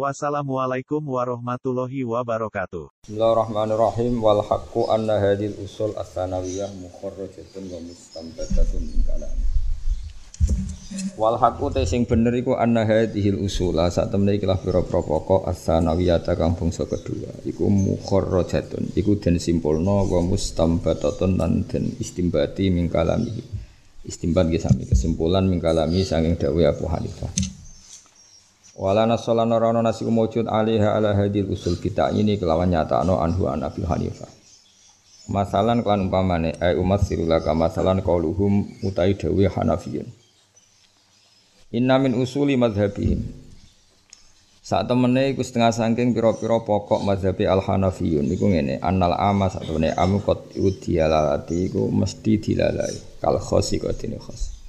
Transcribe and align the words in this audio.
Wassalamualaikum 0.00 1.04
warahmatullahi 1.04 2.08
wabarakatuh. 2.08 3.04
Bismillahirrahmanirrahim 3.04 4.24
wal 4.24 4.40
haqqu 4.40 4.88
anna 4.88 5.20
hadil 5.20 5.52
usul 5.60 5.92
as-sanawiyah 5.92 6.72
mukharrajatun 6.72 7.68
wa 7.68 7.84
mustambadatun 7.84 8.80
min 8.80 9.04
kalam. 9.04 9.36
Wal 11.20 11.36
haqqu 11.36 11.68
te 11.76 11.84
sing 11.84 12.08
bener 12.08 12.32
iku 12.32 12.56
anna 12.56 12.88
hadhil 12.88 13.44
usul 13.44 13.76
sak 13.76 14.08
temene 14.08 14.40
iki 14.40 14.48
lah 14.48 14.56
pira-pira 14.56 15.04
pokok 15.04 15.44
as-sanawiyah 15.44 16.24
kang 16.24 16.56
bangsa 16.56 16.88
kedua 16.88 17.44
iku 17.44 17.68
mukharrajatun 17.68 18.96
iku 18.96 19.20
den 19.20 19.36
simpulna 19.36 20.00
wa 20.08 20.24
mustambadatun 20.24 21.36
lan 21.36 21.68
den 21.68 21.92
istimbati 22.00 22.72
min 22.72 22.88
kalami. 22.88 23.36
Istimbat 24.08 24.48
nggih 24.48 24.64
sami 24.64 24.88
kesimpulan 24.88 25.44
min 25.44 25.60
kalami 25.60 26.00
saking 26.08 26.40
dawuh 26.40 26.64
Abu 26.64 26.88
Hanifah. 26.88 27.59
Wala 28.80 29.04
nasolan 29.04 29.52
ora 29.52 29.76
ana 29.76 29.84
nasi 29.84 30.08
mujud 30.08 30.48
alaiha 30.48 30.96
ala 30.96 31.12
hadil 31.12 31.52
usul 31.52 31.76
kita 31.76 32.16
ini 32.16 32.40
kelawan 32.40 32.72
nyata 32.72 33.04
no 33.04 33.20
anhu 33.20 33.44
an 33.44 33.60
Abi 33.60 33.84
Hanifah. 33.84 34.32
Masalan 35.28 35.84
kelan 35.84 36.08
umpamane 36.08 36.56
ai 36.56 36.80
umat 36.80 37.04
sirulaka 37.04 37.52
masalan 37.52 38.00
qauluhum 38.00 38.80
utai 38.80 39.20
dawi 39.20 39.52
Hanafiyun. 39.52 40.08
Inna 41.76 42.00
min 42.00 42.16
usuli 42.16 42.56
madhabihim. 42.56 43.20
Saat 44.64 44.88
temene 44.88 45.36
iku 45.36 45.44
setengah 45.44 45.76
sangking 45.76 46.16
pira-pira 46.16 46.64
pokok 46.64 47.04
mazhabi 47.04 47.44
al 47.44 47.60
Hanafiyun 47.60 48.32
iku 48.32 48.48
ngene, 48.48 48.80
annal 48.80 49.12
ama 49.12 49.52
sak 49.52 49.68
temene 49.68 49.92
amu 49.92 50.24
qad 50.24 50.56
dialalati 50.56 51.68
iku 51.68 51.92
mesti 51.92 52.40
dilalai 52.40 53.20
kal 53.20 53.36
khosi 53.36 53.76
kok 53.76 53.92
dene 54.00 54.16
khos 54.16 54.59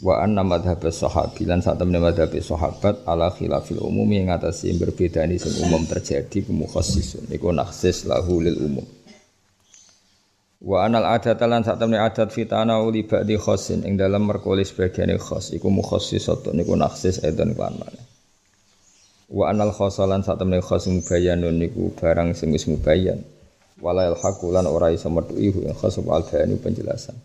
wa 0.00 0.24
anna 0.24 0.40
madhhab 0.40 0.80
sahabi 0.88 1.44
lan 1.44 1.60
sak 1.60 1.76
temene 1.76 2.00
madhhab 2.00 2.32
sahabat 2.32 3.04
ala 3.04 3.28
khilafil 3.36 3.84
umumi 3.84 4.24
ing 4.24 4.32
atase 4.32 4.72
berbeda 4.72 5.28
ini 5.28 5.36
sing 5.36 5.60
umum 5.60 5.84
terjadi 5.84 6.48
mukhassisun. 6.48 7.28
Iku 7.28 7.52
naksis 7.52 8.08
lahu 8.08 8.40
lil 8.40 8.56
umum. 8.56 8.86
Wa 10.60 10.88
anal 10.88 11.04
adat 11.04 11.40
lan 11.44 11.64
sak 11.64 11.76
temene 11.76 12.00
adat 12.00 12.32
fitana 12.32 12.80
uli 12.80 13.04
ba'di 13.04 13.36
khossin 13.36 13.84
ing 13.84 14.00
dalam 14.00 14.24
merkoli 14.24 14.64
sebagian 14.64 15.12
khos 15.20 15.52
iku 15.52 15.68
mukhassisatun 15.68 16.56
iku 16.60 16.76
naksis 16.76 17.20
edan 17.24 17.56
kan 17.56 17.72
mana 17.76 18.00
wa 19.30 19.48
anal 19.48 19.72
khosalan 19.72 20.20
sak 20.20 20.36
temene 20.36 20.60
khos 20.60 20.88
mubayyanun 20.88 21.56
niku 21.60 21.92
barang 21.96 22.32
sing 22.32 22.52
wis 22.52 22.64
mubayyan. 22.68 23.20
Wala 23.80 24.12
hakulan 24.12 24.68
ora 24.68 24.92
iso 24.92 25.08
metu 25.08 25.40
ihu 25.40 25.64
ing 25.64 25.72
khos 25.72 25.96
al 25.96 26.24
penjelasan 26.60 27.16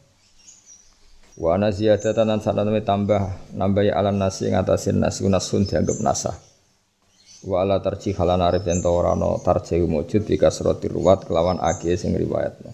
Wa 1.36 1.60
ana 1.60 1.68
ziyadatan 1.68 2.32
lan 2.32 2.40
sanane 2.40 2.80
tambah 2.80 3.52
nambahi 3.60 3.92
alam 3.92 4.16
nasi 4.16 4.48
ing 4.48 4.56
atase 4.56 4.96
nasi 4.96 5.28
nasun 5.28 5.68
dianggap 5.68 6.00
nasah. 6.00 6.36
Wa 7.44 7.68
ala 7.68 7.84
tarjih 7.84 8.16
halan 8.16 8.40
arif 8.40 8.64
yen 8.64 8.80
ora 8.88 9.12
wujud 9.20 10.24
ruwat 10.96 11.28
kelawan 11.28 11.60
ake 11.60 12.00
sing 12.00 12.16
riwayatno. 12.16 12.72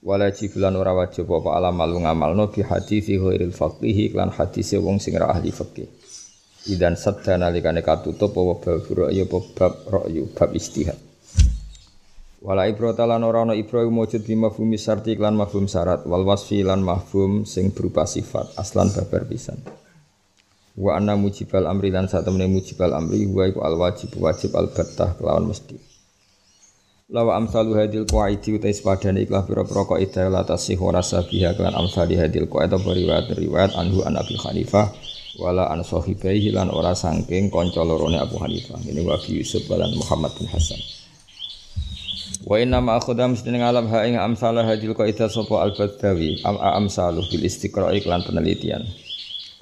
Wala 0.00 0.32
jibulan 0.32 0.76
ora 0.80 0.96
wajib 0.96 1.28
apa 1.28 1.60
alam 1.60 1.76
malu 1.76 2.00
ngamalno 2.00 2.48
bi 2.48 2.64
hadisi 2.64 3.20
ghairil 3.20 3.52
faqih 3.52 4.16
lan 4.16 4.32
hadise 4.32 4.80
wong 4.80 4.96
sing 4.96 5.16
ra 5.16 5.32
ahli 5.32 5.52
fikih. 5.52 5.88
Idan 6.72 6.96
sadda 6.96 7.40
nalikane 7.40 7.80
katutup 7.80 8.36
apa 8.36 8.52
bab 8.64 8.84
ra'yu 8.84 9.24
apa 9.28 9.38
bab 9.56 9.74
ra'yu 9.88 10.28
bab 10.32 10.52
istihad. 10.56 11.09
Wala 12.40 12.64
ibrata 12.72 13.04
lan 13.04 13.20
ora 13.20 13.44
ana 13.44 13.52
ibra 13.52 13.84
mujud 13.84 14.24
bi 14.24 14.32
mafhumi 14.32 14.80
syarti 14.80 15.12
lan 15.12 15.36
mafhum 15.36 15.68
syarat 15.68 16.08
wal 16.08 16.24
wasfi 16.24 16.64
lan 16.64 16.80
mafhum 16.80 17.44
sing 17.44 17.68
berupa 17.68 18.08
sifat 18.08 18.56
aslan 18.56 18.88
babar 18.96 19.28
pisan. 19.28 19.60
Wa 20.72 20.96
anna 20.96 21.20
mujibal 21.20 21.68
amri 21.68 21.92
lan 21.92 22.08
sak 22.08 22.24
temene 22.24 22.48
mujibal 22.48 22.96
amri 22.96 23.28
wa 23.28 23.44
iku 23.44 23.60
al 23.60 23.76
wajib 23.76 24.16
wajib 24.16 24.56
al 24.56 24.72
battah 24.72 25.20
kelawan 25.20 25.52
mesti. 25.52 25.76
Lawa 27.12 27.36
amsalu 27.36 27.76
hadil 27.76 28.08
qaidi 28.08 28.56
utai 28.56 28.72
sepadane 28.72 29.20
ikhlas 29.20 29.44
pira-pira 29.44 29.84
kaidah 29.84 30.32
la 30.32 30.40
tasih 30.40 30.80
ora 30.80 31.04
sabiha 31.04 31.52
kelan 31.58 31.76
amsali 31.76 32.16
hadil 32.16 32.48
qaida 32.48 32.80
riwayat 32.80 33.36
riwayat 33.36 33.76
anhu 33.76 34.00
an 34.08 34.16
Abi 34.16 34.40
Hanifah 34.40 34.88
wala 35.36 35.68
an 35.68 35.84
sahibaihi 35.84 36.56
lan 36.56 36.72
ora 36.72 36.96
sangking 36.96 37.52
kanca 37.52 37.84
lorone 37.84 38.16
Abu 38.16 38.40
Hanifah. 38.40 38.80
Ini 38.80 39.04
wa 39.04 39.20
Yusuf 39.28 39.68
lan 39.68 39.92
Muhammad 39.92 40.32
bin 40.40 40.48
Hasan. 40.48 40.80
Wa 42.50 42.58
inna 42.58 42.82
ma 42.82 42.98
akhudha 42.98 43.30
mesti 43.30 43.46
ngalam 43.46 43.86
ha 43.94 44.02
ing 44.10 44.18
amsalah 44.18 44.66
hadil 44.66 44.90
qaidah 44.98 45.30
sapa 45.30 45.62
al 45.62 45.70
badawi 45.70 46.42
am 46.42 46.58
amsaluh 46.58 47.22
bil 47.30 47.46
istiqra 47.46 47.94
iklan 47.94 48.26
penelitian. 48.26 48.90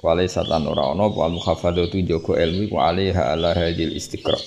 Wale 0.01 0.25
satan 0.25 0.65
ora 0.65 0.89
ana 0.89 1.05
apa 1.05 1.21
al 1.21 1.37
mukhafadatu 1.37 2.01
jaga 2.01 2.41
ilmu 2.41 2.73
wa 2.73 2.89
alaiha 2.89 3.37
ala 3.37 3.53
hadil 3.53 3.93
istiqra. 3.93 4.41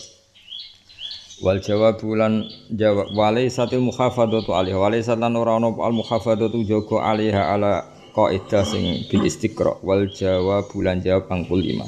Wal 1.38 1.62
jawab 1.62 2.02
bulan 2.02 2.50
jawab 2.74 3.14
wale 3.14 3.46
satil 3.46 3.78
mukhafadatu 3.78 4.50
alaiha 4.50 4.74
wale 4.74 4.98
satan 4.98 5.38
ora 5.38 5.62
ana 5.62 5.70
al 5.78 5.94
mukhafadatu 5.94 6.66
jaga 6.66 6.98
alaiha 7.14 7.46
ala 7.46 7.86
qaidah 8.10 8.66
sing 8.66 9.06
bil 9.06 9.22
istiqra 9.22 9.78
wal 9.86 10.10
jawab 10.10 10.66
bulan 10.66 10.98
jawab 10.98 11.30
angkul 11.30 11.62
lima. 11.62 11.86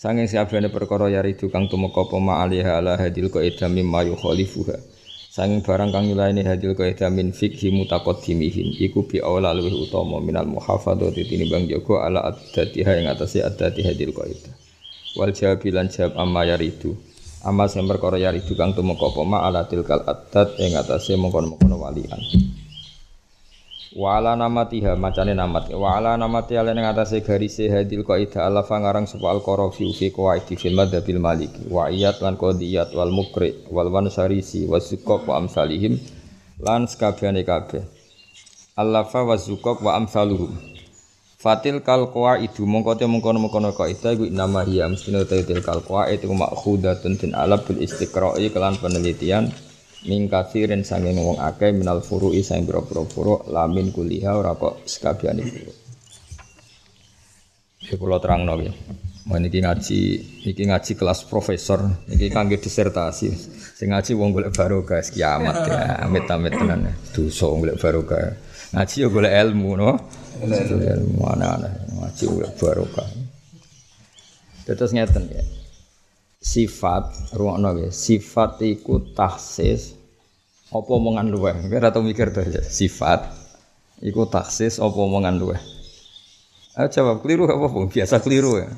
Sanging 0.00 0.24
siapane 0.24 0.72
perkara 0.72 1.12
yaridu 1.12 1.52
kang 1.52 1.68
tumeka 1.68 2.08
apa 2.08 2.16
ma 2.16 2.40
alaiha 2.40 2.80
ala 2.80 2.96
hadil 2.96 3.28
qaidah 3.28 3.68
mimma 3.68 4.08
yukhalifuha. 4.08 4.95
Sanging 5.36 5.60
barang 5.60 5.92
kang 5.92 6.08
nyulaini 6.08 6.48
hadil 6.48 6.72
kaidah 6.72 7.12
min 7.12 7.28
fikhi 7.28 7.68
mutaqaddimihim 7.68 8.72
iku 8.80 9.04
bi 9.04 9.20
awla 9.20 9.52
luwih 9.52 9.84
utama 9.84 10.16
minal 10.16 10.48
muhafadzati 10.48 11.28
tinimbang 11.28 11.68
jaga 11.68 12.08
ala 12.08 12.24
addatiha 12.32 12.96
ing 12.96 13.04
atase 13.12 13.44
addati 13.44 13.84
hadil 13.84 14.16
kaidah. 14.16 14.56
Wal 15.12 15.36
jawabilan 15.36 15.92
jawab 15.92 16.16
amma 16.16 16.48
yaridu. 16.48 16.96
Amma 17.44 17.68
sing 17.68 17.84
perkara 17.84 18.16
yaridu 18.16 18.56
kang 18.56 18.72
tumeka 18.72 19.12
apa 19.12 19.22
ma 19.28 19.44
ala 19.44 19.68
tilkal 19.68 20.08
addat 20.08 20.56
ing 20.56 20.72
atase 20.72 21.20
mengkon-mengkon 21.20 21.84
walian. 21.84 22.20
Wa 23.96 24.20
ala 24.20 24.36
namatiha 24.36 24.92
macane 25.00 25.32
namat. 25.32 25.72
Wa 25.72 25.96
ala 25.96 26.20
namati 26.20 26.60
ala 26.60 26.76
ning 26.76 26.84
atase 26.84 27.24
garise 27.24 27.72
hadil 27.72 28.04
qaida 28.04 28.44
ala 28.44 28.60
fangarang 28.60 29.08
sapa 29.08 29.32
al 29.32 29.40
qarafi 29.40 29.88
fi 29.96 30.12
qawaidi 30.12 30.60
fil 30.60 30.76
madhabil 30.76 31.16
maliki 31.16 31.64
wa 31.72 31.88
iyat 31.88 32.20
lan 32.20 32.36
qadiyat 32.36 32.92
wal 32.92 33.08
mukri 33.08 33.56
wal 33.72 33.88
wansarisi 33.88 34.68
wasuqaq 34.68 35.24
wa 35.24 35.40
amsalihim 35.40 35.96
lan 36.60 36.84
sakabehane 36.84 37.40
kabeh. 37.40 37.88
Allafa 38.76 39.24
wa 39.24 39.40
zuqaq 39.40 39.80
wa 39.80 39.96
amsaluhum. 39.96 40.52
Fatil 41.40 41.80
kal 41.80 42.12
qawaidu 42.12 42.68
mongko 42.68 43.00
te 43.00 43.08
mongkon-mongkon 43.08 43.72
kaidah 43.72 44.12
iku 44.12 44.28
nama 44.28 44.60
hiya 44.64 44.92
mestine 44.92 45.24
te 45.24 45.40
kal 45.64 45.80
qawaid 45.80 46.20
iku 46.20 46.36
makhudatun 46.36 47.16
tin 47.16 47.32
alab 47.32 47.64
bil 47.64 47.80
istiqra'i 47.80 48.52
kelan 48.52 48.76
penelitian 48.76 49.48
min 50.06 50.30
kathirin 50.30 50.86
sanging 50.86 51.18
wong 51.18 51.38
akeh 51.42 51.74
minal 51.74 52.00
furu'i 52.00 52.40
sang 52.46 52.62
boro-boro 52.62 53.04
furu' 53.10 53.40
lamin 53.50 53.90
kuliah 53.90 54.38
ora 54.38 54.54
kok 54.54 54.86
sekabiane 54.86 55.42
furu' 55.42 55.86
Ya 57.86 57.94
kula 57.94 58.18
terangno 58.18 58.58
ya. 58.58 58.74
Iki 59.26 59.58
ngaji, 59.62 60.00
iki 60.42 60.62
ngaji 60.66 60.92
kelas 60.98 61.26
profesor, 61.26 61.82
iki 62.10 62.30
kangge 62.30 62.58
disertasi. 62.58 63.30
Sing 63.78 63.94
ngaji 63.94 64.14
wong 64.18 64.34
golek 64.34 64.54
barokah 64.54 65.02
kiamat 65.06 65.56
ya, 65.66 66.02
amit-amit 66.02 66.54
tenan. 66.54 66.90
Dosa 67.14 67.46
golek 67.46 67.78
barokah. 67.78 68.34
Ngaji 68.74 68.96
yo 69.02 69.08
golek 69.10 69.34
ilmu 69.34 69.70
no. 69.78 69.90
Ilmu 70.42 71.22
ana-ana, 71.26 71.70
ngaji 71.94 72.22
golek 72.26 72.52
barokah. 72.58 73.08
Terus 74.66 74.90
ngeten 74.90 75.30
ya. 75.30 75.42
Sifat, 76.42 77.34
ruangno 77.34 77.74
ya, 77.74 77.90
sifat 77.90 78.62
iku 78.62 79.14
tahsis 79.14 79.95
apa 80.70 80.90
omongan 80.90 81.30
luweh 81.30 81.54
ora 81.70 81.94
tau 81.94 82.02
mikir 82.02 82.34
to 82.34 82.42
ya 82.42 82.62
sifat 82.62 83.30
iku 84.02 84.26
taksis 84.26 84.82
apa 84.82 84.98
omongan 84.98 85.38
luweh 85.38 85.60
Ayo 86.76 86.92
jawab 86.92 87.24
keliru 87.24 87.48
apa 87.48 87.72
pun 87.72 87.88
biasa 87.88 88.20
keliru 88.20 88.60
ya. 88.60 88.68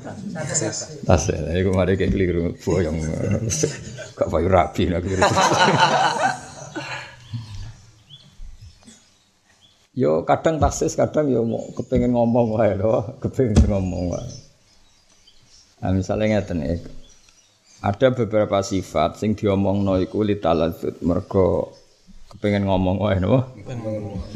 Tas 1.03 1.27
ya, 1.27 1.35
iku 1.59 1.75
mari 1.75 1.99
kayak 1.99 2.15
keliru 2.15 2.55
boyong. 2.63 2.95
Gak 4.15 4.29
payu 4.31 4.47
rapi 4.47 4.87
nak 4.87 5.03
keliru. 5.03 5.19
Yo 9.99 10.23
kadang 10.23 10.63
taksis, 10.63 10.95
kadang 10.95 11.27
yo 11.27 11.43
mau 11.43 11.59
kepengen 11.75 12.15
ngomong 12.15 12.55
wae 12.55 12.71
lho, 12.79 13.19
kepengen 13.19 13.67
ngomong 13.67 14.15
wae. 14.15 14.31
Nah, 15.83 15.91
misalnya 15.91 16.39
ngeten 16.39 16.63
ya, 16.63 16.79
ada 17.79 18.07
beberapa 18.11 18.59
sifat 18.59 19.19
sing 19.19 19.39
diomongno 19.39 19.95
iku 20.03 20.23
litaladzut 20.23 20.99
mergo 20.99 21.71
kepengen 22.29 22.69
ngomong 22.69 23.01
wae 23.01 23.17
no. 23.17 23.41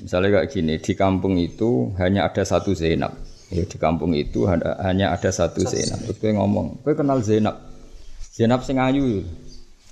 Misalnya 0.01 0.41
kayak 0.41 0.49
gini, 0.49 0.73
di 0.81 0.93
kampung 0.97 1.37
itu 1.37 1.93
hanya 2.01 2.25
ada 2.25 2.41
satu 2.41 2.73
Zainab. 2.73 3.13
Ya, 3.53 3.69
di 3.69 3.77
kampung 3.77 4.17
itu 4.17 4.49
ada, 4.49 4.81
hanya 4.81 5.13
ada 5.13 5.29
satu 5.29 5.61
Zainab. 5.61 6.01
Terus 6.09 6.17
gue 6.17 6.33
ngomong, 6.33 6.81
gue 6.81 6.93
kenal 6.97 7.21
Zainab. 7.21 7.61
Zainab 8.33 8.65
sing 8.65 8.81
ayu. 8.81 9.21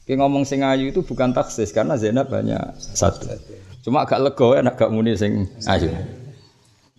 Gue 0.02 0.16
ngomong 0.18 0.50
sing 0.50 0.66
ayu 0.66 0.90
itu 0.90 1.06
bukan 1.06 1.30
taksis 1.30 1.70
karena 1.70 1.94
Zainab 1.94 2.34
hanya 2.34 2.74
satu. 2.76 3.30
Cuma 3.86 4.02
agak 4.02 4.18
lego 4.18 4.58
enak 4.58 4.82
gak 4.82 4.90
muni 4.90 5.14
sing 5.14 5.46
ayu. 5.70 5.94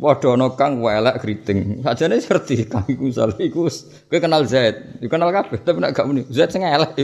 Waduh 0.00 0.34
ana 0.34 0.56
kang 0.56 0.80
welek 0.80 1.20
kriting. 1.20 1.84
Sajane 1.84 2.16
ngerti 2.18 2.66
kang 2.66 2.88
iku 2.88 3.02
misale 3.12 3.36
iku 3.44 3.68
kowe 4.08 4.18
kenal 4.18 4.48
Zaid. 4.48 4.98
Iku 5.04 5.12
kenal 5.12 5.30
kabeh 5.30 5.60
tapi 5.60 5.78
nek 5.78 5.92
gak 5.92 6.06
muni 6.08 6.24
Zaid 6.32 6.50
sing 6.50 6.64
elek. 6.64 6.96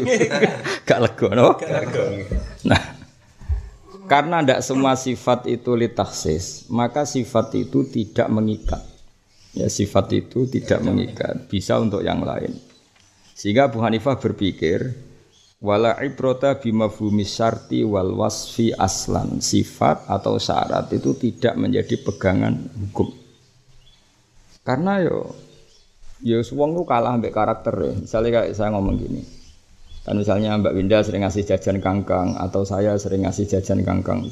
gak 0.89 1.01
lega 1.05 1.29
no. 1.37 1.55
Nah. 2.65 2.83
Karena 4.09 4.41
tidak 4.41 4.65
semua 4.65 4.97
sifat 4.97 5.45
itu 5.53 5.77
litaksis, 5.77 6.73
maka 6.73 7.05
sifat 7.05 7.53
itu 7.61 7.85
tidak 7.93 8.33
mengikat. 8.33 8.81
Ya 9.53 9.69
sifat 9.69 10.09
itu 10.17 10.49
tidak 10.49 10.81
mengikat, 10.81 11.45
bisa 11.53 11.77
untuk 11.77 12.01
yang 12.01 12.25
lain. 12.25 12.57
Sehingga 13.37 13.69
Abu 13.69 13.85
Hanifah 13.85 14.17
berpikir, 14.17 14.97
wala 15.59 15.99
ibrota 16.07 16.55
bimafhumi 16.55 17.27
syarti 17.27 17.83
wal 17.83 18.15
wasfi 18.15 18.71
aslan. 18.75 19.43
Sifat 19.43 20.07
atau 20.07 20.39
syarat 20.39 20.91
itu 20.95 21.15
tidak 21.19 21.55
menjadi 21.59 21.99
pegangan 22.03 22.55
hukum. 22.55 23.11
Karena 24.63 25.03
yo 25.03 25.35
yo 26.23 26.43
wong 26.55 26.79
lu 26.79 26.83
kalah 26.87 27.19
ambek 27.19 27.35
karakter 27.35 27.75
ya. 27.75 27.93
Misalnya 27.99 28.31
kayak 28.43 28.55
saya 28.55 28.71
ngomong 28.75 28.97
gini. 28.99 29.23
Kan 30.07 30.17
misalnya 30.17 30.57
Mbak 30.57 30.73
Winda 30.73 30.99
sering 31.05 31.21
ngasih 31.27 31.45
jajan 31.45 31.85
kangkang 31.85 32.33
atau 32.41 32.65
saya 32.65 32.97
sering 32.97 33.29
ngasih 33.29 33.45
jajan 33.45 33.85
kangkang. 33.85 34.25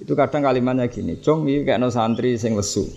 Itu 0.00 0.16
kadang 0.16 0.48
kalimatnya 0.48 0.88
gini 0.88 1.20
cong 1.20 1.44
ini 1.44 1.60
kayak 1.60 1.76
no 1.76 1.92
santri 1.92 2.40
sing 2.40 2.56
lesu. 2.56 2.88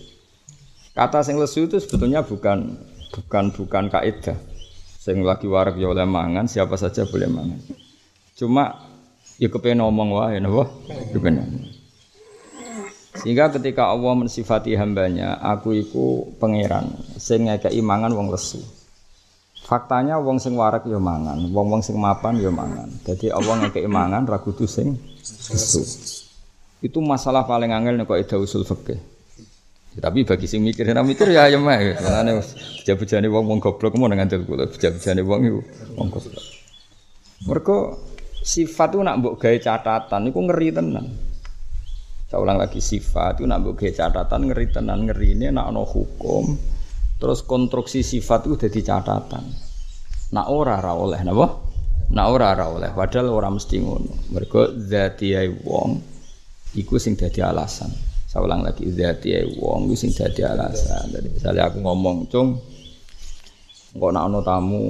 Kata 0.95 1.19
sing 1.25 1.35
lesu 1.35 1.67
itu 1.67 1.81
sebetulnya 1.81 2.23
bukan 2.23 2.79
bukan 3.11 3.51
bukan 3.51 3.91
kaidah 3.91 4.52
Sing 5.03 5.19
lagi 5.19 5.51
warak 5.51 5.75
ya 5.75 5.91
oleh 5.91 6.07
mangan, 6.07 6.47
siapa 6.47 6.79
saja 6.79 7.03
boleh 7.03 7.27
mangan. 7.27 7.59
Cuma 8.39 8.87
ya 9.35 9.51
kepengen 9.51 9.83
ngomong 9.83 10.15
wae 10.15 10.39
napa? 10.39 10.71
Kepengen. 11.11 11.67
Sehingga 13.19 13.51
ketika 13.51 13.91
Allah 13.91 14.15
mensifati 14.15 14.79
hambanya, 14.79 15.43
aku 15.43 15.75
iku 15.75 16.31
pangeran 16.39 16.87
sing 17.19 17.51
ngekeki 17.51 17.83
mangan 17.83 18.15
wong 18.15 18.31
lesu. 18.31 18.63
Faktanya 19.67 20.23
wong 20.23 20.39
sing 20.39 20.55
warak 20.55 20.87
ya 20.87 20.99
mangan, 21.03 21.51
wong-wong 21.51 21.83
sing 21.83 21.99
mapan 21.99 22.39
ya 22.39 22.47
mangan. 22.47 22.87
Jadi 23.03 23.27
Allah 23.27 23.59
ngekeki 23.59 23.91
mangan 23.91 24.23
ra 24.23 24.39
kudu 24.39 24.63
sing 24.63 24.95
lesu. 25.51 25.83
Itu 26.79 27.03
masalah 27.03 27.43
paling 27.43 27.75
angel 27.75 27.99
nek 27.99 28.07
kok 28.07 28.39
usul 28.39 28.63
fikih. 28.63 29.12
Ya, 29.93 30.09
tapi 30.09 30.25
bagi 30.25 30.49
sing 30.49 30.65
mikir, 30.65 30.89
ora 30.89 31.05
mikir 31.05 31.29
ya 31.29 31.45
ayam 31.45 31.69
ae. 31.69 31.93
Mulane 31.93 32.41
bejane 32.81 33.27
wong 33.29 33.45
wong 33.45 33.59
goblok 33.61 33.93
mau 34.01 34.09
ngandel 34.09 34.41
kula, 34.41 34.65
bejane 34.65 35.21
wong 35.21 35.41
iku 35.45 35.59
wong 36.01 36.07
goblok. 36.09 36.45
Mergo 37.45 37.77
sifat 38.41 38.97
itu 38.97 39.05
nak 39.05 39.21
mbok 39.21 39.35
gawe 39.37 39.57
catatan 39.61 40.33
iku 40.33 40.39
ngeri 40.49 40.69
tenan. 40.73 41.05
Saya 42.25 42.41
ulang 42.41 42.57
lagi 42.57 42.81
sifat 42.81 43.37
itu 43.37 43.45
nak 43.45 43.61
mbok 43.61 43.85
gawe 43.85 43.91
catatan 43.93 44.49
ngeri 44.49 44.65
tenan, 44.73 45.05
ngerine 45.05 45.53
nak 45.53 45.69
ana 45.69 45.85
hukum 45.85 46.57
terus 47.21 47.45
konstruksi 47.45 48.01
sifat 48.01 48.49
itu 48.49 48.65
dadi 48.65 48.81
catatan. 48.81 49.45
Nak 50.33 50.47
ora 50.49 50.81
ora 50.81 50.91
oleh 50.97 51.21
napa? 51.21 51.47
Nak 52.13 52.27
ora 52.33 52.57
ora 52.57 52.65
oleh, 52.67 52.89
padahal 52.91 53.29
ora 53.29 53.53
mesti 53.53 53.77
ngono. 53.77 54.33
Mergo 54.33 54.73
zatiai 54.73 55.47
wong 55.53 55.89
iku 56.81 56.97
sing 56.97 57.13
dadi 57.13 57.45
alasan. 57.45 58.12
Saya 58.33 58.49
ulang 58.49 58.65
lagi 58.65 58.89
zati 58.89 59.29
wong 59.61 59.93
sing 59.93 60.09
dadi 60.09 60.41
alasan. 60.41 61.05
Jadi 61.13 61.37
misalnya 61.37 61.69
aku 61.69 61.85
ngomong, 61.85 62.25
"Cung, 62.33 62.57
engko 63.93 64.07
nek 64.09 64.25
ana 64.25 64.39
tamu 64.41 64.89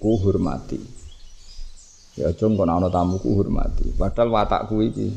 ku 0.00 0.16
hormati." 0.24 0.80
Ya 2.16 2.32
cung 2.32 2.56
kok 2.56 2.64
ana 2.64 2.88
tamu 2.88 3.20
ku 3.20 3.36
hormati. 3.36 3.92
Padahal 3.92 4.32
watakku 4.32 4.80
iki 4.80 5.12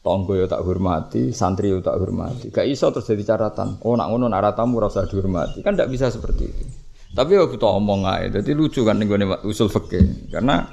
tonggo 0.00 0.32
ya 0.32 0.48
tak 0.48 0.64
hormati, 0.64 1.36
santri 1.36 1.68
ya 1.68 1.84
tak 1.84 2.00
hormati. 2.00 2.48
Gak 2.48 2.64
iso 2.64 2.88
terus 2.88 3.12
jadi 3.12 3.36
catatan. 3.36 3.84
Oh 3.84 3.92
nak 3.92 4.08
ngono 4.08 4.32
nak 4.32 4.56
tamu 4.56 4.80
ora 4.80 4.88
usah 4.88 5.04
dihormati. 5.04 5.60
Kan 5.60 5.76
tidak 5.76 5.92
bisa 5.92 6.08
seperti 6.08 6.48
itu. 6.48 6.64
Tapi 7.12 7.36
ya 7.36 7.44
butuh 7.44 7.76
omong 7.76 8.08
aja. 8.08 8.40
Jadi 8.40 8.56
lucu 8.56 8.88
kan 8.88 8.96
nih 8.96 9.44
usul 9.44 9.68
fikih. 9.68 10.32
Karena 10.32 10.64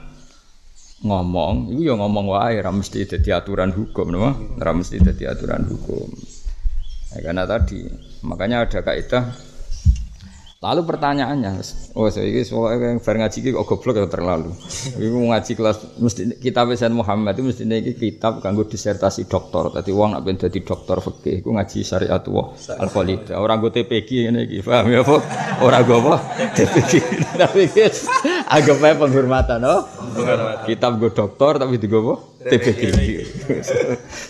ngomong, 1.00 1.72
itu 1.72 1.88
ya 1.88 1.96
ngomong 1.96 2.26
wae, 2.28 2.60
ora 2.60 2.72
mesti 2.76 3.08
dadi 3.08 3.32
aturan 3.32 3.72
hukum, 3.72 4.12
no? 4.12 4.32
ora 4.60 4.72
mesti 4.76 5.00
dadi 5.00 5.24
aturan 5.24 5.64
hukum. 5.64 6.12
Ya, 7.16 7.32
karena 7.32 7.44
tadi, 7.48 7.88
makanya 8.22 8.68
ada 8.68 8.80
kaidah 8.84 9.32
Lalu 10.60 10.92
pertanyaannya, 10.92 11.56
oh 11.96 12.12
saya 12.12 12.28
ini 12.28 12.44
soalnya 12.44 13.00
bar 13.00 13.16
ngaji 13.16 13.56
kok 13.56 13.64
goblok 13.64 13.96
ya 13.96 14.12
terlalu. 14.12 14.52
Iku 15.00 15.32
ngaji 15.32 15.52
kelas 15.56 15.96
mesti 16.04 16.36
kitab 16.36 16.76
Sayyid 16.76 16.92
Muhammad 16.92 17.40
itu 17.40 17.48
mesti 17.48 17.64
ini 17.64 17.96
kitab 17.96 18.44
kanggo 18.44 18.68
disertasi 18.68 19.32
doktor. 19.32 19.72
Tadi 19.72 19.96
uang 19.96 20.20
nak 20.20 20.28
jadi 20.28 20.60
dokter 20.60 21.00
fikih, 21.00 21.40
iku 21.40 21.56
ngaji 21.56 21.80
syariat 21.80 22.20
wa 22.28 22.52
al. 22.76 22.92
Orang 23.40 23.64
gue 23.64 23.72
TPG 23.72 24.28
ini, 24.28 24.60
paham 24.60 24.92
ya 24.92 25.00
apa? 25.00 25.16
Orang 25.64 25.82
gue 25.88 25.96
apa? 25.96 26.16
TPG. 26.52 26.94
Tapi 27.40 27.62
guys, 27.72 28.12
agak 28.50 28.82
penghormatan, 28.82 29.62
oh. 29.62 29.86
Kitab 30.66 30.98
gue 30.98 31.14
dokter 31.14 31.62
tapi 31.62 31.78
di 31.78 31.86
gue? 31.86 32.02
TPG. 32.42 32.82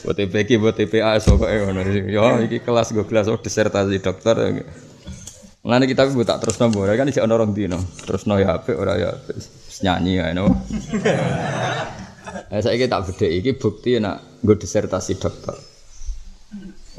Buat 0.03 0.15
TPG, 0.19 0.49
buat 0.59 0.75
TPA, 0.75 1.15
so 1.23 1.39
kok 1.39 1.47
Ya, 1.47 2.43
iki 2.43 2.59
kelas 2.59 2.91
gue 2.91 3.07
kelas 3.07 3.31
oh 3.31 3.39
disertasi 3.39 4.03
dokter. 4.03 4.35
Mulane 5.63 5.87
kita 5.87 6.07
gue 6.11 6.27
tak 6.27 6.43
terus 6.43 6.59
nopo, 6.59 6.83
kan 6.83 7.07
isi 7.07 7.23
orang 7.23 7.55
dino, 7.55 7.79
terus 8.03 8.27
no 8.27 8.35
ya 8.39 8.59
HP 8.59 8.75
ora 8.75 8.99
ya 8.99 9.11
nyanyi 9.83 10.19
ya 10.19 10.25
no. 10.35 10.51
Saya 12.51 12.85
tak 12.91 13.01
beda 13.07 13.27
iki 13.27 13.55
bukti 13.55 13.99
nak 14.03 14.43
gue 14.43 14.55
disertasi 14.59 15.15
dokter. 15.15 15.55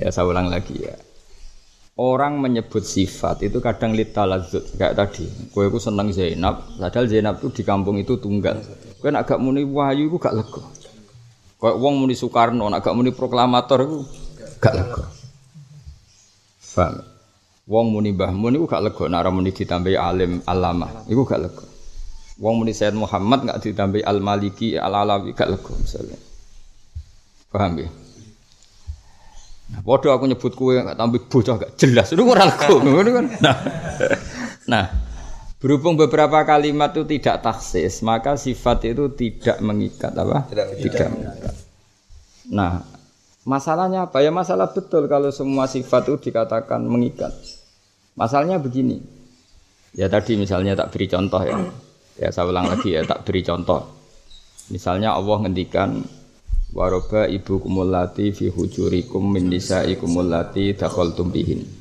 Ya 0.00 0.08
saya 0.08 0.24
ulang 0.24 0.48
lagi 0.48 0.80
ya. 0.80 0.96
Orang 1.98 2.38
menyebut 2.38 2.86
sifat 2.86 3.44
itu 3.44 3.58
kadang 3.58 3.92
lita 3.92 4.22
lazut 4.24 4.62
kayak 4.78 4.94
tadi. 4.94 5.26
Gue 5.50 5.68
itu 5.68 5.78
seneng 5.82 6.14
Zainab, 6.14 6.64
padahal 6.78 7.10
Zainab 7.10 7.42
itu 7.42 7.60
di 7.60 7.62
kampung 7.66 7.98
itu 7.98 8.16
tunggal. 8.16 8.62
Gue 9.02 9.10
nak 9.10 9.26
gak 9.26 9.42
muni 9.42 9.66
wahyu 9.66 10.06
gue 10.08 10.20
gak 10.22 10.32
lega. 10.32 10.62
Kayak 11.60 11.76
wong 11.76 11.94
muni 12.00 12.16
Soekarno, 12.16 12.72
nak 12.72 12.80
gak 12.80 12.96
muni 12.96 13.12
proklamator 13.12 13.84
gue 13.84 14.02
gak 14.62 14.74
lega. 14.76 15.04
Paham? 16.70 16.94
Wong 17.70 17.86
muni 17.94 18.10
Mbah 18.10 18.32
Mun 18.34 18.58
iku 18.58 18.66
gak 18.66 18.82
lega 18.82 19.04
nek 19.06 19.30
muni 19.30 19.50
ditambahi 19.54 19.96
alim 19.98 20.32
alama. 20.48 21.06
Iku 21.06 21.22
gak 21.22 21.40
lega. 21.42 21.66
Wong 22.40 22.64
muni 22.64 22.72
Sayyid 22.72 22.96
Muhammad 22.96 23.44
gak 23.44 23.60
ditambahi 23.60 24.02
Al 24.02 24.18
Maliki 24.24 24.74
Al 24.80 24.94
Alawi 24.96 25.36
gak 25.36 25.52
lega 25.52 25.72
misalnya. 25.76 26.18
Paham 27.50 27.82
ya? 27.82 27.90
Bodoh 29.80 30.10
aku 30.10 30.26
nyebut 30.26 30.52
kue 30.58 30.82
gak 30.82 30.98
tambah 30.98 31.22
bocah 31.30 31.54
gak 31.56 31.72
jelas. 31.78 32.10
Itu 32.10 32.26
ora 32.26 32.50
lega 32.50 32.68
ngono 32.82 33.10
kan. 33.14 33.26
Nah. 33.40 33.56
nah, 34.66 34.84
berhubung 35.62 35.94
beberapa 35.94 36.42
kalimat 36.42 36.90
itu 36.92 37.06
tidak 37.06 37.46
taksis, 37.46 38.02
maka 38.02 38.34
sifat 38.34 38.90
itu 38.90 39.08
tidak 39.14 39.62
mengikat 39.62 40.12
apa? 40.18 40.50
Tidak, 40.50 40.66
tidak 40.84 41.08
mengikat. 41.14 41.54
Nah, 42.50 42.82
masalahnya 43.46 44.10
apa? 44.10 44.20
Ya 44.20 44.34
masalah 44.34 44.74
betul 44.74 45.06
kalau 45.06 45.30
semua 45.30 45.70
sifat 45.70 46.10
itu 46.10 46.30
dikatakan 46.30 46.82
mengikat. 46.84 47.32
Masalahnya 48.18 48.60
begini. 48.60 49.00
Ya 49.94 50.06
tadi 50.06 50.38
misalnya 50.38 50.76
tak 50.76 50.92
beri 50.92 51.06
contoh 51.08 51.42
ya. 51.42 51.56
Ya 52.20 52.28
saya 52.30 52.46
ulang 52.50 52.68
lagi 52.68 52.94
ya 52.94 53.02
tak 53.06 53.24
beri 53.24 53.40
contoh. 53.42 53.86
Misalnya 54.70 55.16
Allah 55.16 55.36
ngendikan 55.42 56.04
waroba 56.70 57.26
ibu 57.26 57.58
kumulati 57.58 58.30
fi 58.30 58.50
hujurikum 58.50 59.22
min 59.26 59.50
nisaikum 59.50 60.10
allati 60.22 60.74
dakhaltum 60.74 61.34
bihin. 61.34 61.80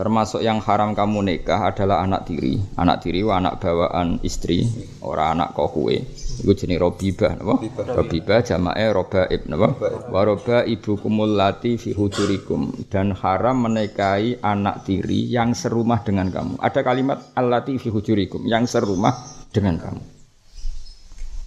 Termasuk 0.00 0.40
yang 0.40 0.64
haram 0.64 0.96
kamu 0.96 1.28
nikah 1.28 1.68
adalah 1.68 2.00
anak 2.00 2.24
tiri. 2.24 2.56
Anak 2.80 3.04
tiri 3.04 3.20
wa 3.20 3.36
anak 3.36 3.60
bawaan 3.60 4.16
istri, 4.24 4.64
ora 5.04 5.36
anak 5.36 5.52
kokue. 5.52 6.00
Iku 6.40 6.56
jenenge 6.56 6.80
robibah 6.80 7.36
napa? 7.36 7.60
Robibah 8.00 8.40
jamae 8.40 8.86
robaib 8.96 9.44
napa? 9.44 9.76
Wa 10.08 10.24
roba 10.24 10.64
ibu 10.64 10.96
kumulati 10.96 11.76
fi 11.76 11.92
hujurikum 11.92 12.88
dan 12.88 13.12
haram 13.12 13.68
menikahi 13.68 14.40
anak 14.40 14.88
tiri 14.88 15.28
yang 15.28 15.52
serumah 15.52 16.00
dengan 16.00 16.32
kamu. 16.32 16.56
Ada 16.64 16.80
kalimat 16.80 17.36
allati 17.36 17.76
fi 17.76 17.92
hujurikum 17.92 18.48
yang 18.48 18.64
serumah 18.64 19.12
dengan 19.52 19.76
kamu. 19.84 20.19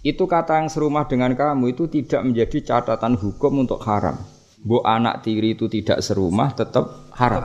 Itu 0.03 0.27
kata 0.27 0.59
yang 0.59 0.67
serumah 0.67 1.07
dengan 1.07 1.31
kamu 1.31 1.71
itu 1.71 1.87
tidak 1.87 2.27
menjadi 2.27 2.75
catatan 2.75 3.15
hukum 3.15 3.63
untuk 3.63 3.79
haram. 3.87 4.19
Bu 4.59 4.83
anak 4.83 5.23
tiri 5.23 5.55
itu 5.55 5.71
tidak 5.71 6.03
serumah 6.03 6.51
tetap 6.51 7.07
haram. 7.15 7.39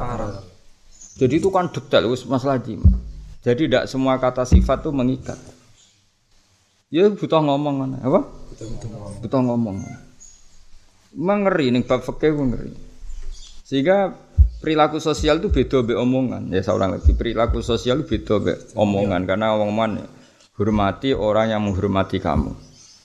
Jadi 1.19 1.39
itu 1.39 1.55
kan 1.55 1.71
detail 1.71 2.11
masalah 2.27 2.59
jima. 2.59 2.99
Jadi 3.47 3.71
tidak 3.71 3.87
semua 3.87 4.19
kata 4.19 4.43
sifat 4.43 4.83
itu 4.83 4.91
mengikat. 4.91 5.39
Ya 6.91 7.07
butuh 7.07 7.39
ngomong 7.47 8.03
apa? 8.03 8.27
Butuh, 9.23 9.41
ngomong. 9.45 9.79
Mengeri 11.15 11.71
ning 11.71 11.87
bab 11.87 12.03
fikih 12.03 12.35
ngeri. 12.35 12.75
Sehingga 13.63 14.19
perilaku 14.59 14.99
sosial 14.99 15.39
itu 15.39 15.55
beda 15.55 15.87
be 15.87 15.95
omongan. 15.95 16.51
Ya 16.51 16.63
seorang 16.67 16.99
lagi 16.99 17.15
perilaku 17.15 17.63
sosial 17.63 18.03
itu 18.03 18.19
beda 18.19 18.35
be 18.43 18.53
omongan 18.75 19.31
karena 19.31 19.55
omongan 19.55 20.18
hormati 20.59 21.15
orang 21.15 21.55
yang 21.55 21.63
menghormati 21.63 22.19
kamu. 22.19 22.53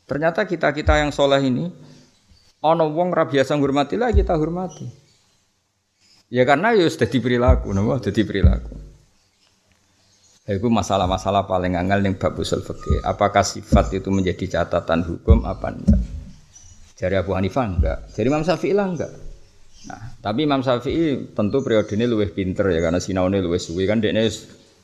Ternyata 0.09 0.43
kita-kita 0.49 0.99
yang 0.99 1.13
soleh 1.13 1.39
ini 1.39 1.69
ono 2.65 2.89
wong 2.89 3.13
ra 3.13 3.29
biasa 3.29 3.55
ngurmati 3.55 3.95
lah 3.95 4.09
kita 4.11 4.33
hormati. 4.35 4.89
Ya 6.33 6.49
karena 6.49 6.73
ya 6.73 6.89
sudah 6.89 7.05
perilaku, 7.07 7.69
napa 7.77 8.01
dadi 8.01 8.25
perilaku. 8.25 8.73
Itu 10.43 10.67
masalah-masalah 10.67 11.47
paling 11.47 11.77
angel 11.79 12.03
yang 12.03 12.17
bab 12.19 12.35
usul 12.35 12.59
fikih. 12.65 12.99
Apakah 13.05 13.45
sifat 13.47 13.95
itu 13.95 14.11
menjadi 14.11 14.59
catatan 14.59 15.05
hukum 15.05 15.45
apa 15.47 15.71
enggak? 15.71 16.01
Jadi 16.99 17.15
Abu 17.15 17.31
Hanifah 17.37 17.65
enggak. 17.69 17.97
Jadi 18.11 18.27
Imam 18.27 18.43
Syafi'i 18.43 18.75
lah 18.75 18.87
enggak. 18.91 19.13
Nah, 19.87 20.03
tapi 20.19 20.43
Imam 20.43 20.59
Syafi'i 20.59 21.31
tentu 21.31 21.63
periode 21.63 21.91
ini 21.95 22.09
lebih 22.09 22.35
pinter 22.35 22.65
ya 22.75 22.83
karena 22.83 22.99
sinaune 22.99 23.39
lebih 23.39 23.61
suwi 23.61 23.87
kan 23.87 24.03
dia 24.03 24.11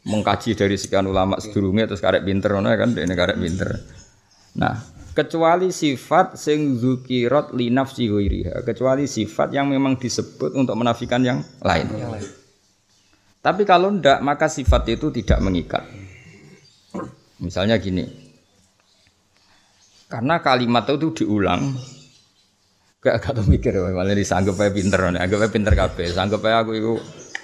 mengkaji 0.08 0.56
dari 0.56 0.80
sekian 0.80 1.08
ulama 1.08 1.36
sedurunge 1.42 1.90
terus 1.90 2.00
karek 2.00 2.24
pinter 2.24 2.56
ngono 2.56 2.72
kan 2.72 2.96
dia 2.96 3.04
karek 3.04 3.38
pinter. 3.40 3.70
Nah, 4.56 4.76
kecuali 5.12 5.76
sifat 5.76 6.40
sing 6.40 6.80
zukirat 6.80 7.52
li 7.52 7.68
nafsi 7.68 8.08
kecuali 8.64 9.04
sifat 9.04 9.52
yang 9.52 9.68
memang 9.68 10.00
disebut 10.00 10.56
untuk 10.56 10.76
menafikan 10.80 11.20
yang 11.20 11.44
lain. 11.60 11.88
Yang 11.92 12.12
lain. 12.16 12.28
Tapi 13.40 13.64
kalau 13.64 13.92
ndak 13.96 14.20
maka 14.24 14.48
sifat 14.52 14.88
itu 14.92 15.12
tidak 15.16 15.40
mengikat. 15.44 15.84
Misalnya 17.40 17.80
gini. 17.80 18.04
Karena 20.10 20.42
kalimat 20.42 20.90
itu 20.90 21.24
diulang 21.24 21.78
gak 23.00 23.24
gak 23.24 23.48
mikir 23.48 23.72
malah 23.96 24.12
disanggup 24.12 24.60
aja 24.60 24.76
pinter 24.76 25.00
nih, 25.00 25.24
anggap 25.24 25.48
pinter 25.56 25.72
kabeh. 25.72 26.12
Sanggup 26.12 26.44
aku 26.44 26.72
itu 26.76 26.94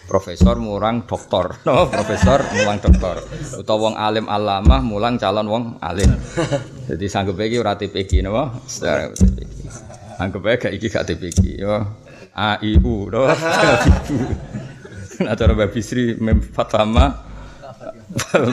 profesor 0.06 0.56
murang 0.62 1.04
doktor, 1.10 1.58
no 1.68 1.90
profesor 1.90 2.46
mulang 2.54 2.78
doktor, 2.80 3.26
utawa 3.58 3.92
wong 3.92 3.96
alim 3.98 4.26
alamah 4.30 4.82
mulang 4.86 5.18
calon 5.18 5.48
wong 5.50 5.64
alim. 5.82 6.10
Jadi 6.90 7.06
sanggup 7.10 7.42
aja 7.42 7.58
ora 7.62 7.74
TPG, 7.74 8.22
no? 8.22 8.38
Anggap 10.16 10.42
aja 10.48 10.56
gak 10.70 10.74
iki 10.78 10.88
gak 10.88 11.06
TPG, 11.10 11.60
yo. 11.60 11.82
A 12.38 12.62
I 12.62 12.78
U, 12.80 13.10
no? 13.10 13.26
Nah 15.16 15.32
cara 15.32 15.56
Mbak 15.56 15.72
Bisri 15.72 16.20
mem 16.20 16.44
fatama 16.44 17.24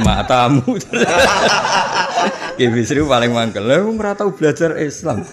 matamu. 0.06 0.78
Ki 2.54 2.70
Bisri 2.70 3.02
paling 3.02 3.34
mangkel. 3.34 3.66
Lah 3.66 3.82
wong 3.82 3.98
ora 3.98 4.14
tau 4.14 4.30
belajar 4.30 4.78
Islam. 4.78 5.26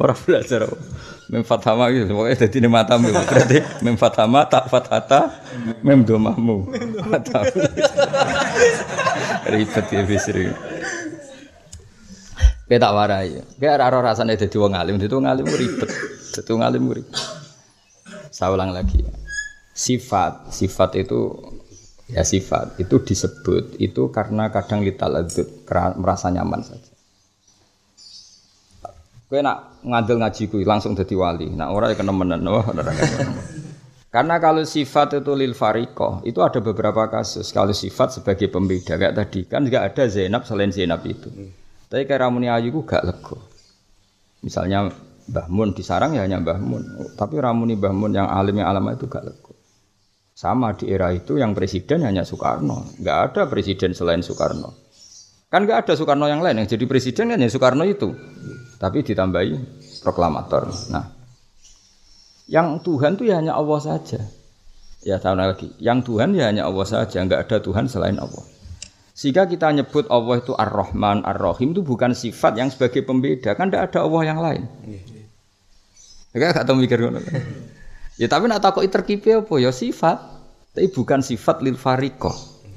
Ora 0.00 0.16
belajar 0.16 0.64
mem 1.30 1.46
fatama 1.46 1.86
gitu. 1.94 2.10
Pokoke 2.10 2.34
dadi 2.34 2.58
matamu 2.66 3.14
berarti 3.14 3.62
mem 3.86 3.94
fatama 3.94 4.42
tak 4.50 4.66
fatata 4.66 5.30
mem 5.86 6.02
domahmu. 6.02 6.66
Matamu. 7.06 7.62
Ribet 9.46 9.86
ya 9.94 10.02
Bisri. 10.02 10.50
Kowe 12.66 12.76
tak 12.78 12.92
warai. 12.92 13.38
Kowe 13.38 13.68
ora 13.70 13.86
ora 13.86 14.10
rasane 14.10 14.34
dadi 14.34 14.56
wong 14.58 14.74
alim, 14.74 14.98
dadi 14.98 15.14
wong 15.14 15.30
alim 15.30 15.46
ribet. 15.46 15.90
Dadi 16.34 16.50
wong 16.50 16.62
alim 16.66 16.82
ribet. 16.90 17.22
Saya 18.34 18.50
ulang 18.50 18.74
lagi 18.74 19.20
sifat 19.80 20.52
sifat 20.52 20.90
itu 21.00 21.32
ya 22.12 22.20
sifat 22.20 22.76
itu 22.82 23.00
disebut 23.00 23.80
itu 23.80 24.12
karena 24.12 24.52
kadang 24.52 24.84
kita 24.84 25.08
ladut 25.08 25.48
merasa 25.96 26.28
nyaman 26.28 26.60
saja 26.60 26.92
Kue 29.30 29.46
nak 29.46 29.69
ngadil 29.84 30.16
ngaji 30.20 30.42
kui 30.48 30.64
langsung 30.64 30.92
jadi 30.96 31.14
wali. 31.16 31.48
Nak 31.52 31.68
orang 31.70 31.96
yang 31.96 32.06
nemenan, 32.08 32.40
wah 32.46 32.64
Karena 34.10 34.42
kalau 34.42 34.66
sifat 34.66 35.22
itu 35.22 35.32
lil 35.38 35.54
fariko, 35.54 36.18
itu 36.26 36.42
ada 36.42 36.58
beberapa 36.58 37.06
kasus. 37.06 37.54
Kalau 37.54 37.70
sifat 37.70 38.18
sebagai 38.18 38.50
pembeda 38.50 38.98
kayak 38.98 39.14
tadi 39.14 39.46
kan 39.46 39.62
nggak 39.62 39.94
ada 39.94 40.10
Zainab 40.10 40.42
selain 40.42 40.74
Zainab 40.74 41.06
itu. 41.06 41.30
Tapi 41.86 42.06
kayak 42.06 42.26
Ramuni 42.26 42.50
Ayu 42.50 42.82
gak 42.86 43.02
lego. 43.02 43.38
Misalnya 44.42 44.90
Mbah 45.30 45.46
Mun 45.46 45.70
disarang 45.74 46.14
ya 46.18 46.26
hanya 46.26 46.42
Mbah 46.42 46.58
Mun. 46.58 46.82
Tapi 47.14 47.38
Ramuni 47.38 47.78
Mbah 47.78 47.94
Mun 47.94 48.14
yang 48.14 48.26
alim 48.26 48.58
yang 48.58 48.70
alama 48.70 48.94
itu 48.98 49.06
gak 49.06 49.26
lego. 49.26 49.54
Sama 50.34 50.72
di 50.72 50.88
era 50.88 51.12
itu 51.12 51.36
yang 51.36 51.52
presiden 51.52 52.00
hanya 52.00 52.24
Soekarno, 52.24 52.96
nggak 52.96 53.18
ada 53.28 53.42
presiden 53.44 53.92
selain 53.92 54.24
Soekarno. 54.24 54.72
Kan 55.52 55.68
nggak 55.68 55.84
ada 55.84 55.92
Soekarno 56.00 56.32
yang 56.32 56.40
lain 56.40 56.64
yang 56.64 56.68
jadi 56.70 56.88
presiden 56.88 57.28
kan 57.28 57.36
hanya 57.36 57.52
Soekarno 57.52 57.84
itu, 57.84 58.08
tapi 58.80 59.04
ditambahi 59.04 59.52
proklamator. 60.00 60.72
Nah, 60.88 61.04
yang 62.48 62.80
Tuhan 62.80 63.20
tuh 63.20 63.28
ya 63.28 63.36
hanya 63.38 63.52
Allah 63.52 63.78
saja. 63.78 64.24
Ya 65.00 65.16
tahu 65.16 65.36
lagi, 65.36 65.68
yang 65.80 66.00
Tuhan 66.04 66.36
ya 66.36 66.48
hanya 66.48 66.68
Allah 66.68 66.84
saja, 66.84 67.20
nggak 67.24 67.48
ada 67.48 67.56
Tuhan 67.60 67.88
selain 67.88 68.16
Allah. 68.20 68.44
Sehingga 69.16 69.44
kita 69.44 69.68
nyebut 69.72 70.08
Allah 70.08 70.40
itu 70.40 70.56
Ar-Rahman, 70.56 71.24
Ar-Rahim 71.24 71.76
itu 71.76 71.84
bukan 71.84 72.16
sifat 72.16 72.56
yang 72.56 72.72
sebagai 72.72 73.04
pembeda, 73.04 73.52
kan 73.56 73.68
tidak 73.68 73.92
ada 73.92 74.04
Allah 74.08 74.22
yang 74.24 74.38
lain. 74.40 74.64
Ya, 76.30 76.52
gak 76.52 76.62
tahu 76.62 76.78
mikir 76.78 77.00
Ya 78.20 78.28
tapi 78.28 78.46
nak 78.46 78.60
takut 78.62 78.86
terkipi 78.86 79.34
apa 79.34 79.54
ya 79.58 79.72
sifat. 79.72 80.20
Tapi 80.70 80.86
bukan 80.94 81.18
sifat 81.24 81.66
lil 81.66 81.74
fariko. 81.74 82.30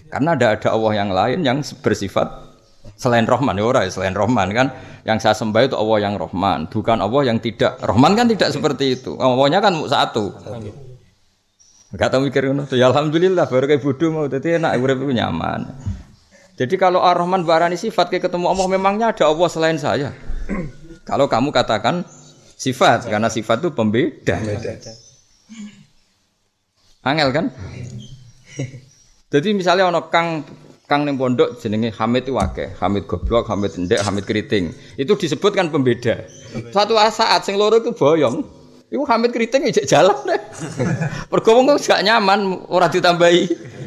Karena 0.09 0.33
ada 0.33 0.57
ada 0.57 0.73
Allah 0.73 0.93
yang 0.97 1.09
lain 1.13 1.45
yang 1.45 1.61
bersifat 1.83 2.52
selain 2.95 3.25
Rahman 3.27 3.57
ya 3.57 3.65
orang 3.65 3.89
selain 3.89 4.15
Rahman 4.15 4.49
kan. 4.53 4.67
Yang 5.03 5.27
saya 5.27 5.35
sembah 5.35 5.67
itu 5.67 5.75
Allah 5.75 5.97
yang 6.07 6.15
Rahman 6.15 6.71
bukan 6.71 6.97
Allah 7.03 7.21
yang 7.27 7.37
tidak. 7.43 7.75
Rahman 7.83 8.15
kan 8.15 8.31
tidak 8.31 8.55
seperti 8.55 8.99
itu. 8.99 9.19
Allahnya 9.19 9.59
kan 9.59 9.75
satu. 9.87 10.31
Gak 11.93 12.09
tahu 12.09 12.25
mikir 12.25 12.49
ngono 12.49 12.65
ya 12.73 12.89
alhamdulillah 12.89 13.45
baru 13.45 13.69
kayak 13.69 13.81
bodoh 13.83 14.09
mau. 14.09 14.25
Jadi 14.25 14.57
enak 14.57 14.79
urip 14.81 15.03
itu 15.03 15.13
nyaman. 15.13 15.69
Jadi 16.53 16.77
kalau 16.77 17.01
Ar-Rahman 17.01 17.49
barani 17.49 17.77
sifat 17.77 18.13
kayak 18.13 18.29
ketemu 18.29 18.45
Allah 18.45 18.67
memangnya 18.69 19.09
ada 19.09 19.25
Allah 19.25 19.49
selain 19.49 19.77
saya? 19.81 20.13
Kalau 21.03 21.25
kamu 21.25 21.49
katakan 21.49 22.05
sifat 22.55 23.09
karena 23.09 23.27
sifat 23.27 23.59
itu 23.59 23.69
pembeda. 23.73 24.37
Angel 27.03 27.29
kan? 27.35 27.45
Jadi 29.33 29.49
misalnya 29.57 29.89
ono 29.89 30.07
kang 30.13 30.45
kang 30.83 31.07
ning 31.07 31.15
pondok 31.15 31.57
jenenge 31.63 31.95
Hamid 31.95 32.27
itu 32.27 32.35
akeh, 32.35 32.75
Hamid 32.77 33.07
goblok, 33.07 33.47
Hamid 33.47 33.71
ndek, 33.79 34.03
Hamid 34.03 34.27
keriting. 34.27 34.75
Itu 34.99 35.15
disebutkan 35.15 35.71
pembeda. 35.71 36.27
Satu 36.75 36.99
saat 36.99 37.47
sing 37.47 37.55
loro 37.55 37.79
itu 37.79 37.95
boyong. 37.95 38.43
Iku 38.93 39.03
Hamid 39.09 39.33
keriting 39.33 39.65
ijek 39.65 39.89
jalan 39.89 40.13
deh. 40.27 40.37
Mergo 41.31 41.51
wong 41.57 41.79
gak 41.81 42.03
nyaman 42.05 42.67
ora 42.69 42.91
ditambahi 42.91 43.41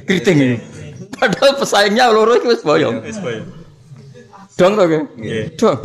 keriting. 0.08 0.58
Padahal 1.14 1.54
pesaingnya 1.60 2.10
loro 2.10 2.34
itu 2.34 2.50
wis 2.50 2.64
boyong. 2.64 3.04
Wis 3.04 3.20
boyong. 3.22 3.46
Dong 4.56 4.72
to, 4.72 4.84
Nggih. 4.88 5.52
Dong. 5.60 5.78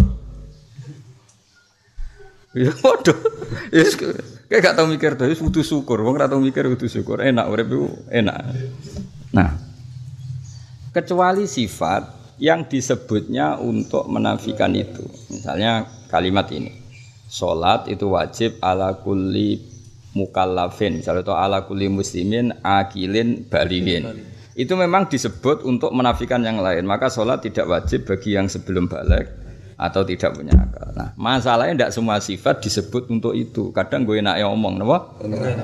Ya 2.51 2.71
waduh. 2.83 3.15
Yes, 3.71 3.95
Kayak 4.51 4.59
gak 4.67 4.75
tau 4.75 4.87
mikir 4.87 5.15
tuh, 5.15 5.31
butuh 5.31 5.63
syukur. 5.63 6.03
Wong 6.03 6.19
gak 6.19 6.31
tau 6.31 6.39
mikir 6.43 6.67
butuh 6.67 6.87
syukur. 6.91 7.23
Enak 7.23 7.47
urip 7.47 7.67
itu 7.71 7.87
enak. 8.11 8.41
Nah, 9.31 9.70
kecuali 10.91 11.47
sifat 11.47 12.35
yang 12.41 12.67
disebutnya 12.67 13.57
untuk 13.59 14.07
menafikan 14.11 14.75
itu. 14.75 15.03
Misalnya 15.31 15.87
kalimat 16.11 16.47
ini. 16.51 16.71
Salat 17.31 17.87
itu 17.87 18.11
wajib 18.11 18.59
ala 18.59 18.99
kulli 18.99 19.61
mukallafin. 20.11 20.99
Misalnya 20.99 21.23
itu 21.23 21.31
ala 21.31 21.63
kulli 21.63 21.87
muslimin 21.87 22.51
akilin 22.59 23.47
baligin. 23.47 24.27
Itu 24.51 24.75
memang 24.75 25.07
disebut 25.07 25.63
untuk 25.63 25.95
menafikan 25.95 26.43
yang 26.43 26.59
lain. 26.59 26.83
Maka 26.83 27.07
sholat 27.07 27.39
tidak 27.39 27.71
wajib 27.71 28.03
bagi 28.03 28.35
yang 28.35 28.51
sebelum 28.51 28.91
balik 28.91 29.31
atau 29.81 30.05
tidak 30.05 30.37
punya 30.37 30.53
akal. 30.53 30.93
Nah, 30.93 31.09
masalahnya 31.17 31.73
tidak 31.73 31.91
semua 31.95 32.21
sifat 32.21 32.61
disebut 32.61 33.09
untuk 33.09 33.33
itu. 33.33 33.73
Kadang 33.73 34.05
gue 34.05 34.21
enak 34.21 34.37
ngomong, 34.45 34.77
napa? 34.77 34.97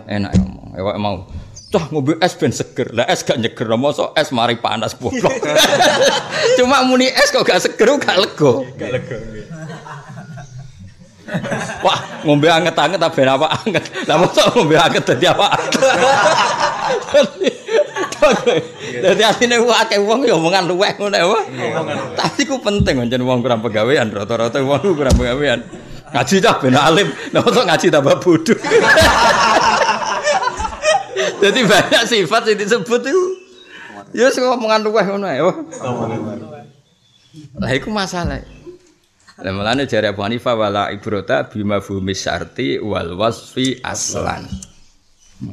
Enak 0.09 0.31
ngomong. 0.39 0.67
Ewa 0.73 0.97
mau. 0.97 1.27
Cah 1.67 1.83
ngobrol 1.91 2.15
es 2.23 2.31
ben 2.39 2.55
seger. 2.55 2.95
Lah 2.95 3.03
es 3.11 3.27
gak 3.27 3.43
nyeger, 3.43 3.67
so 3.91 4.15
es 4.15 4.31
mari 4.31 4.55
panas 4.55 4.95
goblok. 4.95 5.35
Cuma 6.57 6.87
muni 6.87 7.11
es 7.11 7.27
kok 7.27 7.43
gak 7.43 7.59
seger, 7.59 7.91
gak 7.99 8.15
lego. 8.23 8.63
Gak 8.79 8.89
lego. 8.95 9.17
Wah, 11.83 12.23
ngombe 12.23 12.47
anget-anget 12.47 13.03
tapi 13.03 13.27
apa 13.27 13.51
anget. 13.51 13.83
Lah 14.07 14.15
mosok 14.15 14.55
ngombe 14.55 14.79
anget 14.79 15.03
dadi 15.03 15.27
apa? 15.27 15.47
Dadi 19.03 19.23
asine 19.27 19.59
akeh 19.59 19.99
wong 19.99 20.23
ya 20.23 20.39
omongan 20.39 20.71
luweh 20.71 20.95
ngono 20.95 21.35
wae. 21.35 21.43
Tapi 22.15 22.47
ku 22.47 22.63
penting 22.63 22.95
pancen 23.03 23.27
wong 23.27 23.43
kurang 23.43 23.59
pegawean 23.59 24.07
rata-rata 24.07 24.63
wong 24.63 24.95
kurang 24.95 25.19
pegawean. 25.19 25.59
Ngaji 26.15 26.35
cah 26.39 26.55
ben 26.63 26.79
alim, 26.79 27.11
nek 27.35 27.43
ngaji 27.43 27.91
tambah 27.91 28.15
bodoh. 28.23 28.55
Jadi 31.37 31.59
banyak 31.63 32.03
sifat 32.09 32.41
yang 32.49 32.57
disebut 32.57 33.01
itu. 33.05 33.23
Ya 34.15 34.31
sing 34.31 34.45
omongan 34.47 34.81
luweh 34.87 35.05
ngono 35.05 35.27
ae. 35.27 35.41
Lah 37.57 37.71
iku 37.75 37.93
masalah. 37.93 38.41
Lah 39.37 39.51
mulane 39.53 39.85
jare 39.85 40.09
Abu 40.09 40.25
Hanifah 40.25 40.57
wala 40.57 40.89
ibrata 40.89 41.45
bima 41.45 41.77
fumi 41.77 42.17
syarti 42.17 42.81
wal 42.81 43.13
wasfi 43.13 43.77
aslan. 43.85 44.49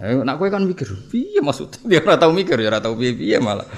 Ayo 0.01 0.25
nak 0.25 0.41
kowe 0.41 0.49
kan 0.49 0.65
mikir, 0.65 0.89
piye 1.13 1.45
maksudnya? 1.45 1.77
Dia 1.93 2.01
ora 2.01 2.17
tau 2.17 2.33
mikir, 2.33 2.57
ya 2.57 2.73
ora 2.73 2.81
tau 2.81 2.97
piye-piye 2.97 3.37
malah. 3.37 3.69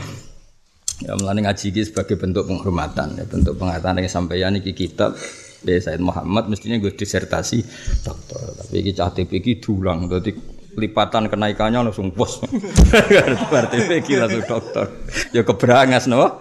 Ya 1.03 1.19
mulane 1.19 1.43
ngaji 1.43 1.75
iki 1.75 1.83
sebagai 1.83 2.15
bentuk 2.15 2.47
penghormatan, 2.47 3.19
ya 3.19 3.27
bentuk 3.27 3.59
penghormatan 3.59 3.99
yang 3.99 4.07
sampeyan 4.07 4.55
iki 4.55 4.71
kitab 4.71 5.19
Ya 5.67 5.83
Said 5.83 5.99
Muhammad 5.99 6.47
mestinya 6.47 6.79
gue 6.79 6.95
disertasi 6.95 7.59
dokter, 8.07 8.39
tapi 8.55 8.75
iki 8.87 8.95
cah 8.95 9.11
TP 9.11 9.43
iki 9.43 9.53
dulang 9.59 10.07
dadi 10.07 10.31
lipatan 10.77 11.33
kenaikannya 11.33 11.89
langsung 11.89 12.13
bos. 12.13 12.45
Berarti 13.51 13.77
iki 13.97 14.21
langsung 14.21 14.45
dokter. 14.45 14.87
Ya 15.33 15.43
keberangas 15.43 16.05
no. 16.07 16.39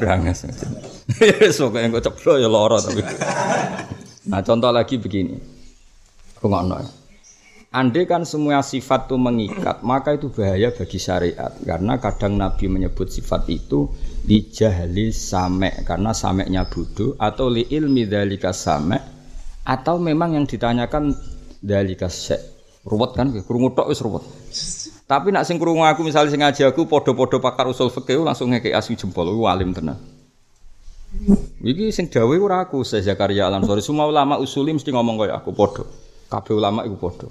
Berangas. 0.00 0.48
Sok 1.56 1.76
yang 1.76 1.92
gue 1.92 2.02
ceplo 2.02 2.40
ya 2.40 2.48
loro 2.48 2.80
tapi. 2.80 3.04
Nah 4.32 4.40
contoh 4.42 4.72
lagi 4.72 4.96
begini. 4.96 5.36
Pengono. 6.40 7.06
Andai 7.76 8.08
kan 8.08 8.24
semua 8.24 8.64
sifat 8.64 9.04
itu 9.04 9.20
mengikat, 9.20 9.84
maka 9.84 10.16
itu 10.16 10.32
bahaya 10.32 10.72
bagi 10.72 10.96
syariat. 10.96 11.52
Karena 11.60 12.00
kadang 12.00 12.40
Nabi 12.40 12.72
menyebut 12.72 13.12
sifat 13.12 13.44
itu 13.52 13.92
di 14.24 14.48
jahli 14.48 15.12
same, 15.12 15.84
karena 15.84 16.16
sameknya 16.16 16.64
bodoh, 16.64 17.20
atau 17.20 17.52
li 17.52 17.68
ilmi 17.68 18.08
dalika 18.08 18.56
same, 18.56 18.96
atau 19.60 20.00
memang 20.00 20.40
yang 20.40 20.48
ditanyakan 20.48 21.12
dalika 21.60 22.08
sek. 22.08 22.55
Ruwet 22.86 23.18
kan, 23.18 23.34
kerungu 23.34 23.74
tok 23.74 23.90
wis 23.90 23.98
ruwet. 23.98 24.22
Tapi 25.10 25.34
nak 25.34 25.42
sing 25.42 25.58
krungu 25.58 25.82
aku 25.82 26.06
misalnya 26.06 26.30
sing 26.30 26.38
ngaji 26.38 26.62
aku 26.70 26.86
podo-podo 26.86 27.42
pakar 27.42 27.66
usul 27.66 27.90
fikih 27.90 28.22
langsung 28.22 28.54
ngekek 28.54 28.74
asli 28.74 28.94
jempol, 28.94 29.26
walim 29.34 29.74
tenan. 29.74 29.98
Iki 31.62 31.90
sing 31.90 32.06
dawuh 32.06 32.38
ora 32.38 32.62
aku, 32.62 32.86
Syekh 32.86 33.10
Zakaria 33.10 33.50
Al 33.50 33.58
Ansori. 33.58 33.82
Semua 33.82 34.06
ulama 34.06 34.38
usuli 34.38 34.70
mesti 34.70 34.94
ngomong 34.94 35.18
kaya 35.18 35.34
aku 35.34 35.50
podo. 35.50 35.82
Kabeh 36.30 36.54
ulama 36.54 36.86
iku 36.86 36.94
podo. 36.98 37.26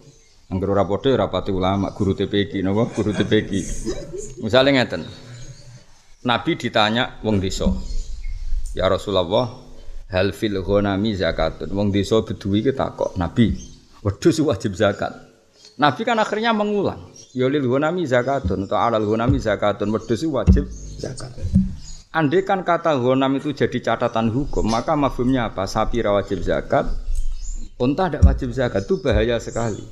Angger 0.52 0.76
ora 0.76 0.84
padha 0.84 1.10
ora 1.16 1.28
pati 1.32 1.52
ulama, 1.56 1.96
guru 1.96 2.14
TPQ 2.14 2.52
napa? 2.62 2.92
Guru 2.92 3.12
TPQ. 3.16 3.52
Misale 4.44 4.76
ngeten. 4.76 5.08
Nabi 6.26 6.52
ditanya 6.58 7.20
wong 7.24 7.40
desa. 7.40 7.70
Ya 8.76 8.92
Rasulullah, 8.92 9.56
hal 10.12 10.36
fil 10.36 10.60
ghanami 10.60 11.16
zakatun. 11.16 11.72
Wong 11.72 11.96
desa 11.96 12.20
beduwi 12.22 12.60
ki 12.66 12.74
takok, 12.76 13.16
Nabi, 13.16 13.56
wedhus 14.04 14.42
wajib 14.44 14.76
zakat. 14.76 15.35
Nabi 15.76 16.02
kan 16.08 16.16
akhirnya 16.16 16.56
mengulang. 16.56 17.12
Ya 17.36 17.52
lil 17.52 17.68
ghanami 17.68 18.08
zakatun 18.08 18.64
atau 18.64 18.80
alal 18.80 19.04
ghanami 19.04 19.44
zakatun, 19.44 19.92
wedhus 19.92 20.24
wajib 20.32 20.72
zakat. 20.96 21.36
Andai 22.16 22.48
kan 22.48 22.64
kata 22.64 22.96
ghanam 22.96 23.36
itu 23.36 23.52
jadi 23.52 23.76
catatan 23.84 24.32
hukum, 24.32 24.64
maka 24.64 24.96
mafhumnya 24.96 25.52
apa? 25.52 25.68
Sapi 25.68 26.00
wajib 26.00 26.48
zakat, 26.48 26.88
unta 27.76 28.08
tidak 28.08 28.24
wajib 28.24 28.56
zakat 28.56 28.88
itu 28.88 29.04
bahaya 29.04 29.36
sekali. 29.36 29.84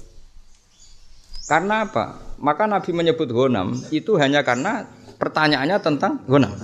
Karena 1.51 1.83
apa? 1.83 2.15
Maka 2.39 2.63
Nabi 2.63 2.95
menyebut 2.95 3.27
honam 3.35 3.75
itu 3.91 4.15
hanya 4.15 4.39
karena 4.47 4.87
pertanyaannya 5.19 5.77
tentang 5.83 6.23
honam. 6.31 6.55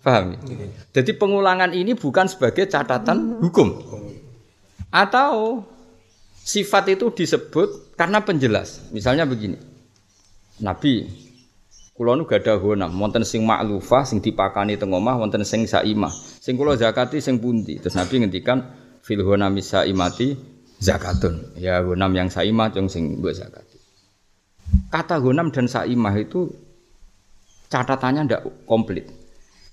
Paham? 0.00 0.32
Ya? 0.48 0.68
Jadi 0.96 1.12
pengulangan 1.12 1.76
ini 1.76 1.92
bukan 1.92 2.24
sebagai 2.24 2.64
catatan 2.64 3.36
hukum. 3.44 3.76
Atau 4.88 5.68
sifat 6.50 6.98
itu 6.98 7.14
disebut 7.14 7.94
karena 7.94 8.18
penjelas. 8.26 8.90
Misalnya 8.90 9.22
begini. 9.22 9.54
Nabi 10.58 11.06
kula 11.94 12.18
nu 12.18 12.26
gadah 12.26 12.58
honam, 12.58 12.90
wonten 12.96 13.22
sing 13.22 13.46
maklufah 13.46 14.02
sing 14.02 14.18
dipakani 14.18 14.74
teng 14.74 14.90
omah, 14.90 15.20
wonten 15.20 15.46
sing 15.46 15.68
saimah. 15.70 16.10
Sing 16.42 16.58
kula 16.58 16.74
zakati 16.74 17.22
sing 17.22 17.38
pundi? 17.38 17.78
Terus 17.78 17.94
Nabi 17.94 18.26
ngendikan 18.26 18.58
fil 19.04 19.22
honami 19.22 19.62
saimati 19.62 20.34
zakatun. 20.82 21.54
Ya 21.60 21.78
gunam 21.84 22.10
yang 22.16 22.26
saimah 22.26 22.74
cung 22.74 22.90
sing 22.90 23.22
mbok 23.22 23.32
zakat. 23.36 23.64
Kata 24.90 25.22
gunam 25.22 25.54
dan 25.54 25.70
saimah 25.70 26.14
itu 26.18 26.50
catatannya 27.70 28.26
ndak 28.26 28.42
komplit. 28.66 29.06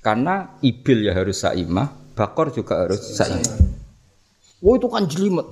Karena 0.05 0.55
ibil 0.61 1.09
ya 1.09 1.17
harus 1.17 1.41
saimah, 1.41 2.13
bakor 2.13 2.53
juga 2.53 2.85
harus 2.85 3.01
saimah. 3.01 3.57
Wah 4.61 4.73
itu 4.77 4.87
kan 4.87 5.03
jelimet. 5.09 5.47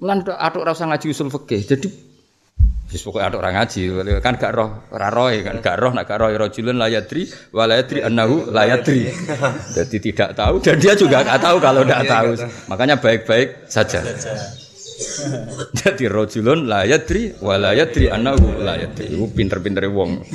Melan 0.00 0.24
atuk 0.24 0.64
rasa 0.64 0.88
ngaji 0.88 1.06
usul 1.12 1.28
fikih. 1.28 1.60
Jadi 1.64 1.88
Wis 2.90 3.06
pokoke 3.06 3.22
atuk 3.22 3.38
ora 3.38 3.54
ngaji, 3.54 3.86
kan 4.18 4.34
gak 4.34 4.50
roh, 4.50 4.82
ora 4.90 5.14
roh 5.14 5.30
kan 5.30 5.62
gak 5.62 5.78
roh, 5.78 5.94
nak 5.94 6.10
gak 6.10 6.18
roh 6.18 6.26
rajulun 6.34 6.74
la 6.74 6.90
yadri 6.90 7.22
wa 7.54 7.62
la 7.62 7.78
yadri 7.78 8.02
annahu 8.02 8.50
la 8.50 8.66
yadri. 8.66 9.06
Jadi 9.78 10.10
tidak 10.10 10.34
tahu 10.34 10.58
dan 10.58 10.74
dia 10.82 10.98
juga 10.98 11.22
gak 11.22 11.38
tahu 11.38 11.62
kalau 11.62 11.86
tidak 11.86 12.02
tahu. 12.10 12.30
Makanya 12.66 12.98
baik-baik 12.98 13.70
saja. 13.70 14.02
Jadi 15.86 16.04
rojulun 16.10 16.66
la 16.66 16.82
yadri 16.82 17.30
wa 17.38 17.54
la 17.62 17.78
yadri 17.78 18.10
annahu 18.10 18.58
la 18.58 18.74
yadri. 18.74 19.06
Iku 19.06 19.30
pinter-pintere 19.38 19.86
wong. 19.86 20.26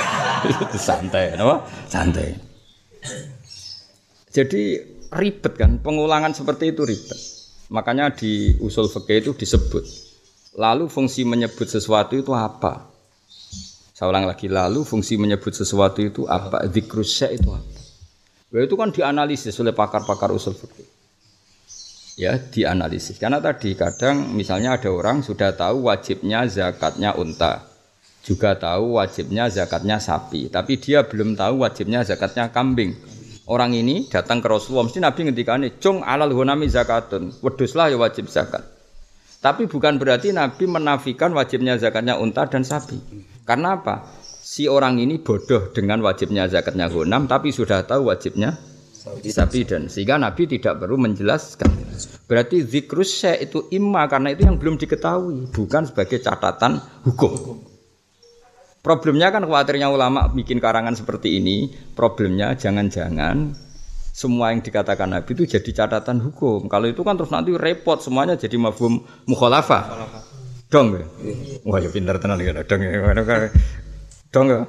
santai, 0.74 1.38
napa? 1.38 1.62
Santai. 1.86 2.34
Jadi 4.34 4.82
ribet 5.14 5.54
kan, 5.54 5.78
pengulangan 5.78 6.34
seperti 6.34 6.74
itu 6.74 6.82
ribet. 6.82 7.33
Makanya 7.72 8.12
di 8.12 8.58
usul 8.60 8.90
fikih 8.90 9.24
itu 9.24 9.32
disebut. 9.36 9.84
Lalu 10.58 10.90
fungsi 10.90 11.24
menyebut 11.24 11.66
sesuatu 11.66 12.14
itu 12.18 12.32
apa? 12.34 12.90
Saya 13.94 14.10
ulang 14.10 14.26
lagi, 14.26 14.50
lalu 14.50 14.82
fungsi 14.82 15.14
menyebut 15.16 15.54
sesuatu 15.54 16.02
itu 16.02 16.26
apa? 16.26 16.66
Dzikrusya 16.66 17.30
itu 17.32 17.50
apa? 17.54 17.72
itu 18.54 18.78
kan 18.78 18.94
dianalisis 18.94 19.58
oleh 19.58 19.74
pakar-pakar 19.74 20.30
usul 20.30 20.54
fikih 20.54 20.86
ya 22.18 22.38
dianalisis. 22.38 23.18
Karena 23.18 23.42
tadi 23.42 23.74
kadang 23.74 24.34
misalnya 24.34 24.78
ada 24.78 24.90
orang 24.90 25.22
sudah 25.22 25.54
tahu 25.54 25.90
wajibnya 25.90 26.46
zakatnya 26.46 27.14
unta, 27.18 27.66
juga 28.22 28.54
tahu 28.56 28.98
wajibnya 28.98 29.50
zakatnya 29.50 29.98
sapi, 29.98 30.48
tapi 30.50 30.78
dia 30.78 31.04
belum 31.04 31.34
tahu 31.34 31.62
wajibnya 31.62 32.06
zakatnya 32.06 32.50
kambing. 32.50 32.94
Orang 33.44 33.76
ini 33.76 34.08
datang 34.08 34.40
ke 34.40 34.48
Rasulullah, 34.48 34.88
mesti 34.88 35.04
Nabi 35.04 35.20
ngendikane, 35.28 35.76
"Cung 35.76 36.00
alal 36.00 36.32
ghunami 36.32 36.64
zakatun." 36.64 37.44
Weduslah 37.44 37.92
ya 37.92 38.00
wajib 38.00 38.32
zakat. 38.32 38.64
Tapi 39.44 39.68
bukan 39.68 40.00
berarti 40.00 40.32
Nabi 40.32 40.64
menafikan 40.64 41.36
wajibnya 41.36 41.76
zakatnya 41.76 42.16
unta 42.16 42.48
dan 42.48 42.64
sapi. 42.64 42.96
Karena 43.44 43.76
apa? 43.76 44.08
Si 44.40 44.64
orang 44.64 44.96
ini 44.96 45.20
bodoh 45.20 45.68
dengan 45.76 46.00
wajibnya 46.00 46.48
zakatnya 46.48 46.88
ghunam, 46.88 47.28
tapi 47.28 47.52
sudah 47.52 47.84
tahu 47.84 48.08
wajibnya 48.08 48.56
sapi 49.04 49.68
dan 49.68 49.92
sehingga 49.92 50.16
Nabi 50.16 50.48
tidak 50.48 50.80
perlu 50.80 50.96
menjelaskan. 50.96 51.68
Berarti 52.24 52.64
zikrus 52.64 53.20
itu 53.36 53.68
imma 53.68 54.08
karena 54.08 54.32
itu 54.32 54.48
yang 54.48 54.56
belum 54.56 54.80
diketahui, 54.80 55.52
bukan 55.52 55.84
sebagai 55.84 56.24
catatan 56.24 56.80
hukum. 57.04 57.60
Problemnya 58.84 59.32
kan 59.32 59.48
khawatirnya 59.48 59.88
ulama 59.88 60.28
bikin 60.28 60.60
karangan 60.60 60.92
seperti 60.92 61.40
ini, 61.40 61.72
problemnya 61.96 62.52
jangan-jangan 62.52 63.56
semua 64.12 64.52
yang 64.52 64.60
dikatakan 64.60 65.08
Nabi 65.08 65.32
itu 65.32 65.48
jadi 65.48 65.70
catatan 65.72 66.20
hukum. 66.20 66.68
Kalau 66.68 66.84
itu 66.84 67.00
kan 67.00 67.16
terus 67.16 67.32
nanti 67.32 67.56
repot 67.56 67.96
semuanya 68.04 68.36
jadi 68.36 68.60
mafhum 68.60 69.00
mukhalafah. 69.24 69.88
Dong 70.68 71.00
ya? 71.00 71.04
Wah 71.64 71.80
ya 71.80 71.88
pintar 71.88 72.20
tenan 72.20 72.36
ya 72.44 72.60
dong 72.60 72.84
ya. 72.84 73.16
Dong 74.28 74.46
ya? 74.52 74.60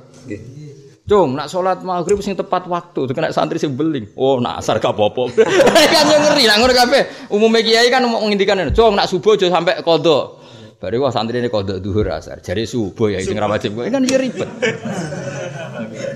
Cung, 1.05 1.37
nak 1.37 1.51
sholat 1.53 1.85
maghrib 1.85 2.17
sing 2.23 2.33
tepat 2.33 2.65
waktu, 2.65 3.05
kena 3.13 3.29
santri 3.29 3.61
sing 3.61 3.77
beling. 3.77 4.09
Oh, 4.17 4.41
nak 4.41 4.63
asar 4.63 4.81
gak 4.81 4.97
apa-apa. 4.97 5.29
kan 5.93 6.05
yo 6.09 6.17
ngeri, 6.17 6.49
nak 6.49 6.57
ngono 6.57 6.73
kabeh. 6.73 7.29
Umume 7.29 7.61
kiai 7.61 7.93
kan 7.93 8.01
mau 8.09 8.25
ngendikan, 8.25 8.57
"Cung, 8.73 8.97
nak 8.97 9.05
subuh 9.05 9.37
aja 9.37 9.53
sampai 9.53 9.85
kodok." 9.85 10.44
Baru 10.85 11.01
wah 11.01 11.09
santri 11.09 11.41
ini 11.41 11.49
kodok 11.49 11.81
duhur 11.81 12.05
asar. 12.13 12.45
Jadi 12.45 12.69
subuh 12.69 13.09
ya 13.09 13.17
sing 13.25 13.41
wajib. 13.41 13.73
Kan 13.73 14.05
ya 14.05 14.21
ribet. 14.21 14.45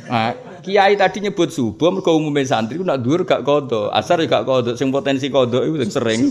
Nah, 0.05 0.38
kiai 0.62 0.93
tadi 0.93 1.25
nyebut 1.25 1.49
subuh 1.49 1.89
mergo 1.89 2.13
umume 2.13 2.45
santri 2.45 2.77
ku 2.77 2.86
nak 2.86 3.01
duhur 3.01 3.25
gak 3.25 3.41
kodok, 3.41 3.89
asar 3.89 4.21
ya 4.21 4.29
gak 4.29 4.45
kodok. 4.45 4.77
Sing 4.77 4.93
potensi 4.93 5.34
kodok 5.34 5.65
sing 5.65 5.89
sering. 5.89 6.21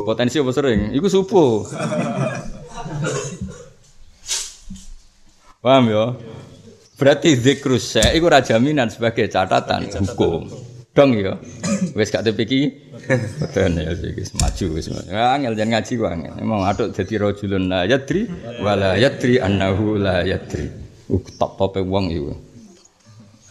Potensi 0.00 0.40
apa 0.40 0.52
sering? 0.56 0.96
Iku 0.96 1.12
subuh. 1.12 1.68
Paham 5.60 5.84
ya? 5.92 6.16
Berarti 6.96 7.36
zikrus 7.36 8.00
saya 8.00 8.16
itu 8.16 8.24
jaminan 8.24 8.88
sebagai 8.88 9.28
catatan 9.28 9.92
hukum. 9.92 10.48
Dong 10.94 11.10
ya. 11.18 11.34
Wes 11.98 12.14
gak 12.14 12.22
tepiki. 12.22 12.70
Betul 13.42 13.82
ya 13.82 13.90
wis 14.14 14.30
maju 14.38 14.64
wis. 14.78 14.86
Angel 15.10 15.58
jangan 15.58 15.82
ngaji 15.82 15.92
ku 15.98 16.04
angel. 16.06 16.34
Emang 16.38 16.62
aduk 16.62 16.94
dadi 16.94 17.18
rajulun 17.18 17.66
la 17.66 17.82
yadri 17.82 18.30
wala 18.62 18.94
yadri 18.94 19.42
annahu 19.42 19.98
la 19.98 20.22
yadri. 20.22 20.70
Uh 21.10 21.18
top 21.34 21.58
tope 21.58 21.82
wong 21.82 22.14
iku. 22.14 22.30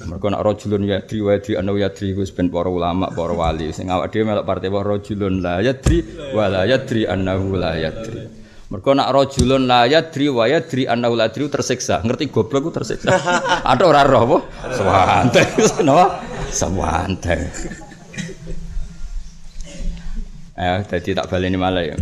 Mereka 0.03 0.27
nak 0.31 0.41
rojulun 0.43 0.87
yadri 0.87 1.19
wa 1.19 1.35
yadri 1.35 1.53
annahu 1.59 1.77
yadri 1.83 2.15
iku 2.15 2.23
ben 2.31 2.47
para 2.47 2.71
ulama, 2.71 3.11
para 3.11 3.35
wali 3.35 3.75
sing 3.75 3.91
awak 3.91 4.15
dhewe 4.15 4.23
melok 4.23 4.47
partai 4.47 4.71
wa 4.71 4.81
rajulun 4.83 5.43
la 5.43 5.59
yadri 5.59 5.99
wala 6.31 6.63
yadri 6.63 7.03
annahu 7.03 7.59
la 7.59 7.75
yadri. 7.75 8.42
Mereka 8.73 8.97
nak 8.97 9.13
rojulun 9.13 9.69
la 9.69 9.85
yadri 9.85 10.33
wa 10.33 10.49
yadri 10.49 10.89
annahu 10.89 11.13
la 11.13 11.29
yadri 11.29 11.45
tersiksa. 11.45 12.01
Ngerti 12.01 12.33
goblok 12.33 12.65
ku 12.65 12.69
tersiksa. 12.73 13.13
Ada 13.69 13.85
orang 13.85 14.05
roh 14.09 14.21
apa? 14.25 14.37
Sewante. 14.73 15.41
Napa? 15.85 16.05
Sewante. 16.49 17.37
Eh, 20.57 20.79
jadi 20.89 21.09
tak 21.21 21.29
baleni 21.29 21.53
malah 21.53 21.85
ya. 21.85 22.01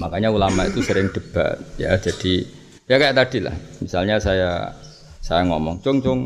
Makanya 0.00 0.32
ulama 0.32 0.64
itu 0.64 0.80
sering 0.80 1.12
debat 1.12 1.60
ya. 1.76 1.92
Jadi 2.00 2.40
ya 2.88 2.96
kayak 2.96 3.12
tadi 3.12 3.44
lah. 3.44 3.52
Misalnya 3.84 4.16
saya 4.16 4.72
saya 5.20 5.44
ngomong, 5.44 5.84
"Cung, 5.84 6.00
cung, 6.00 6.20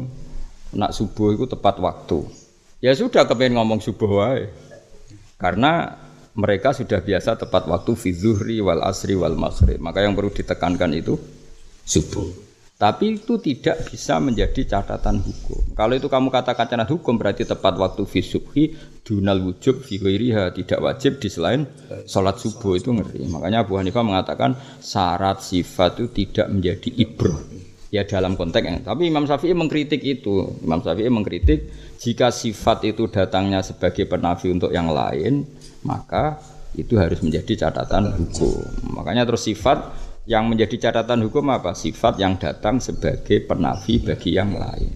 nak 0.78 0.94
subuh 0.94 1.34
itu 1.34 1.50
tepat 1.50 1.82
waktu." 1.82 2.22
Ya 2.78 2.94
sudah 2.94 3.26
kepengen 3.26 3.58
ngomong 3.58 3.82
subuh 3.82 4.10
wae. 4.14 4.46
Karena 5.42 5.98
mereka 6.38 6.70
sudah 6.70 7.02
biasa 7.02 7.40
tepat 7.40 7.66
waktu 7.66 7.92
fi 7.98 8.10
zuhri 8.14 8.62
wal 8.62 8.82
asri 8.86 9.18
wal 9.18 9.34
maghrib. 9.34 9.82
Maka 9.82 10.06
yang 10.06 10.14
perlu 10.14 10.30
ditekankan 10.30 10.90
itu 10.94 11.18
subuh. 11.82 12.50
Tapi 12.80 13.20
itu 13.20 13.36
tidak 13.36 13.92
bisa 13.92 14.16
menjadi 14.24 14.64
catatan 14.64 15.20
hukum. 15.20 15.76
Kalau 15.76 15.92
itu 15.92 16.08
kamu 16.08 16.32
katakan 16.32 16.64
catatan 16.64 16.88
hukum 16.88 17.20
berarti 17.20 17.44
tepat 17.44 17.76
waktu 17.76 18.08
fi 18.08 18.24
subhi 18.24 18.72
dunal 19.04 19.36
wujub 19.44 19.84
fi 19.84 20.00
tidak 20.56 20.80
wajib 20.80 21.20
di 21.20 21.28
selain 21.28 21.68
sholat 22.08 22.40
subuh 22.40 22.80
itu 22.80 22.88
ngeri. 22.88 23.28
Makanya 23.28 23.68
Abu 23.68 23.76
Hanifah 23.76 24.00
mengatakan 24.00 24.56
syarat 24.80 25.44
sifat 25.44 26.00
itu 26.00 26.08
tidak 26.24 26.48
menjadi 26.48 26.88
ibroh. 27.04 27.68
Ya 27.90 28.06
dalam 28.06 28.38
konteks 28.38 28.62
yang 28.62 28.86
tapi 28.86 29.10
Imam 29.10 29.26
Syafi'i 29.26 29.50
mengkritik 29.50 29.98
itu. 30.06 30.46
Imam 30.62 30.78
Syafi'i 30.78 31.10
mengkritik 31.10 31.74
jika 31.98 32.30
sifat 32.30 32.86
itu 32.86 33.10
datangnya 33.10 33.66
sebagai 33.66 34.06
penafi 34.06 34.46
untuk 34.46 34.70
yang 34.70 34.94
lain, 34.94 35.42
maka 35.82 36.38
itu 36.78 36.94
harus 36.94 37.18
menjadi 37.18 37.66
catatan 37.66 38.14
hukum. 38.14 38.94
Makanya 38.94 39.26
terus 39.26 39.42
sifat 39.42 39.90
yang 40.30 40.46
menjadi 40.46 40.90
catatan 40.90 41.26
hukum 41.26 41.50
apa? 41.50 41.74
Sifat 41.74 42.22
yang 42.22 42.38
datang 42.38 42.78
sebagai 42.78 43.42
penafi 43.42 43.98
bagi 43.98 44.38
yang 44.38 44.54
lain. 44.54 44.94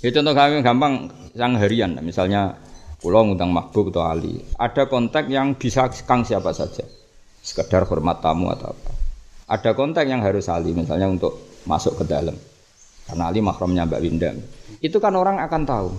Ya 0.00 0.08
contoh 0.08 0.32
kami 0.32 0.64
gampang 0.64 1.12
yang 1.36 1.52
harian, 1.60 2.00
misalnya 2.00 2.56
pulau 2.96 3.28
ngundang 3.28 3.52
makbub 3.52 3.92
atau 3.92 4.08
ali. 4.08 4.40
Ada 4.56 4.88
konteks 4.88 5.28
yang 5.28 5.52
bisa 5.60 5.92
kang 6.08 6.24
siapa 6.24 6.56
saja, 6.56 6.84
sekedar 7.44 7.84
hormat 7.84 8.24
tamu 8.24 8.48
atau 8.48 8.72
apa. 8.72 8.92
Ada 9.52 9.76
konteks 9.76 10.08
yang 10.08 10.24
harus 10.24 10.48
ali, 10.48 10.72
misalnya 10.72 11.12
untuk 11.12 11.55
masuk 11.66 12.00
ke 12.00 12.04
dalam. 12.06 12.34
Karena 13.06 13.30
ali 13.30 13.38
makromnya 13.38 13.86
Mbak 13.86 14.00
Winda. 14.02 14.30
Itu 14.82 14.98
kan 14.98 15.14
orang 15.14 15.38
akan 15.42 15.62
tahu. 15.62 15.90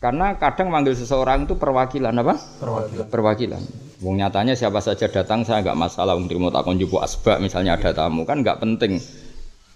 Karena 0.00 0.32
kadang 0.40 0.72
manggil 0.72 0.96
seseorang 0.96 1.44
itu 1.44 1.60
perwakilan 1.60 2.14
apa? 2.24 2.34
Perwakilan. 2.62 3.06
Perwakilan. 3.12 3.62
Wong 4.00 4.16
nyatanya 4.16 4.56
siapa 4.56 4.80
saja 4.80 5.12
datang 5.12 5.44
saya 5.44 5.60
nggak 5.60 5.76
masalah. 5.76 6.16
Wong 6.16 6.24
terima 6.24 6.48
takon 6.48 6.80
jubu 6.80 6.96
asbak 7.04 7.36
misalnya 7.36 7.76
ada 7.76 7.92
tamu 7.92 8.24
kan 8.24 8.40
nggak 8.40 8.56
penting. 8.64 8.96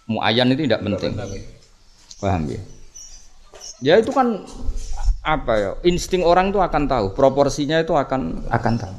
Muayan 0.08 0.48
itu 0.56 0.64
tidak 0.64 0.80
penting. 0.80 1.12
Paham 2.22 2.48
ya? 2.48 2.60
Ya 3.84 3.94
itu 4.00 4.16
kan 4.16 4.48
apa 5.20 5.52
ya? 5.60 5.70
Insting 5.84 6.24
orang 6.24 6.48
itu 6.48 6.60
akan 6.62 6.88
tahu. 6.88 7.06
Proporsinya 7.12 7.84
itu 7.84 7.92
akan 7.92 8.48
akan 8.48 8.74
tahu. 8.80 8.96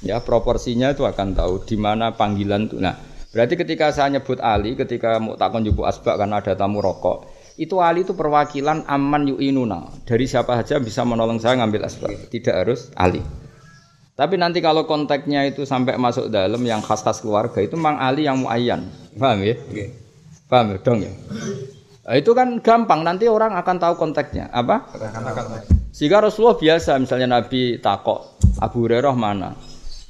Ya 0.00 0.16
proporsinya 0.24 0.96
itu 0.96 1.04
akan 1.04 1.36
tahu 1.36 1.60
di 1.68 1.76
mana 1.76 2.16
panggilan 2.16 2.64
itu. 2.64 2.80
Nah 2.80 2.96
berarti 3.30 3.54
ketika 3.54 3.94
saya 3.94 4.10
nyebut 4.18 4.38
Ali, 4.42 4.74
ketika 4.74 5.18
mau 5.22 5.38
takon 5.38 5.62
jubu 5.66 5.86
asbak 5.86 6.18
karena 6.18 6.42
ada 6.42 6.54
tamu 6.58 6.82
rokok, 6.82 7.30
itu 7.60 7.76
Ali 7.78 8.02
itu 8.02 8.16
perwakilan 8.16 8.88
aman 8.88 9.28
yu'inuna. 9.30 10.04
Dari 10.08 10.24
siapa 10.24 10.56
saja 10.64 10.80
bisa 10.80 11.04
menolong 11.04 11.36
saya 11.38 11.60
ngambil 11.60 11.86
asbak. 11.86 12.32
Tidak 12.32 12.54
harus 12.54 12.88
Ali. 12.96 13.20
Tapi 14.20 14.36
nanti 14.36 14.60
kalau 14.60 14.84
konteksnya 14.84 15.48
itu 15.48 15.64
sampai 15.64 15.96
masuk 15.96 16.28
dalam 16.28 16.60
yang 16.60 16.84
khas-khas 16.84 17.24
keluarga 17.24 17.64
itu 17.64 17.72
Mang 17.80 17.96
Ali 17.96 18.28
yang 18.28 18.44
muayyan. 18.44 18.84
Paham 19.16 19.40
ya? 19.40 19.56
Okay. 19.56 19.96
Paham 20.44 20.76
ya 20.76 20.78
dong 20.84 20.98
ya? 21.00 21.12
Nah, 22.04 22.14
itu 22.18 22.34
kan 22.36 22.58
gampang 22.60 23.00
nanti 23.00 23.30
orang 23.32 23.56
akan 23.56 23.76
tahu 23.80 23.94
konteksnya. 23.96 24.52
Apa? 24.52 24.92
Sehingga 25.88 26.20
Rasulullah 26.20 26.58
biasa 26.58 27.00
misalnya 27.00 27.40
Nabi 27.40 27.80
takok 27.80 28.40
Abu 28.60 28.84
Hurairah 28.84 29.16
mana? 29.16 29.56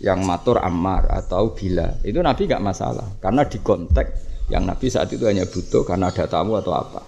Yang 0.01 0.21
matur 0.25 0.57
Ammar 0.65 1.13
atau 1.13 1.53
Bila. 1.53 2.01
Itu 2.01 2.25
Nabi 2.25 2.49
nggak 2.49 2.65
masalah 2.65 3.21
karena 3.21 3.45
di 3.45 3.61
konteks 3.61 4.11
yang 4.51 4.67
Nabi 4.67 4.91
saat 4.91 5.13
itu 5.13 5.23
hanya 5.29 5.47
butuh 5.47 5.87
karena 5.87 6.11
ada 6.11 6.27
tamu 6.27 6.59
atau 6.59 6.75
apa. 6.75 7.05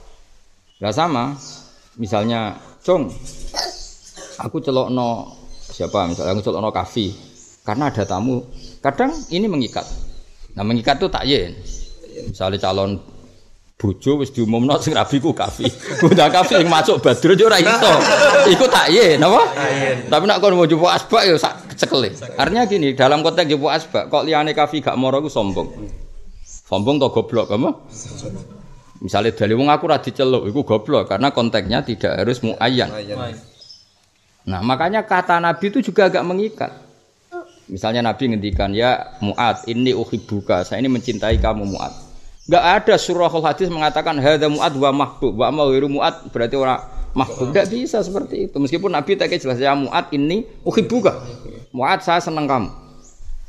Gak 0.78 0.94
sama. 0.94 1.34
Misalnya, 1.98 2.56
Cung, 2.82 3.10
aku 4.42 4.58
celok 4.58 4.88
no 4.90 5.30
siapa? 5.72 6.10
Misalnya 6.10 6.34
ngusul 6.34 6.58
ono 6.58 6.74
kafe 6.74 7.14
karena 7.62 7.88
ada 7.88 8.02
tamu. 8.02 8.42
Kadang 8.82 9.14
ini 9.30 9.46
mengikat. 9.46 9.86
Nah 10.58 10.66
mengikat 10.66 10.98
itu 10.98 11.08
tak 11.08 11.24
yen. 11.24 11.54
Misalnya 12.28 12.58
calon 12.58 12.98
bojo 13.78 14.22
wis 14.22 14.30
diumumno 14.30 14.78
sing 14.82 14.94
rabi 14.94 15.22
ku 15.22 15.30
kafe. 15.30 15.70
Udah 16.06 16.26
kafe 16.30 16.62
yang 16.62 16.70
masuk 16.70 16.98
badrun 16.98 17.38
yo 17.38 17.46
ora 17.46 17.58
iso. 17.62 17.92
Iku 18.50 18.66
tak 18.66 18.90
yen 18.90 19.22
napa 19.22 19.42
tapi 20.10 20.24
nak 20.26 20.38
kon 20.42 20.58
mau 20.58 20.66
jupuk 20.66 20.90
asbak 20.90 21.30
yo 21.30 21.38
sak 21.38 21.61
cekele 21.74 22.10
artinya 22.36 22.64
gini 22.68 22.92
dalam 22.92 23.24
konteks 23.24 23.48
jupuk 23.48 23.72
asbak 23.72 24.08
kok 24.12 24.24
liane 24.28 24.52
kafe 24.52 24.80
gak 24.80 24.96
moro 24.96 25.20
ku 25.24 25.30
sombong 25.32 25.68
sombong 26.44 26.96
to 27.00 27.08
goblok 27.10 27.50
kamu 27.50 27.70
misalnya 29.02 29.34
dari 29.34 29.54
wong 29.56 29.68
aku 29.68 29.84
ra 29.90 29.98
diceluk 29.98 30.46
iku 30.46 30.62
goblok 30.62 31.10
karena 31.10 31.34
konteksnya 31.34 31.82
tidak 31.82 32.22
harus 32.22 32.38
muayyan 32.44 32.90
Nah, 34.42 34.58
makanya 34.58 35.06
kata 35.06 35.38
Nabi 35.38 35.70
itu 35.70 35.78
juga 35.78 36.10
agak 36.10 36.24
mengikat. 36.26 36.72
Misalnya 37.70 38.02
Nabi 38.02 38.34
ngendikan, 38.34 38.74
ya 38.74 39.14
Mu'ad, 39.22 39.70
ini 39.70 39.94
uhibbuka, 39.94 40.66
saya 40.66 40.82
ini 40.82 40.90
mencintai 40.90 41.38
kamu 41.38 41.62
Mu'ad. 41.62 41.94
Enggak 42.50 42.64
ada 42.82 42.94
surah 42.98 43.30
hadis 43.30 43.70
mengatakan 43.70 44.18
hadza 44.18 44.50
Mu'ad 44.50 44.74
wa 44.74 44.90
mahbub, 44.90 45.32
wa 45.38 45.48
ma 45.54 45.62
Mu'ad 45.70 46.34
berarti 46.34 46.58
orang 46.58 46.82
mahbub. 47.12 47.52
Enggak 47.52 47.68
bisa 47.72 48.00
seperti 48.00 48.48
itu. 48.48 48.56
Meskipun 48.56 48.92
Nabi 48.92 49.16
tak 49.16 49.32
jelas 49.32 49.60
ya 49.60 49.72
Mu'ad 49.76 50.12
ini 50.12 50.44
uhibbuka. 50.64 51.22
Mu'ad 51.72 52.04
saya 52.04 52.20
senang 52.20 52.48
kamu. 52.48 52.70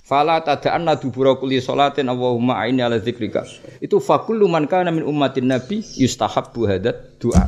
Fala 0.03 0.43
tada'anna 0.43 0.99
dubura 0.99 1.39
kulli 1.39 1.63
salatin 1.63 2.11
Allahumma 2.11 2.59
aini 2.59 2.83
ala 2.83 2.99
dzikrika. 2.99 3.47
Itu 3.79 4.03
fakullu 4.03 4.51
man 4.51 4.67
kana 4.67 4.91
min 4.91 5.07
ummatin 5.07 5.47
nabi 5.47 5.79
yustahabbu 5.79 6.67
hadat 6.67 7.23
doa. 7.23 7.47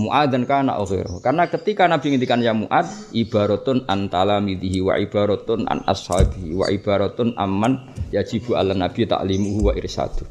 Mu'ad 0.00 0.32
dan 0.32 0.48
kana 0.48 0.80
akhir. 0.80 1.04
Karena 1.20 1.44
ketika 1.44 1.84
Nabi 1.84 2.16
ngendikan 2.16 2.40
ya 2.40 2.56
Mu'ad, 2.56 3.12
ibaratun 3.12 3.84
an 3.84 4.08
talamidihi 4.08 4.80
wa 4.80 4.96
ibaratun 4.96 5.68
an 5.68 5.84
ashabihi 5.84 6.56
wa 6.56 6.72
ibaratun 6.72 7.36
amman 7.36 7.92
yajibu 8.08 8.56
ala 8.56 8.72
nabi 8.72 9.04
ta'limuhu 9.04 9.68
wa 9.68 9.76
irsadu. 9.76 10.24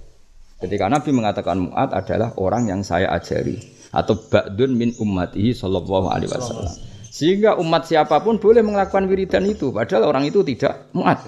Ketika 0.57 0.89
Nabi 0.89 1.13
mengatakan 1.13 1.69
Mu'ad 1.69 1.93
adalah 1.93 2.33
orang 2.41 2.65
yang 2.65 2.81
saya 2.81 3.13
ajari 3.13 3.61
atau 3.89 4.15
ba'dun 4.17 4.71
min 4.77 4.89
ummatihi 4.97 5.53
sallallahu 5.53 6.07
alaihi 6.09 6.29
wasallam. 6.29 6.73
Sehingga 7.09 7.57
umat 7.57 7.89
siapa 7.89 8.21
pun 8.21 8.37
boleh 8.37 8.61
melakukan 8.61 9.09
wiridan 9.09 9.43
itu 9.49 9.73
padahal 9.73 10.13
orang 10.13 10.29
itu 10.29 10.45
tidak 10.45 10.93
Mu'ad. 10.93 11.25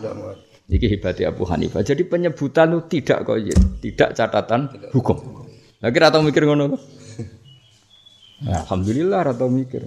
Ini 0.71 0.87
hebatnya 0.87 1.35
Abu 1.35 1.43
Hanifah. 1.43 1.83
Jadi 1.83 2.07
penyebutan 2.07 2.71
itu 2.71 2.81
tidak 2.87 3.27
kok 3.27 3.37
tidak 3.83 4.09
catatan 4.15 4.71
hukum. 4.95 5.17
Lagi 5.81 5.97
atau 5.99 6.21
mikir 6.21 6.45
ngono 6.45 6.77
Ya, 8.41 8.65
Alhamdulillah 8.65 9.21
atau 9.37 9.53
mikir. 9.53 9.85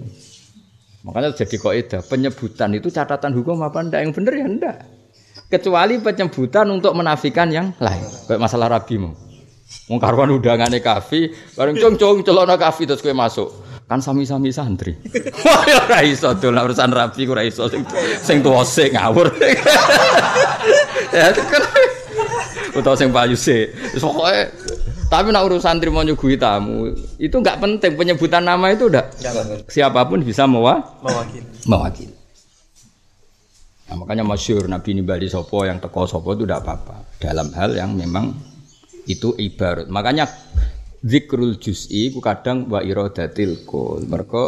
Makanya 1.03 1.35
jadi 1.35 1.59
kaidah 1.59 2.01
penyebutan 2.07 2.71
itu 2.71 2.87
catatan 2.87 3.35
hukum 3.35 3.59
apa 3.61 3.83
ndak 3.83 3.99
yang 3.99 4.11
benar 4.15 4.33
ya 4.33 4.47
ndak. 4.47 4.77
Kecuali 5.51 5.99
penyebutan 5.99 6.71
untuk 6.71 6.95
menafikan 6.95 7.51
yang 7.51 7.75
lain. 7.83 8.07
Kayak 8.25 8.41
masalah 8.41 8.71
rabi 8.71 8.95
mau. 8.97 9.11
Wong 9.89 9.99
karuan 10.01 10.29
undangane 10.33 10.81
kafe, 10.81 11.33
bareng 11.57 11.77
cung 11.77 11.95
cung 11.97 12.17
celana 12.21 12.57
kafe 12.57 12.85
terus 12.85 13.01
kowe 13.01 13.13
masuk. 13.13 13.49
Kan 13.85 14.01
sami-sami 14.01 14.49
santri. 14.49 14.97
Wah, 15.45 15.61
ya 15.69 15.77
ora 15.85 15.99
iso 16.01 16.33
dolan 16.33 16.65
urusan 16.65 16.89
rabi 16.89 17.29
ora 17.29 17.45
iso 17.45 17.69
sing 17.69 17.85
sing 18.17 18.41
tuwa 18.41 18.65
sik 18.65 18.97
ngawur. 18.97 19.29
ya 21.13 21.29
kan. 21.29 21.63
Utawa 22.73 22.97
sing 22.97 23.13
payu 23.13 23.37
sik. 23.37 23.73
Pokoke 24.01 24.49
tapi 25.05 25.29
nak 25.29 25.45
urusan 25.45 25.77
terima 25.77 26.01
nyugui 26.01 26.33
tamu 26.33 26.89
itu 27.21 27.35
nggak 27.37 27.61
penting 27.61 27.93
penyebutan 27.93 28.41
nama 28.41 28.73
itu 28.73 28.89
udah 28.89 29.05
siapa 29.69 30.01
pun 30.09 30.25
bisa 30.25 30.49
mewa 30.49 30.81
mewakili. 31.05 31.45
mewakili. 31.69 32.15
Nah, 33.85 34.01
makanya 34.01 34.25
masyur 34.25 34.65
Nabi 34.65 34.97
Nibali 34.97 35.29
Sopo 35.29 35.61
yang 35.61 35.77
teko 35.77 36.09
Sopo 36.09 36.33
itu 36.33 36.49
tidak 36.49 36.65
apa-apa 36.65 37.05
dalam 37.21 37.53
hal 37.53 37.77
yang 37.77 37.93
memang 37.93 38.33
itu 39.05 39.33
ibarat. 39.37 39.87
Makanya 39.89 40.29
zikrul 41.05 41.61
juz'i 41.61 42.09
ku 42.09 42.19
kadang 42.21 42.65
wa 42.69 42.81
iradatil 42.81 43.65
kul. 43.65 44.05
Mereka 44.05 44.43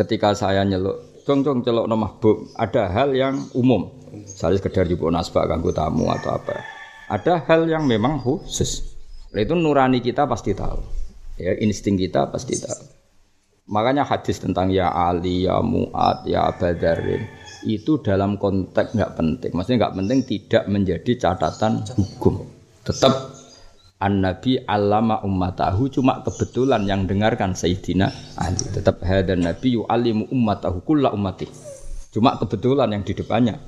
ketika 0.00 0.36
saya 0.36 0.64
nyeluk 0.64 1.24
cong 1.24 1.40
cong 1.46 1.58
celok 1.62 1.86
no 1.86 1.96
mahbub 1.96 2.36
ada 2.56 2.88
hal 2.92 3.16
yang 3.16 3.48
umum. 3.56 3.88
Saya 4.28 4.60
sekedar 4.60 4.84
jupuk 4.84 5.08
nasbah 5.08 5.48
ganggu 5.48 5.72
tamu 5.72 6.12
atau 6.12 6.36
apa. 6.36 6.60
Ada 7.08 7.48
hal 7.48 7.64
yang 7.64 7.88
memang 7.88 8.20
khusus. 8.20 8.92
Itu 9.32 9.56
nurani 9.56 10.04
kita 10.04 10.28
pasti 10.28 10.52
tahu. 10.52 10.80
Ya, 11.40 11.56
insting 11.56 11.96
kita 11.96 12.28
pasti 12.28 12.60
tahu. 12.60 12.92
Makanya 13.72 14.04
hadis 14.04 14.36
tentang 14.36 14.68
ya 14.68 14.92
Ali, 14.92 15.48
ya 15.48 15.64
Mu'ad, 15.64 16.28
ya 16.28 16.52
Badarin 16.52 17.24
itu 17.64 18.02
dalam 18.02 18.36
konteks 18.36 18.92
nggak 18.92 19.12
penting. 19.16 19.50
Maksudnya 19.54 19.78
nggak 19.86 19.96
penting 20.02 20.18
tidak 20.26 20.64
menjadi 20.68 21.12
catatan 21.16 21.80
hukum. 21.94 22.44
Tetap 22.82 23.41
an 24.02 24.18
Nabi 24.18 24.58
alama 24.66 25.22
ummatahu 25.22 25.86
cuma 25.86 26.26
kebetulan 26.26 26.82
yang 26.90 27.06
dengarkan 27.06 27.54
Sayyidina 27.54 28.10
Ali. 28.42 28.66
Tetap 28.74 28.98
hadan 29.06 29.46
Nabi 29.46 29.78
yu'alimu 29.78 30.26
ummatahu 30.34 30.82
kulla 30.82 31.14
ummati. 31.14 31.46
Cuma 32.10 32.34
kebetulan 32.34 32.90
yang 32.90 33.06
di 33.06 33.14
depannya 33.14 33.62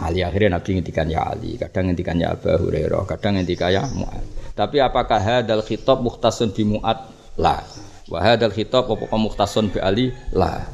Ali 0.00 0.24
akhirnya 0.24 0.56
Nabi 0.56 0.80
ngendikan 0.80 1.12
ya 1.12 1.28
Ali, 1.28 1.60
kadang 1.60 1.92
ngendikan 1.92 2.16
ya 2.16 2.32
Abu 2.32 2.48
Hurairah, 2.48 3.04
kadang 3.04 3.36
ngendikan 3.36 3.68
ya 3.68 3.84
Mu'ad. 3.84 4.24
Tapi 4.56 4.80
apakah 4.80 5.20
hadal 5.20 5.60
khitab 5.60 6.00
muhtasun 6.00 6.56
bi 6.56 6.64
Mu'ad? 6.64 6.98
La. 7.36 7.60
Wa 8.08 8.18
hadal 8.24 8.50
khitab 8.50 8.88
apa 8.88 9.16
muhtasun 9.20 9.68
bi 9.68 9.78
Ali? 9.78 10.08
La. 10.32 10.64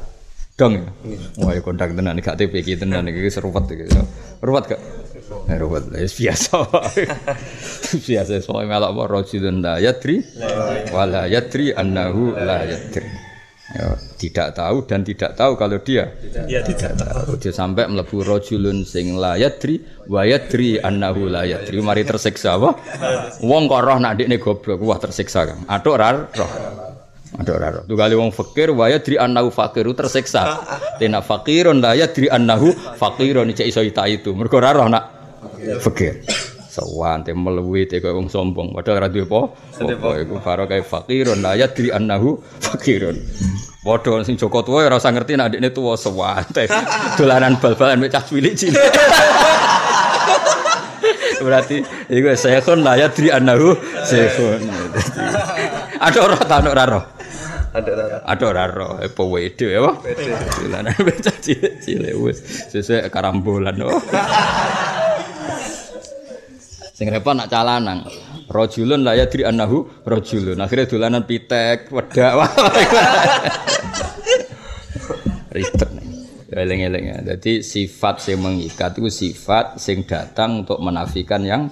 Dong 0.57 0.73
ya. 0.79 0.89
Wah, 1.43 1.53
ya 1.53 1.61
kontak 1.61 1.93
tenan 1.93 2.17
gak 2.17 2.39
iki 2.39 2.79
tenan 2.79 3.05
iki 3.05 3.29
serupat 3.29 3.69
iki. 3.69 3.85
Ruwet 4.41 4.65
gak? 4.73 4.81
Eh, 5.27 5.57
ruwet. 5.59 5.91
Ya 5.91 6.07
biasa. 6.07 6.57
biasa 8.07 8.31
soalnya 8.43 8.79
melok 8.79 8.91
apa 8.95 9.03
rajulun 9.11 9.55
la 9.59 9.75
yadri 9.79 10.23
wala 10.91 11.27
yadri 11.27 11.75
annahu 11.75 12.35
la 12.35 12.63
yadri. 12.63 13.27
Ya, 13.67 13.99
tidak 14.15 14.55
tahu 14.55 14.87
dan 14.87 15.03
tidak 15.03 15.35
tahu 15.35 15.59
kalau 15.59 15.83
dia. 15.83 16.07
Ya 16.47 16.63
tidak 16.63 16.95
tahu. 16.95 17.35
dia 17.35 17.51
sampai 17.51 17.91
melebu 17.91 18.23
rojulun 18.23 18.87
sing 18.87 19.19
la 19.19 19.35
yadri 19.35 19.83
wa 20.07 20.23
yadri 20.23 20.79
annahu 20.79 21.27
la 21.27 21.43
yadri 21.43 21.83
mari 21.83 22.07
tersiksa 22.07 22.55
apa? 22.55 22.79
Wong 23.43 23.67
kok 23.67 23.83
roh 23.83 23.99
nak 23.99 24.15
ndekne 24.15 24.39
goblok 24.39 24.79
wah 24.79 24.95
tersiksa 24.95 25.51
kan 25.51 25.67
atuk 25.67 25.99
ra 25.99 26.15
roh. 26.15 26.51
Ra 27.43 27.67
roh. 27.75 27.83
Tuh 27.83 27.97
kali 27.99 28.15
wong 28.15 28.31
fakir 28.31 28.71
wa 28.71 28.87
yadri 28.87 29.19
annahu 29.19 29.51
fakiru 29.51 29.91
tersiksa. 29.91 30.63
Tena 31.03 31.19
fakirun 31.19 31.83
la 31.83 31.91
yadri 31.91 32.31
annahu 32.31 32.71
fakirun 32.95 33.51
cek 33.51 33.67
iso 33.67 33.83
ita 33.83 34.07
itu. 34.07 34.31
Mergo 34.31 34.63
ra 34.63 34.71
roh 34.71 34.87
nak 34.87 35.16
fakir 35.81 36.21
Sawan 36.67 37.25
te 37.25 37.33
melewi 37.33 37.89
te 37.89 37.97
koyo 37.97 38.21
wong 38.21 38.29
sombong 38.29 38.69
padahal 38.77 39.05
ra 39.05 39.09
duwe 39.09 39.25
apa 39.25 39.41
apa 39.81 40.09
iku 40.21 40.37
faro 40.45 40.69
kae 40.69 40.85
fakirun 40.85 41.41
la 41.41 41.57
yadri 41.57 41.89
annahu 41.89 42.37
fakirun 42.61 43.17
Padha 43.87 44.19
sing 44.27 44.35
Joko 44.35 44.59
tuwa 44.67 44.83
ya 44.83 44.91
ora 44.91 44.99
usah 44.99 45.15
ngerti 45.15 45.39
nek 45.39 45.47
adikne 45.47 45.71
tuwa 45.71 45.95
sewante. 45.95 46.67
Dolanan 47.15 47.55
bal-balan 47.55 48.03
mek 48.03 48.11
cah 48.11 48.19
cilik 48.19 48.51
cilik. 48.51 48.83
Berarti 51.39 51.79
iku 52.11 52.27
saya 52.35 52.59
kon 52.59 52.83
la 52.83 52.99
yadri 52.99 53.31
annahu 53.31 53.79
sehun. 54.03 54.67
Ada 56.03 56.19
ora 56.19 56.35
ta 56.43 56.59
ora 56.59 56.83
ora. 56.83 57.01
Ada 57.71 57.91
rara. 57.95 58.17
Ada 58.27 58.43
ora 58.43 58.61
ora 58.67 58.87
apa 59.07 59.23
wede 59.23 59.71
ya 59.71 59.79
apa? 59.79 60.03
Dolanan 60.59 60.91
mek 61.07 61.17
cah 61.23 61.37
cilik 61.39 61.79
cilik 61.79 62.11
wis 62.19 62.43
sesuai 62.75 63.07
karambolan. 63.07 63.87
Oh. 63.87 64.03
Sing 66.97 67.13
repot 67.13 67.37
nak 67.37 67.45
calanang. 67.45 68.09
Rajulun 68.49 69.05
la 69.05 69.13
yadri 69.13 69.45
annahu 69.45 69.85
rajulun. 70.01 70.57
Akhirnya 70.57 70.89
dolanan 70.89 71.29
pitek, 71.29 71.93
wedak. 71.93 72.33
Ribet 75.53 75.89
nih. 75.93 76.05
Ya, 76.49 76.57
Eling-eling 76.65 77.05
ya. 77.05 77.17
Jadi 77.21 77.61
sifat 77.61 78.33
yang 78.33 78.49
mengikat 78.49 78.97
itu 78.97 79.13
sifat 79.13 79.77
sing 79.77 80.09
datang 80.09 80.65
untuk 80.65 80.81
menafikan 80.81 81.45
yang 81.45 81.69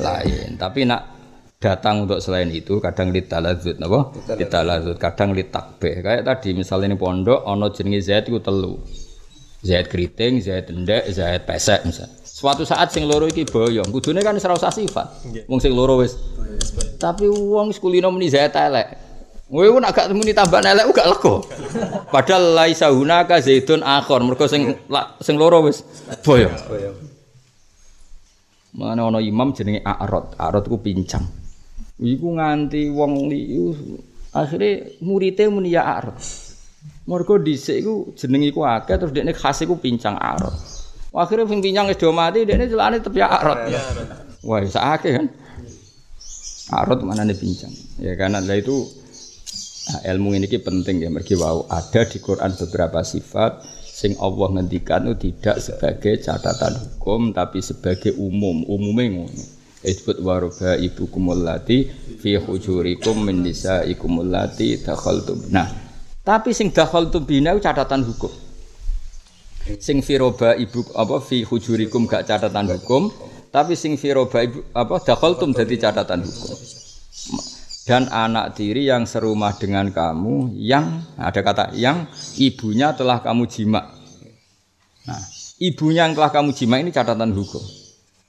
lain. 0.00 0.56
Tapi 0.56 0.88
nak 0.88 1.04
datang 1.60 2.08
untuk 2.08 2.24
selain 2.24 2.48
itu 2.48 2.80
kadang 2.80 3.12
litalazut 3.12 3.76
napa? 3.76 4.08
Litalazut, 4.40 4.96
kadang 4.96 5.36
litakbih. 5.36 6.00
Kayak 6.00 6.24
tadi 6.24 6.56
misalnya 6.56 6.88
ini 6.88 6.96
pondok 6.96 7.44
ana 7.44 7.68
jenenge 7.68 8.08
Zaid 8.08 8.32
iku 8.32 8.40
telu. 8.40 8.80
Zaid 9.60 9.92
keriting, 9.92 10.40
Zaid 10.40 10.72
endek, 10.72 11.12
Zaid 11.12 11.44
pesek 11.44 11.84
misal. 11.84 12.21
Suatu 12.42 12.66
saat 12.66 12.90
sing 12.90 13.06
loro 13.06 13.30
iki 13.30 13.46
boyong, 13.46 13.86
kudune 13.94 14.18
kan 14.18 14.34
ora 14.34 14.58
usah 14.58 14.74
sifat. 14.74 15.30
Wong 15.46 15.62
sing 15.62 15.70
loro 15.78 16.02
wis. 16.02 16.18
Tapi 16.98 17.30
wong 17.30 17.70
sekulino 17.70 18.10
muni 18.10 18.26
Zaid 18.26 18.50
elek. 18.50 18.98
Kowe 19.46 19.78
nak 19.78 19.94
gak 19.94 20.10
muni 20.10 20.34
tambah 20.34 20.58
elek 20.58 20.90
gak 20.90 21.06
lega. 21.06 21.34
Padahal 22.10 22.58
laisa 22.58 22.90
hunaka 22.90 23.38
zaitun 23.38 23.86
akhor, 23.86 24.26
mergo 24.26 24.50
sing 24.50 24.74
la- 24.90 25.14
sing 25.22 25.38
loro 25.38 25.62
wis 25.70 25.86
boyong. 26.26 26.50
Mana 28.74 29.06
ana 29.06 29.22
imam 29.22 29.54
jenenge 29.54 29.86
A'rad. 29.86 30.34
A'rad 30.34 30.66
ku 30.66 30.82
pincang. 30.82 31.22
Iku 32.02 32.26
nganti 32.42 32.90
wong 32.90 33.30
liyu 33.30 33.70
akhirnya 34.34 34.98
muridé 34.98 35.46
muni 35.46 35.78
ya 35.78 35.86
A'rad. 35.86 36.18
Mergo 37.06 37.38
dhisik 37.38 37.86
iku 37.86 38.18
jeneng 38.18 38.50
iku 38.50 38.66
akeh 38.66 38.98
terus 38.98 39.14
dekne 39.14 39.30
khas 39.30 39.62
iku 39.62 39.78
pincang 39.78 40.18
A'rad. 40.18 40.81
Akhirnya 41.12 41.44
sing 41.44 41.60
pincang 41.60 41.86
wis 41.92 42.00
do 42.00 42.08
mati 42.08 42.48
dekne 42.48 42.72
celane 42.72 42.96
tetep 42.98 43.12
ya 43.12 43.28
A'rad. 43.28 43.68
Wah, 44.42 44.58
sak 44.64 44.84
akeh 44.96 45.12
kan. 45.20 45.26
A'rad 46.72 47.04
manane 47.04 47.36
pincang. 47.36 47.72
Ya 48.00 48.16
karena 48.16 48.40
lah 48.40 48.56
itu 48.56 48.88
nah, 49.92 50.00
ilmu 50.16 50.32
ini 50.32 50.48
penting 50.48 51.04
ya 51.04 51.12
mergi 51.12 51.36
wau 51.36 51.68
ada 51.68 52.08
di 52.08 52.16
Quran 52.16 52.56
beberapa 52.56 53.04
sifat 53.04 53.60
sing 53.84 54.16
Allah 54.18 54.56
ngendikan 54.56 55.04
itu 55.12 55.30
tidak 55.30 55.60
sebagai 55.60 56.16
catatan 56.24 56.80
hukum 56.80 57.30
tapi 57.36 57.60
sebagai 57.60 58.16
umum 58.16 58.64
umumnya 58.66 59.20
ngono 59.20 59.44
Isbut 59.82 60.22
waroba 60.22 60.78
ibu 60.78 61.10
kumulati 61.10 61.90
fi 62.22 62.38
hujurikum 62.38 63.26
min 63.26 63.42
nisaikum 63.42 64.22
allati 64.22 64.78
dakhaltum. 64.78 65.50
Nah, 65.50 65.66
tapi 66.22 66.54
sing 66.54 66.70
dakhaltum 66.70 67.26
bina 67.26 67.50
catatan 67.58 68.06
hukum. 68.06 68.30
Sing 69.78 70.02
firoba 70.02 70.58
ibu 70.58 70.82
apa 70.98 71.22
fi 71.22 71.46
hujurikum 71.46 72.10
gak 72.10 72.26
catatan 72.26 72.66
hukum, 72.78 73.14
tapi 73.54 73.78
sing 73.78 73.94
firoba 73.94 74.42
ibu 74.42 74.66
apa 74.74 74.98
dakhaltum 74.98 75.54
jadi 75.54 75.90
catatan 75.90 76.26
hukum 76.26 76.58
dan 77.82 78.06
anak 78.10 78.54
tiri 78.54 78.86
yang 78.86 79.02
serumah 79.06 79.58
dengan 79.58 79.90
kamu 79.90 80.54
yang 80.54 81.02
ada 81.18 81.40
kata 81.42 81.74
yang 81.74 82.06
ibunya 82.38 82.94
telah 82.94 83.18
kamu 83.18 83.50
jima. 83.50 83.82
Nah, 85.02 85.22
ibunya 85.58 86.06
yang 86.06 86.14
telah 86.14 86.30
kamu 86.30 86.54
jima 86.54 86.78
ini 86.78 86.94
catatan 86.94 87.34
hukum. 87.34 87.62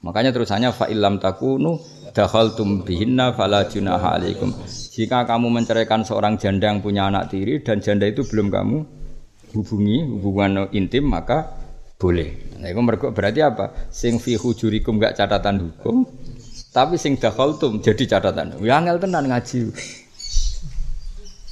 Makanya 0.04 0.34
terusannya 0.34 0.74
fa 0.74 0.90
illam 0.90 1.22
takunu 1.22 1.78
dakhaltum 2.12 2.82
bihinna 2.82 3.32
fala 3.32 3.64
junaha 3.70 4.18
alaikum. 4.18 4.50
Jika 4.66 5.22
kamu 5.24 5.48
menceraikan 5.54 6.02
seorang 6.02 6.34
janda 6.36 6.68
yang 6.68 6.82
punya 6.82 7.06
anak 7.08 7.30
tiri 7.30 7.62
dan 7.62 7.78
janda 7.78 8.10
itu 8.10 8.26
belum 8.26 8.50
kamu 8.50 8.78
hubungi 9.54 10.02
hubungan 10.02 10.66
intim 10.74 11.06
maka 11.06 11.54
boleh. 11.94 12.58
Nah, 12.58 12.68
itu 12.68 12.80
mergo 12.82 13.14
berarti 13.14 13.40
apa? 13.40 13.88
Sing 13.88 14.18
fi 14.18 14.34
hujurikum 14.34 14.98
gak 14.98 15.14
catatan 15.14 15.62
hukum, 15.62 16.04
tapi 16.74 16.98
sing 16.98 17.16
dakhaltum 17.16 17.78
jadi 17.78 18.18
catatan. 18.18 18.58
Ya 18.60 18.82
angel 18.82 18.98
tenan 18.98 19.30
ngaji. 19.30 19.70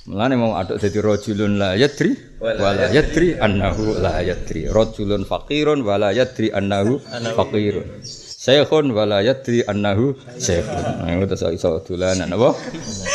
Mulane 0.02 0.34
mau 0.34 0.58
aduk 0.58 0.82
dadi 0.82 0.98
rajulun 0.98 1.62
la 1.62 1.78
yadri 1.78 2.10
wala 2.42 2.90
yadri 2.90 3.38
annahu 3.38 4.02
la 4.02 4.18
yadri. 4.18 4.66
Rajulun 4.66 5.22
faqirun 5.22 5.86
wala 5.86 6.10
yadri 6.10 6.50
annahu 6.50 6.98
faqirun. 7.38 8.02
Syekhun 8.42 8.90
wala 8.90 9.22
yadri 9.22 9.62
annahu 9.62 10.18
syekhun. 10.42 11.06
Nah, 11.06 11.22
itu 11.22 11.38
iso 11.38 11.48
iso 11.54 11.70
dolanan 11.86 12.34
apa? 12.34 12.50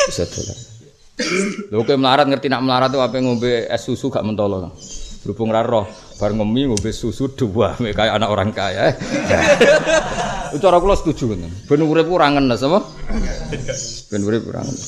Iso 0.07 0.23
dolanan. 0.31 0.76
Lho 1.73 1.81
kowe 1.81 1.97
melarat 1.97 2.29
ngerti 2.29 2.45
nak 2.45 2.61
melarat 2.61 2.93
tuh 2.93 3.01
apa 3.01 3.17
ngombe 3.17 3.65
es 3.65 3.81
susu 3.81 4.13
gak 4.13 4.21
mentolo. 4.21 4.69
Berhubung 5.25 5.49
ra 5.49 5.65
roh, 5.65 5.89
bar 6.21 6.29
ngemi 6.29 6.69
ngombe 6.69 6.93
susu 6.93 7.33
dua 7.33 7.73
kayak 7.73 8.21
anak 8.21 8.29
orang 8.29 8.53
kaya. 8.53 8.93
Itu 10.53 10.61
cara 10.61 10.77
kula 10.77 10.93
setuju 10.93 11.33
ngoten. 11.33 11.51
Ben 11.65 11.81
urip 11.81 12.07
ora 12.13 12.29
ngenes 12.31 12.61
apa? 12.61 12.79
Ben 14.13 14.21
urip 14.23 14.45
ora 14.45 14.61
ngenes. 14.61 14.85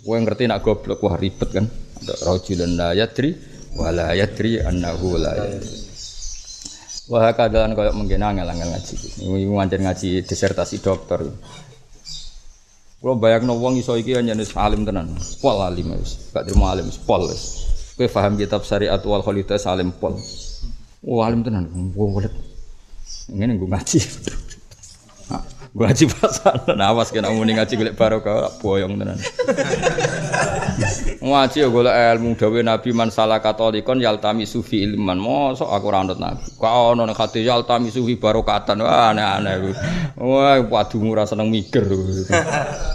Kowe 0.00 0.16
ngerti 0.16 0.48
nak 0.48 0.64
goblok 0.64 1.04
wah 1.04 1.20
ribet 1.20 1.50
kan. 1.52 1.68
Rajulun 2.06 2.72
la 2.80 2.96
yadri 2.96 3.36
wa 3.76 3.92
la 3.92 4.16
yadri 4.16 4.64
annahu 4.64 5.20
la 5.20 5.32
yadri. 5.36 5.76
Wah 7.06 7.30
kadalan 7.36 7.78
koyo 7.78 7.94
mengkene 7.94 8.24
angel-angel 8.26 8.66
ngaji. 8.74 8.94
Iku 9.22 9.52
ngancen 9.60 9.80
ngaji 9.86 10.08
disertasi 10.26 10.82
dokter. 10.82 11.22
Kulo 12.96 13.12
bayangno 13.20 13.52
wong 13.60 13.76
iso 13.76 13.92
iki 13.92 14.16
anjene 14.16 14.44
alim 14.56 14.88
tenan. 14.88 15.12
Pol 15.44 15.60
alim 15.60 15.92
wis. 16.00 16.32
Gak 16.32 16.48
terima 16.48 16.72
alim 16.72 16.88
pol 17.04 17.28
wis. 17.28 17.42
Kowe 17.96 18.08
paham 18.08 18.40
kitab 18.40 18.64
syariat 18.64 19.00
wal 19.04 19.20
khalidah 19.20 19.60
alim 19.68 19.92
pol. 19.92 20.16
Wah 21.04 21.28
alim 21.28 21.44
tenan. 21.44 21.68
Wong 21.92 22.10
welet. 22.16 22.32
Ngene 23.28 23.60
nggo 23.60 23.68
ngaji. 23.68 24.00
Gua 25.74 25.90
ngaji 25.90 26.04
pasan, 26.06 26.78
awas 26.78 27.10
kena 27.10 27.34
muni 27.34 27.56
ngaji 27.58 27.74
golek 27.74 27.96
barokah 27.98 28.54
boyong 28.62 29.00
tenan. 29.00 29.18
Ngaji 31.18 31.58
ya 31.64 31.68
golek 31.72 31.94
ilmu 31.96 32.38
dawe 32.38 32.60
Nabi 32.62 32.90
man 32.94 33.10
salah 33.10 33.42
katolikon 33.42 33.98
yaltami 33.98 34.46
sufi 34.46 34.86
ilman. 34.86 35.18
Mosok 35.18 35.66
aku 35.66 35.86
ora 35.90 36.06
anut 36.06 36.22
Nabi. 36.22 36.44
Kok 36.54 36.74
ono 36.94 37.02
nek 37.02 37.18
hati 37.18 37.42
yaltami 37.42 37.90
sufi 37.90 38.14
barokatan. 38.14 38.78
Wah 38.84 39.10
aneh-aneh. 39.10 39.74
Wah 40.20 40.62
padu 40.64 41.02
ora 41.02 41.26
seneng 41.26 41.50
mikir. 41.50 41.82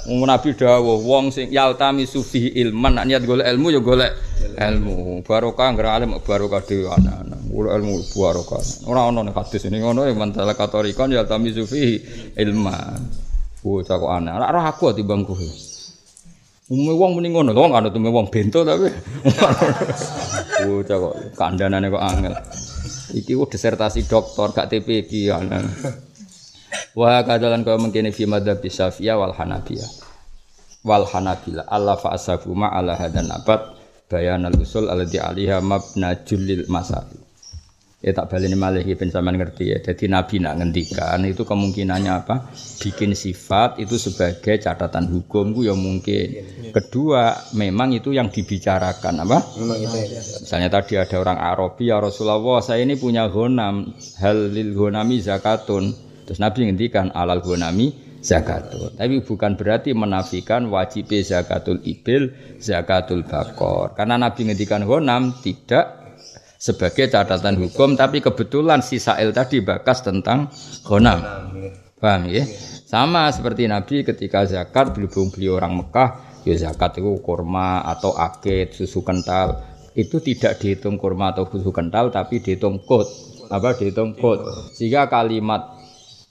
Nabi 0.07 0.49
dawuh 0.55 1.01
wong 1.03 1.33
sing 1.33 1.51
yaltami 1.51 2.07
sufi 2.07 2.55
ilman 2.55 2.95
nak 2.95 3.05
niat 3.09 3.25
golek 3.27 3.49
ilmu 3.51 3.67
ya 3.73 3.81
golek 3.83 4.30
ilmu. 4.57 5.25
Barokah 5.25 5.67
ngra 5.73 5.89
alim 5.97 6.17
barokah 6.21 6.61
aneh-aneh. 6.65 7.39
Golek 7.49 7.73
ilmu 7.81 7.95
barokah. 8.15 8.61
Ora 8.87 9.09
ono 9.09 9.25
nek 9.25 9.35
hadis 9.37 9.67
ini 9.67 9.81
ngono 9.81 10.05
ya 10.05 10.13
man 10.13 10.33
salah 10.33 10.55
katolikon 10.57 11.13
yaltami 11.13 11.53
sufi 11.53 11.99
ilman. 12.37 13.01
Bocah 13.61 13.95
kok 13.97 14.11
aneh. 14.11 14.31
Ora 14.33 14.61
aku 14.67 14.93
timbang 14.95 15.25
kowe. 15.25 15.49
Umume 16.71 16.93
wong 16.95 17.11
muni 17.19 17.27
ngono, 17.35 17.51
wong 17.51 17.75
anut 17.75 17.91
umume 17.91 18.15
wong 18.15 18.27
bento 18.31 18.63
tapi. 18.63 18.87
Bocah 20.65 20.97
kok 20.97 21.15
kandhanane 21.35 21.87
kok 21.91 22.03
angel. 22.03 22.33
Iki 23.11 23.31
ku 23.35 23.43
disertasi 23.49 24.07
doktor 24.07 24.55
gak 24.55 24.71
TPQ 24.71 25.11
ana. 25.35 25.59
Wa 26.95 27.23
kadalan 27.27 27.67
kau 27.67 27.75
mengkene 27.75 28.15
fi 28.15 28.23
madzhab 28.23 28.63
Syafi'iyah 28.63 29.19
wal 29.19 29.35
Hanafiyah. 29.35 30.11
Wal 30.81 31.05
Hanabila 31.05 31.69
Allah 31.69 31.93
fa 31.93 32.17
asabu 32.17 32.57
ma 32.57 32.73
hadan 32.73 33.29
nabat 33.29 33.80
bayan 34.11 34.43
al 34.43 34.59
usul 34.59 34.91
alladhi 34.91 35.23
alaiha 35.23 35.63
mabna 35.63 36.19
julil 36.27 36.67
masail. 36.67 37.31
Ya 38.01 38.17
tak 38.17 38.33
baleni 38.33 38.57
malih 38.57 38.81
ben 38.97 39.13
sampean 39.13 39.37
ngerti 39.37 39.69
ya. 39.69 39.77
Jadi 39.77 40.09
Nabi 40.09 40.41
nak 40.41 40.57
ngendikan 40.57 41.21
itu 41.21 41.45
kemungkinannya 41.45 42.09
apa? 42.09 42.49
Bikin 42.81 43.13
sifat 43.13 43.77
itu 43.77 44.01
sebagai 44.01 44.57
catatan 44.57 45.05
hukum 45.05 45.53
ku 45.53 45.61
ya 45.61 45.77
mungkin. 45.77 46.41
Kedua, 46.73 47.53
memang 47.53 47.93
itu 47.93 48.09
yang 48.09 48.33
dibicarakan 48.33 49.21
apa? 49.21 49.53
Misalnya 50.41 50.73
tadi 50.73 50.97
ada 50.97 51.13
orang 51.21 51.37
Arabi 51.37 51.93
ya 51.93 52.01
Rasulullah, 52.01 52.57
saya 52.65 52.81
ini 52.81 52.97
punya 52.97 53.29
ghanam, 53.29 53.93
hal 54.17 54.49
lil 54.49 54.73
ghanami 54.73 55.21
zakatun. 55.21 55.93
Terus 56.25 56.41
Nabi 56.41 56.73
ngendikan 56.73 57.13
alal 57.13 57.45
ghanami 57.45 58.10
zakatun. 58.21 58.95
Tapi 58.95 59.25
bukan 59.25 59.57
berarti 59.57 59.91
menafikan 59.91 60.69
wajib 60.69 61.09
zakatul 61.25 61.81
ibil, 61.81 62.31
zakatul 62.61 63.25
bakor. 63.25 63.97
Karena 63.97 64.15
Nabi 64.21 64.47
ngendikan 64.47 64.85
ghanam 64.85 65.33
tidak 65.41 65.99
sebagai 66.61 67.09
catatan 67.09 67.57
hukum 67.57 67.97
tapi 67.97 68.21
kebetulan 68.21 68.85
si 68.85 69.01
Sa'il 69.01 69.33
tadi 69.33 69.65
bakas 69.65 70.05
tentang 70.05 70.53
ghanam. 70.85 71.19
Paham 71.97 72.29
ya? 72.29 72.45
Sama 72.85 73.29
seperti 73.29 73.69
Nabi 73.69 74.05
ketika 74.05 74.45
zakat 74.45 74.93
berhubung 74.93 75.29
beliau 75.29 75.61
orang 75.61 75.79
Mekah, 75.79 76.41
ya 76.45 76.57
zakat 76.57 76.97
itu 76.97 77.13
kurma 77.21 77.85
atau 77.85 78.17
akid, 78.17 78.73
susu 78.73 79.05
kental. 79.05 79.61
Itu 79.93 80.17
tidak 80.17 80.57
dihitung 80.57 80.97
kurma 80.97 81.31
atau 81.31 81.45
susu 81.45 81.69
kental 81.69 82.09
tapi 82.09 82.41
dihitung 82.41 82.81
kod. 82.83 83.05
Apa 83.53 83.77
dihitung 83.77 84.17
kod. 84.17 84.43
Sehingga 84.73 85.07
kalimat 85.07 85.80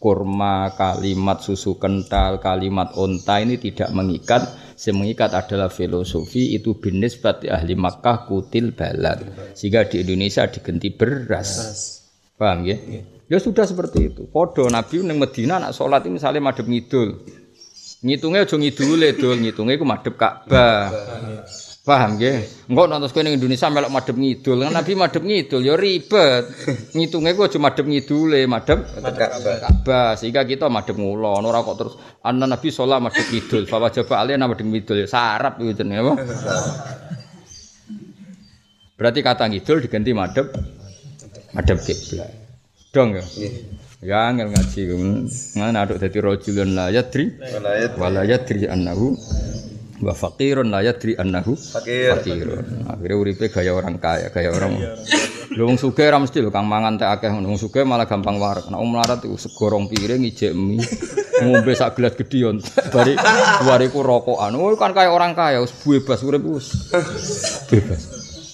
kurma, 0.00 0.72
kalimat 0.74 1.44
susu 1.44 1.76
kental, 1.76 2.40
kalimat 2.40 2.96
onta 2.96 3.38
ini 3.38 3.60
tidak 3.60 3.92
mengikat. 3.92 4.42
Yang 4.80 4.96
mengikat 4.96 5.36
adalah 5.36 5.68
filosofi 5.68 6.56
itu 6.56 6.72
binis 6.80 7.20
berarti 7.20 7.52
ahli 7.52 7.76
Makkah 7.76 8.24
kutil 8.24 8.72
balad. 8.72 9.20
Sehingga 9.52 9.84
di 9.84 10.00
Indonesia 10.00 10.48
diganti 10.48 10.88
beras. 10.88 11.50
Paham 12.40 12.64
ya? 12.64 12.80
Ya 13.28 13.36
sudah 13.36 13.68
seperti 13.68 14.08
itu. 14.08 14.24
Podo 14.32 14.64
Nabi 14.72 15.04
neng 15.04 15.20
Medina 15.20 15.60
nak 15.60 15.76
sholat 15.76 16.08
ini 16.08 16.16
misalnya 16.16 16.40
madep 16.40 16.64
ngidul. 16.64 17.12
Ngitungnya 18.00 18.48
aja 18.48 18.56
ngidule 18.56 19.12
dul. 19.20 19.36
Ngitungnya 19.36 19.76
itu 19.76 19.84
madep 19.84 20.16
Ka'bah 20.16 20.88
paham 21.90 22.22
ya 22.22 22.46
enggak 22.70 22.86
nonton 22.86 23.10
sekolah 23.10 23.34
Indonesia 23.34 23.66
melok 23.66 23.90
madep 23.90 24.14
ngidul. 24.14 24.62
Kan 24.62 24.70
Nabi 24.78 24.92
madep 24.94 25.22
ngidul 25.26 25.62
ya 25.66 25.74
ribet. 25.74 26.44
Ngitungnya 26.94 27.34
itu 27.34 27.42
aja 27.42 27.58
madep 27.58 27.84
ngidule 27.90 28.40
madep 28.46 28.78
Ka'bah. 28.94 30.14
Sehingga 30.14 30.46
kita 30.46 30.70
madep 30.70 30.94
ngulon 30.94 31.42
ora 31.42 31.66
kok 31.66 31.74
terus 31.74 31.94
anna 32.22 32.46
Nabi 32.46 32.70
sholat 32.70 33.02
madep 33.02 33.26
ngidul 33.26 33.66
fa 33.66 33.82
wajib 33.82 34.06
alih 34.14 34.38
madep 34.38 34.62
ngidul. 34.62 35.02
Ya 35.02 35.10
sarap 35.10 35.58
gitu 35.58 35.82
nih 35.82 35.98
apa? 35.98 36.12
Berarti 38.94 39.20
kata 39.26 39.50
ngidul 39.50 39.82
diganti 39.82 40.14
madep 40.14 40.46
madep 41.50 41.78
kiblat. 41.82 42.30
Dong 42.94 43.18
ya? 43.18 43.26
Ya 44.00 44.32
angel 44.32 44.48
ngaji 44.48 44.80
ngene 45.58 45.76
aduk 45.76 46.00
dadi 46.00 46.24
rajulun 46.24 46.72
la 46.72 46.88
yadri 46.88 47.36
wala 48.00 48.24
yadri 48.24 48.64
annahu 48.64 49.12
wa 50.00 50.16
faqirun 50.16 50.72
la 50.72 50.80
yadri 50.80 51.12
annahu 51.16 51.56
Fakir. 51.56 52.16
fakirun 52.16 52.88
akhirnya 52.88 53.16
uripe 53.16 53.46
gaya 53.52 53.76
orang 53.76 54.00
kaya 54.00 54.32
gaya 54.32 54.48
orang 54.52 54.80
lho 55.50 55.66
wong 55.66 55.82
sugih 55.82 56.06
ora 56.06 56.22
mesti 56.22 56.38
lho 56.38 56.54
kang 56.54 56.70
mangan 56.70 56.94
teh 56.94 57.06
akeh. 57.10 57.26
Ngono 57.26 57.50
wong 57.50 57.58
sugih 57.58 57.82
malah 57.82 58.06
gampang 58.06 58.38
warak 58.38 58.70
nek 58.70 58.78
melarat 58.78 59.18
iku 59.26 59.34
segorong 59.34 59.90
piring 59.90 60.22
ijek 60.30 60.54
mie 60.54 60.78
ngombe 61.42 61.74
sak 61.74 61.98
gelas 61.98 62.14
gedhi 62.14 62.46
yo. 62.46 62.54
Bari 62.94 63.18
bariku 63.66 63.98
rokokan 64.06 64.54
oh 64.54 64.70
kan 64.78 64.94
kaya 64.94 65.10
orang 65.10 65.34
kaya 65.34 65.58
wis 65.58 65.74
bebas 65.82 66.22
urip 66.22 66.46
wis 66.46 66.94
bebas. 67.66 68.02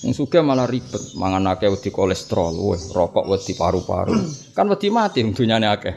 Wong 0.09 0.17
sugih 0.17 0.41
malah 0.41 0.65
ribet 0.65 1.13
mangan 1.21 1.53
akeh 1.53 1.69
wedi 1.69 1.93
kolesterol 1.93 2.57
weh 2.73 2.81
rokok 2.97 3.29
wedi 3.29 3.53
paru-paru. 3.53 4.17
Kan 4.57 4.65
wedi 4.73 4.89
mati 4.89 5.21
dunyane 5.21 5.69
akeh. 5.69 5.95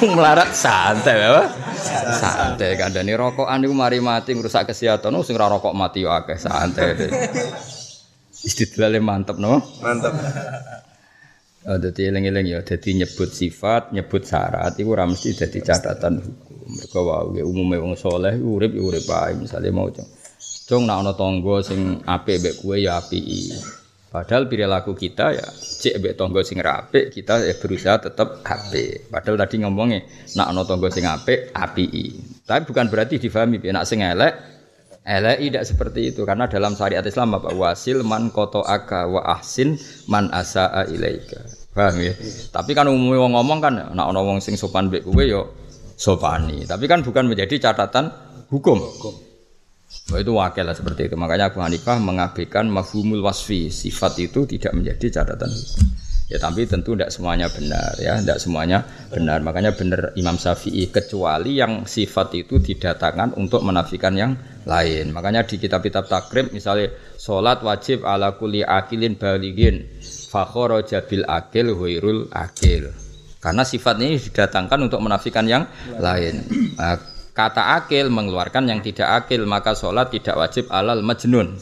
Melarat 0.16 0.50
santai 0.56 1.20
apa? 1.20 1.44
Santai 2.20 2.76
kandhane 2.76 3.16
rokokan 3.16 3.60
niku 3.60 3.74
mari 3.74 3.98
mati 3.98 4.36
ngrusak 4.36 4.70
kesehatan. 4.70 5.16
Oh 5.16 5.24
sing 5.24 5.34
ora 5.40 5.48
rokok 5.50 5.74
mati 5.74 6.04
yo 6.04 6.12
akeh 6.12 6.36
santai. 6.36 6.96
Istidlale 8.40 9.00
mantep 9.00 9.36
no. 9.36 9.60
Mantap. 9.84 10.12
Oh, 11.60 11.76
dadi 11.76 12.08
eling-eling 12.08 12.56
ya, 12.56 12.64
dadi 12.64 12.96
nyebut 12.96 13.28
sifat, 13.36 13.92
nyebut 13.92 14.24
syarat 14.24 14.80
iku 14.80 14.96
ora 14.96 15.04
mesti 15.04 15.36
dadi 15.36 15.60
catatan 15.60 16.16
hukum. 16.16 16.72
Mergo 16.72 17.00
wae 17.04 17.44
umume 17.44 17.76
wong 17.76 18.00
saleh 18.00 18.40
urip 18.40 18.72
ya 18.72 18.80
urip 18.80 19.04
ae 19.12 19.36
misale 19.36 19.68
mau 19.68 19.92
cung. 19.92 20.08
Cung 20.64 20.88
nek 20.88 21.04
ana 21.04 21.12
tangga 21.12 21.60
sing 21.60 22.00
apik 22.08 22.40
mbek 22.40 22.54
kowe 22.64 22.80
ya 22.80 22.96
apiki. 22.96 23.52
Padahal 24.10 24.50
perilaku 24.50 24.98
kita 24.98 25.38
ya 25.38 25.46
cek 25.54 26.02
mbek 26.02 26.18
tangga 26.18 26.42
sing 26.42 26.58
apik, 26.58 27.14
kita 27.14 27.46
ya 27.46 27.54
berusaha 27.54 28.10
tetap 28.10 28.42
apik. 28.42 29.06
Padahal 29.06 29.38
tadi 29.38 29.62
ngomongnya 29.62 30.02
nak 30.34 30.50
ana 30.50 30.66
tangga 30.66 30.90
sing 30.90 31.06
apik, 31.06 31.54
apiki. 31.54 32.18
Tapi 32.42 32.66
bukan 32.66 32.90
berarti 32.90 33.22
difahami 33.22 33.62
nek 33.62 33.86
sing 33.86 34.02
elek 34.02 34.34
elek 35.06 35.38
tidak 35.38 35.62
seperti 35.62 36.00
itu 36.10 36.26
karena 36.26 36.50
dalam 36.50 36.74
syariat 36.74 37.06
Islam 37.06 37.38
apa 37.38 37.54
wasil 37.54 38.02
man 38.02 38.34
koto 38.34 38.66
aka 38.66 39.06
wa 39.06 39.22
ahsin 39.30 39.78
man 40.10 40.26
asaa 40.34 40.90
ilaika. 40.90 41.46
Paham 41.70 42.02
ya? 42.02 42.10
Tapi 42.50 42.74
kan 42.74 42.90
umumnya 42.90 43.22
wong 43.22 43.38
ngomong 43.38 43.58
kan 43.62 43.94
nak 43.94 44.06
ana 44.10 44.20
wong 44.26 44.42
sing 44.42 44.58
sopan 44.58 44.90
mbek 44.90 45.06
kowe 45.06 45.22
ya 45.22 45.46
sopani. 45.94 46.66
Tapi 46.66 46.90
kan 46.90 47.06
bukan 47.06 47.30
menjadi 47.30 47.70
catatan 47.70 48.10
hukum. 48.50 48.82
Oh, 50.10 50.18
itu 50.18 50.34
wakil 50.34 50.66
lah 50.66 50.74
seperti 50.74 51.10
itu. 51.10 51.14
Makanya 51.14 51.54
Abu 51.54 51.62
Hanifah 51.62 51.98
mengabaikan 52.02 52.66
mafhumul 52.66 53.22
wasfi. 53.22 53.70
Sifat 53.70 54.18
itu 54.18 54.46
tidak 54.46 54.74
menjadi 54.74 55.22
catatan. 55.22 55.50
Ya 56.30 56.38
tapi 56.38 56.62
tentu 56.62 56.94
tidak 56.94 57.10
semuanya 57.10 57.50
benar 57.50 57.98
ya, 57.98 58.22
tidak 58.22 58.38
semuanya 58.38 58.86
benar. 59.10 59.42
Makanya 59.42 59.74
benar 59.74 60.14
Imam 60.14 60.38
Syafi'i 60.38 60.86
kecuali 60.86 61.58
yang 61.58 61.90
sifat 61.90 62.38
itu 62.38 62.62
didatangkan 62.62 63.34
untuk 63.34 63.66
menafikan 63.66 64.14
yang 64.14 64.38
lain. 64.62 65.10
Makanya 65.10 65.42
di 65.42 65.58
kitab-kitab 65.58 66.06
takrib 66.06 66.54
misalnya 66.54 66.94
sholat 67.18 67.66
wajib 67.66 68.06
ala 68.06 68.38
kulli 68.38 68.62
akilin 68.62 69.18
baligin 69.18 69.90
fakharaja 70.30 71.02
bil 71.02 71.26
akil 71.26 71.74
huirul 71.74 72.30
akil. 72.30 72.94
Karena 73.42 73.66
sifatnya 73.66 74.14
ini 74.14 74.22
didatangkan 74.22 74.86
untuk 74.86 75.02
menafikan 75.02 75.50
yang 75.50 75.66
lain. 75.98 76.46
Nah, 76.78 76.94
kata 77.40 77.80
akil 77.80 78.12
mengeluarkan 78.12 78.68
yang 78.68 78.84
tidak 78.84 79.24
akil 79.24 79.48
maka 79.48 79.72
sholat 79.72 80.12
tidak 80.12 80.36
wajib 80.36 80.68
alal 80.68 81.00
majnun. 81.00 81.56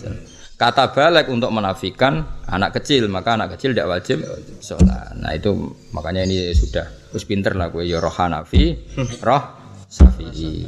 Kata 0.59 0.91
balik 0.91 1.31
untuk 1.31 1.55
menafikan 1.55 2.43
anak 2.51 2.83
kecil 2.83 3.07
maka 3.07 3.39
anak 3.39 3.55
kecil 3.55 3.71
tidak 3.79 3.95
wajib 3.95 4.19
sholat. 4.59 5.15
Nah 5.15 5.31
itu 5.39 5.55
makanya 5.95 6.27
ini 6.27 6.51
sudah 6.51 6.83
terus 7.15 7.23
pinter 7.23 7.55
lah 7.55 7.71
gue 7.71 7.87
ya 7.87 8.03
roh 8.03 8.11
Hanafi, 8.11 8.75
roh 9.23 9.43
Syafi'i. 9.89 10.67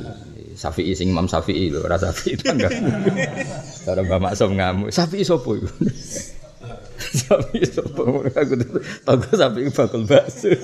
Syafi'i 0.57 0.93
sing 0.97 1.13
Imam 1.13 1.29
Syafi'i 1.29 1.69
lho, 1.69 1.85
ora 1.85 1.99
Syafi'i 1.99 2.39
itu 2.39 2.45
enggak. 2.49 2.73
Cara 3.85 4.01
Mbak 4.01 4.21
Maksum 4.31 4.51
ngamuk. 4.57 4.89
Syafi'i 4.95 5.27
sopo 5.27 5.59
iku? 5.61 5.69
Syafi'i 7.01 7.67
sopo? 7.69 8.25
Aku 8.25 8.55
tahu 9.05 9.21
Syafi'i 9.37 9.69
bakul 9.75 10.07
bakso. 10.09 10.55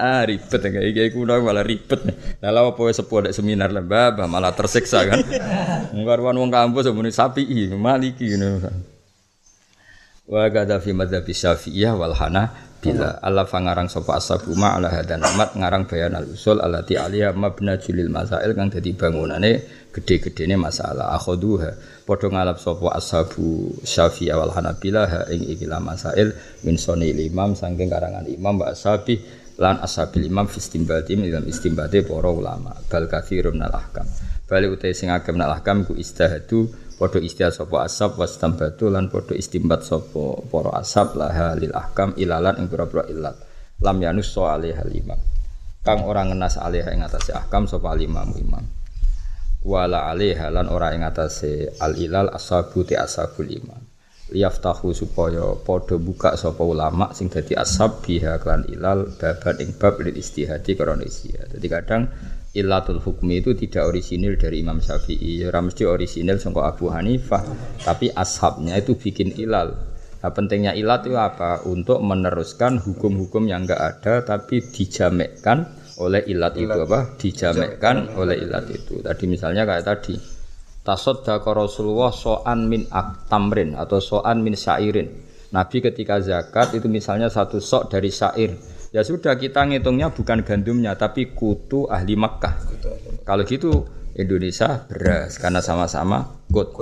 Ah 0.00 0.24
ribet 0.24 0.60
ya 0.64 0.68
kayak 0.72 1.12
kuno 1.12 1.36
malah 1.44 1.60
ribet 1.60 2.00
nah 2.40 2.48
lawa 2.48 2.72
poe 2.72 2.88
sepuh 2.88 3.28
ada 3.28 3.30
seminar 3.36 3.68
lah 3.68 3.84
malah 4.24 4.56
tersiksa 4.56 5.04
kan? 5.04 5.20
Ngkarwan 5.96 6.40
wong 6.40 6.48
kampus 6.48 6.88
sebenarnya 6.88 7.12
sapi 7.12 7.44
i 7.44 7.68
maliki 7.68 8.32
ini 8.32 8.48
wa 10.30 10.46
gada 10.46 10.78
fi 10.78 10.94
madzhab 10.94 11.26
syafi'iyah 11.26 11.98
wal 11.98 12.14
hana 12.14 12.70
bila 12.80 13.20
Allah 13.20 13.44
fangarang 13.44 13.92
sapa 13.92 14.16
ashabu 14.16 14.56
ma 14.56 14.78
ala 14.78 14.88
hadan 14.88 15.20
amat 15.20 15.52
ngarang 15.52 15.84
bayan 15.84 16.16
al 16.16 16.32
usul 16.32 16.64
allati 16.64 16.96
aliyah 16.96 17.36
mabna 17.36 17.76
julil 17.76 18.08
masail 18.08 18.56
kang 18.56 18.72
dadi 18.72 18.96
bangunane 18.96 19.60
gede-gedene 19.92 20.56
masalah. 20.56 21.12
Akhuduha 21.12 21.76
padha 22.08 22.32
ngalap 22.32 22.56
sapa 22.56 22.96
ashabu 22.96 23.74
syafi'iyah 23.84 24.38
wal 24.40 24.54
hanabila 24.56 25.04
ha 25.04 25.20
ing 25.28 25.44
ikilah 25.50 25.76
masail 25.76 26.32
min 26.64 26.80
soni 26.80 27.12
imam 27.12 27.52
saking 27.52 27.92
karangan 27.92 28.24
imam 28.24 28.56
wa 28.56 28.72
ashabi 28.72 29.20
lan 29.60 29.76
ashabil 29.84 30.24
imam 30.24 30.48
fi 30.48 30.56
istimbati 30.56 31.20
dalam 31.20 31.44
istimbati 31.44 32.00
para 32.00 32.32
ulama. 32.32 32.72
Bal 32.88 33.04
katsirun 33.04 33.60
minal 33.60 33.76
ahkam. 33.76 34.08
Bali 34.48 34.66
utai 34.72 34.96
sing 34.96 35.12
agem 35.12 35.36
minal 35.36 35.52
ahkam 35.52 35.84
ku 35.84 35.92
istihadu 35.92 36.72
padha 36.96 37.20
istihad 37.20 37.52
sapa 37.52 37.84
ashab 37.84 38.16
wastambatu 38.16 38.88
lan 38.88 39.12
padha 39.12 39.36
istimbat 39.36 39.84
sapa 39.84 40.40
para 40.48 40.80
ashab 40.80 41.12
laha 41.12 41.52
lil 41.60 41.76
ahkam 41.76 42.16
ilalan 42.16 42.56
ing 42.56 42.72
pira-pira 42.72 43.04
illat 43.12 43.36
lam 43.84 43.96
yanus 44.00 44.32
soalih 44.32 44.72
hal 44.72 44.88
imam. 44.88 45.20
Kang 45.84 46.08
ora 46.08 46.24
ngenas 46.24 46.56
alih 46.56 46.88
ing 46.88 47.04
atase 47.04 47.36
ahkam 47.36 47.68
sapa 47.68 48.00
imam 48.00 48.32
imam. 48.40 48.64
Wala 49.60 50.08
alih 50.08 50.40
lan 50.48 50.72
ora 50.72 50.96
ing 50.96 51.04
atase 51.04 51.68
al 51.76 52.00
ilal 52.00 52.32
ashabu 52.32 52.80
ti 52.88 52.96
ashabul 52.96 53.52
imam 53.52 53.89
liyaftahu 54.30 54.94
supaya 54.94 55.58
padha 55.60 55.98
buka 55.98 56.38
sapa 56.38 56.62
ulama 56.62 57.10
sing 57.10 57.26
dadi 57.26 57.58
ashab 57.58 58.02
biha 58.02 58.38
klan 58.38 58.62
ilal 58.70 59.10
baban 59.18 59.58
ing 59.58 59.74
bab 59.76 59.98
lil 59.98 60.14
istihadi 60.14 60.78
karena 60.78 61.02
istihad. 61.02 61.50
Jadi 61.50 61.66
kadang 61.66 62.06
ilatul 62.54 62.98
hukmi 62.98 63.42
itu 63.42 63.54
tidak 63.54 63.90
orisinil 63.90 64.34
dari 64.34 64.62
Imam 64.62 64.82
Syafi'i, 64.82 65.42
ya 65.42 65.54
ora 65.54 65.62
mesti 65.62 65.86
orisinil 65.86 66.42
sangka 66.42 66.66
Abu 66.66 66.90
Hanifah, 66.90 67.46
tapi 67.86 68.10
ashabnya 68.10 68.74
itu 68.78 68.98
bikin 68.98 69.34
ilal. 69.38 69.78
Nah, 70.20 70.30
pentingnya 70.36 70.76
ilat 70.76 71.08
itu 71.08 71.16
apa? 71.16 71.64
Untuk 71.64 72.02
meneruskan 72.04 72.76
hukum-hukum 72.76 73.48
yang 73.48 73.64
enggak 73.64 73.80
ada 73.80 74.14
tapi 74.20 74.60
dijamekkan 74.60 75.64
oleh 75.96 76.20
ilat, 76.28 76.60
itu 76.60 76.68
apa? 76.68 77.16
Dijamekkan 77.16 78.12
oleh 78.20 78.36
ilat 78.36 78.68
itu. 78.68 79.00
Tadi 79.00 79.24
misalnya 79.24 79.64
kayak 79.64 79.84
tadi 79.86 80.14
tasaddaqa 80.84 81.50
Rasulullah 81.52 82.12
so'an 82.12 82.66
min 82.66 82.88
tamrin 83.28 83.76
atau 83.76 84.00
so'an 84.00 84.40
min 84.40 84.56
syairin. 84.56 85.08
Nabi 85.50 85.82
ketika 85.82 86.22
zakat 86.22 86.78
itu 86.78 86.86
misalnya 86.86 87.26
satu 87.26 87.58
sok 87.58 87.90
dari 87.90 88.14
syair. 88.14 88.54
Ya 88.90 89.02
sudah 89.06 89.38
kita 89.38 89.66
ngitungnya 89.66 90.10
bukan 90.10 90.42
gandumnya 90.42 90.94
tapi 90.98 91.34
kutu 91.34 91.86
ahli 91.90 92.14
Makkah. 92.14 92.54
Kalau 93.26 93.42
gitu 93.46 93.86
Indonesia 94.14 94.86
beras 94.86 95.38
karena 95.38 95.62
sama-sama 95.62 96.42
kut. 96.50 96.74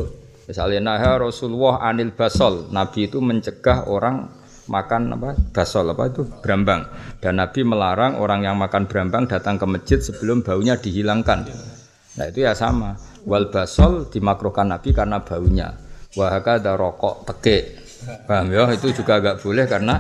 Misalnya 0.49 0.81
nah 0.81 1.21
Rasulullah 1.21 1.85
anil 1.85 2.13
basol. 2.17 2.73
Nabi 2.73 3.09
itu 3.09 3.21
mencegah 3.21 3.89
orang 3.89 4.33
makan 4.69 5.17
apa 5.17 5.33
basol 5.53 5.89
apa 5.97 6.13
itu 6.13 6.29
berambang 6.45 6.85
dan 7.25 7.41
Nabi 7.41 7.65
melarang 7.65 8.21
orang 8.21 8.45
yang 8.45 8.61
makan 8.61 8.85
berambang 8.85 9.25
datang 9.25 9.57
ke 9.57 9.65
masjid 9.65 9.97
sebelum 9.97 10.45
baunya 10.45 10.77
dihilangkan. 10.77 11.49
Nah 12.21 12.25
itu 12.29 12.45
ya 12.45 12.53
sama 12.53 12.97
wal 13.25 13.51
basol 13.51 14.07
dimakruhkan 14.07 14.71
Nabi 14.71 14.95
karena 14.95 15.23
baunya. 15.25 15.75
Wahaka 16.15 16.63
ada 16.63 16.75
rokok 16.79 17.27
teke. 17.27 17.79
Paham 18.27 18.55
ya? 18.55 18.71
Itu 18.75 18.95
juga 18.95 19.19
agak 19.19 19.43
boleh 19.43 19.67
karena 19.67 19.99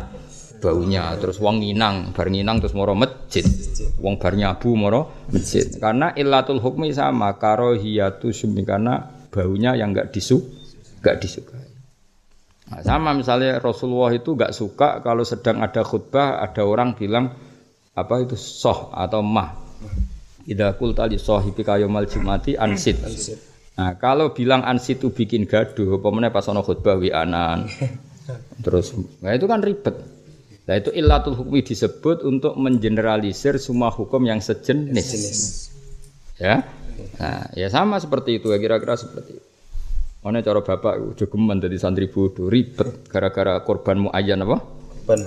baunya. 0.58 1.14
Terus 1.18 1.38
wong 1.38 1.62
nginang, 1.62 2.14
bar 2.14 2.28
nginang 2.30 2.62
terus 2.62 2.74
moro 2.74 2.94
masjid. 2.94 3.44
Wong 4.02 4.18
bar 4.18 4.34
nyabu 4.34 4.74
moro 4.74 5.26
masjid. 5.30 5.66
Karena 5.78 6.14
ilatul 6.14 6.62
hukmi 6.62 6.90
sama 6.94 7.34
karohiyatu 7.38 8.34
sumi 8.34 8.62
karena 8.66 9.06
baunya 9.30 9.78
yang 9.78 9.94
enggak 9.94 10.10
disu 10.10 10.38
enggak 11.02 11.22
disukai. 11.22 11.66
Nah, 12.68 12.84
sama 12.84 13.16
misalnya 13.16 13.56
Rasulullah 13.62 14.12
itu 14.12 14.36
enggak 14.36 14.52
suka 14.52 15.00
kalau 15.00 15.24
sedang 15.24 15.64
ada 15.64 15.80
khutbah 15.80 16.42
ada 16.44 16.62
orang 16.68 16.92
bilang 16.92 17.32
apa 17.96 18.14
itu 18.22 18.36
soh 18.36 18.92
atau 18.94 19.24
mah 19.24 19.56
Ida 20.48 20.72
qulta 20.80 21.04
li 21.04 21.20
sahibika 21.20 21.76
yaumal 21.76 22.08
jumati 22.08 22.56
ansit. 22.56 22.96
Nah, 23.76 24.00
kalau 24.00 24.32
bilang 24.32 24.64
ansit 24.64 24.96
itu 24.98 25.12
bikin 25.12 25.44
gaduh, 25.44 26.00
apa 26.00 26.32
pas 26.32 26.48
ana 26.48 26.64
khutbah 26.64 26.96
wi 26.96 27.12
anan. 27.12 27.68
Terus, 28.64 28.96
nah 29.20 29.36
itu 29.36 29.44
kan 29.44 29.60
ribet. 29.60 29.96
Nah 30.68 30.74
itu 30.76 30.92
illatul 30.92 31.32
hukmi 31.32 31.64
disebut 31.64 32.24
untuk 32.28 32.52
mengeneralisir 32.60 33.56
semua 33.56 33.88
hukum 33.88 34.20
yang 34.28 34.40
sejenis. 34.44 35.08
Ya, 36.36 36.60
nah 37.16 37.48
ya 37.56 37.72
sama 37.72 37.96
seperti 37.96 38.36
itu 38.36 38.52
ya 38.52 38.60
kira-kira 38.60 39.00
seperti 39.00 39.40
itu. 39.40 39.48
Mana 40.20 40.44
cara 40.44 40.60
bapak 40.60 41.16
jogeman 41.16 41.56
dari 41.56 41.80
santri 41.80 42.12
bodoh 42.12 42.52
ribet 42.52 43.08
gara-gara 43.08 43.64
korban 43.64 44.10
muayyan 44.10 44.44
apa? 44.44 44.60
Korban 44.60 45.20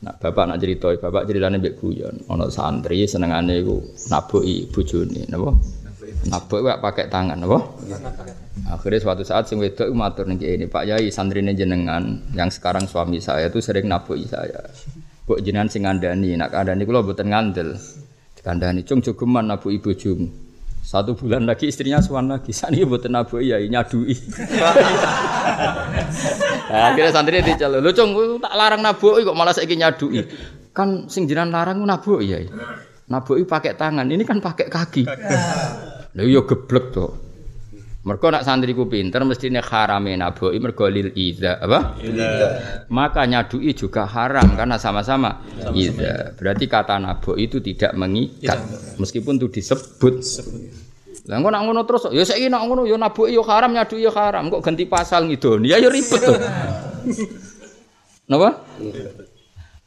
Nah, 0.00 0.16
bapak 0.16 0.44
nak 0.48 0.56
cerita, 0.56 0.88
bapak 0.96 1.28
ceritanya 1.28 1.60
mbek 1.60 1.76
guyon. 1.76 2.24
Ono 2.32 2.48
santri 2.48 3.04
senengane 3.04 3.60
iku 3.60 3.84
naboki 4.08 4.64
bojone, 4.72 5.28
napa? 5.28 5.52
Nabok 6.20 6.60
wae 6.64 6.76
pakai 6.80 7.12
tangan, 7.12 7.36
napa? 7.36 7.60
Akhirnya 8.72 8.96
suatu 8.96 9.20
saat 9.28 9.44
sing 9.44 9.60
wedok 9.60 9.92
matur 9.92 10.24
ning 10.24 10.40
ini, 10.40 10.64
Pak 10.64 10.84
Yai 10.88 11.12
santrine 11.12 11.52
jenengan 11.52 12.16
yang 12.32 12.48
sekarang 12.48 12.88
suami 12.88 13.20
saya 13.20 13.52
itu 13.52 13.60
sering 13.60 13.92
naboki 13.92 14.24
saya. 14.24 14.64
Kok 15.28 15.40
jenengan 15.44 15.68
sing 15.68 15.84
ngandani, 15.84 16.32
nak 16.32 16.48
kandhani 16.48 16.88
kula 16.88 17.04
mboten 17.04 17.28
ngandel. 17.28 17.76
Dikandani 18.40 18.88
cung 18.88 19.04
jogeman 19.04 19.52
naboki 19.52 19.84
bojomu. 19.84 20.49
Satu 20.80 21.14
bulan 21.14 21.44
lagi 21.46 21.68
istrinya 21.68 22.00
suan 22.02 22.32
lagi. 22.32 22.50
Sani 22.50 22.82
buat 22.82 23.04
nabu 23.06 23.38
ya 23.38 23.60
nyadui. 23.60 24.16
nah, 26.72 26.90
akhirnya 26.90 27.12
santri 27.12 27.44
dicelo. 27.44 27.78
Lu 27.78 27.92
cung 27.92 28.40
tak 28.40 28.54
larang 28.56 28.82
nabu 28.82 29.14
kok 29.14 29.36
malah 29.36 29.54
saya 29.54 29.68
nyadui. 29.68 30.24
Kan 30.72 31.06
sing 31.06 31.28
jiran 31.28 31.52
larang 31.52 31.84
nabu 31.84 32.18
ya. 32.24 32.42
Nabu 33.06 33.38
pakai 33.44 33.76
tangan. 33.76 34.08
Ini 34.08 34.24
kan 34.24 34.40
pakai 34.42 34.66
kaki. 34.66 35.04
Lha 36.16 36.22
yo 36.26 36.42
geblek 36.48 36.90
to. 36.90 37.29
Mergo 38.10 38.26
nak 38.26 38.42
santriku 38.42 38.90
pinter 38.90 39.22
mestine 39.22 39.62
harame 39.62 40.18
nabuki 40.18 40.58
mergo 40.58 40.90
lil 40.90 41.14
idza 41.14 41.62
apa? 41.62 41.94
Idza. 42.02 42.28
Maka 42.90 43.22
nyadui 43.22 43.70
juga 43.70 44.02
haram 44.02 44.58
karena 44.58 44.82
sama-sama 44.82 45.46
idza. 45.70 46.34
Berarti 46.34 46.66
kata 46.66 46.98
nabu 46.98 47.38
itu 47.38 47.62
tidak 47.62 47.94
mengikat 47.94 48.58
meskipun 48.98 49.38
itu 49.38 49.46
disebut. 49.62 50.26
Lah 51.30 51.38
engko 51.38 51.54
nak 51.54 51.62
ngono 51.62 51.86
terus 51.86 52.10
ya 52.10 52.26
saiki 52.26 52.50
nak 52.50 52.66
ngono 52.66 52.82
ya 52.82 52.98
nabuki 52.98 53.30
ya 53.30 53.46
haram 53.46 53.70
nyadui 53.78 54.02
ya 54.02 54.10
haram 54.10 54.50
kok 54.50 54.58
ganti 54.66 54.90
pasal 54.90 55.30
ngidoni 55.30 55.70
ya 55.70 55.78
ya 55.78 55.86
ribet 55.86 56.18
to. 56.18 56.34
Napa? 58.26 58.66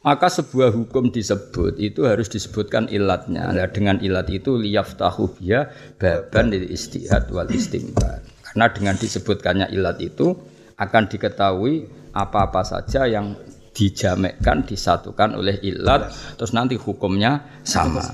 Maka 0.04 0.28
sebuah 0.28 0.68
hukum 0.76 1.08
disebut 1.08 1.80
itu 1.80 2.04
harus 2.04 2.28
disebutkan 2.28 2.92
ilatnya. 2.92 3.48
Nah, 3.56 3.68
dengan 3.72 3.96
ilat 4.04 4.28
itu 4.28 4.60
liyaftahu 4.60 5.40
biya 5.40 5.72
baban 5.96 6.52
dari 6.52 6.68
istihad 6.68 7.32
wal 7.32 7.48
istimbar. 7.48 8.20
Karena 8.44 8.68
dengan 8.68 8.94
disebutkannya 9.00 9.72
ilat 9.72 10.04
itu 10.04 10.36
akan 10.76 11.08
diketahui 11.08 11.88
apa-apa 12.12 12.62
saja 12.68 13.08
yang 13.08 13.32
dijamekkan, 13.72 14.68
disatukan 14.68 15.40
oleh 15.40 15.56
ilat, 15.64 16.12
terus 16.36 16.52
nanti 16.52 16.76
hukumnya 16.76 17.64
sama. 17.64 18.04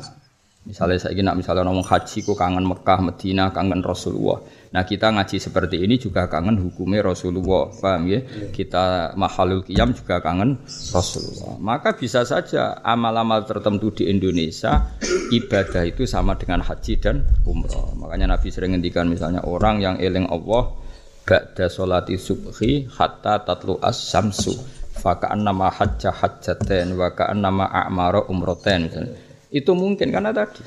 Misalnya 0.64 0.96
saya 1.02 1.12
ingin 1.18 1.34
misalnya 1.34 1.66
ngomong 1.66 1.84
haji, 1.84 2.22
ku 2.22 2.38
kangen 2.38 2.70
Mekah, 2.70 3.02
Medina, 3.02 3.50
kangen 3.50 3.82
Rasulullah. 3.82 4.38
Nah 4.70 4.86
kita 4.86 5.10
ngaji 5.10 5.42
seperti 5.42 5.82
ini 5.82 5.98
juga 5.98 6.30
kangen 6.30 6.54
hukumnya 6.62 7.02
Rasulullah, 7.02 7.74
paham 7.74 8.06
ya? 8.06 8.22
Kita 8.54 9.18
mahalul 9.18 9.66
qiyam 9.66 9.90
juga 9.90 10.22
kangen 10.22 10.62
Rasulullah. 10.94 11.58
Maka 11.58 11.98
bisa 11.98 12.22
saja 12.22 12.78
amal-amal 12.86 13.42
tertentu 13.50 13.90
di 13.90 14.06
Indonesia 14.06 14.94
ibadah 15.34 15.82
itu 15.82 16.06
sama 16.06 16.38
dengan 16.38 16.62
haji 16.62 16.94
dan 17.02 17.26
umroh. 17.42 17.98
Makanya 17.98 18.38
Nabi 18.38 18.46
sering 18.54 18.78
ngendikan 18.78 19.10
misalnya 19.10 19.42
orang 19.42 19.82
yang 19.82 19.98
eling 19.98 20.30
Allah 20.30 20.70
ba'da 21.26 21.66
sholati 21.66 22.14
subhi 22.14 22.86
hatta 22.94 23.42
tatlu 23.42 23.78
as-samsu 23.82 24.54
faka'an 25.02 25.46
nama 25.46 25.70
hajjah 25.70 26.14
hajjaten 26.14 26.94
wa 26.94 27.10
ka'an 27.10 27.42
nama 27.42 27.66
a'mara 27.70 28.30
umroten 28.30 28.86
misalnya. 28.86 29.18
Itu 29.50 29.74
mungkin 29.74 30.14
karena 30.14 30.30
tadi 30.30 30.62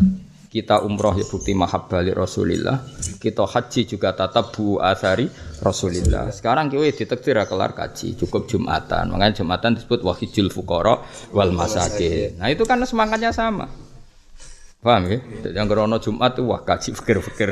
kita 0.53 0.85
umroh 0.85 1.17
ya 1.17 1.25
bukti 1.25 1.57
mahabbah 1.57 2.05
Rasulillah. 2.13 2.85
Kita 3.17 3.49
haji 3.49 3.89
juga 3.89 4.13
tatap 4.13 4.53
bu 4.53 4.77
asari 4.77 5.25
Rasulillah. 5.65 6.29
Sekarang 6.29 6.69
kita 6.69 6.93
ditektir 6.93 7.41
kelar 7.49 7.73
kaji 7.73 8.13
cukup 8.13 8.45
Jumatan. 8.45 9.09
Makanya 9.09 9.41
Jumatan 9.41 9.73
disebut 9.73 10.05
wahidul 10.05 10.53
fukoro 10.53 11.01
wal 11.33 11.55
masakin 11.55 12.37
nah 12.37 12.51
itu 12.51 12.67
kan 12.67 12.77
semangatnya 12.83 13.31
sama 13.31 13.65
Paham 14.83 15.07
ya? 15.07 15.17
Yang 15.47 15.67
krono 15.71 15.95
Jumat 15.95 16.35
wah 16.43 16.59
kaji 16.59 16.91
fikir-fikir. 16.91 17.47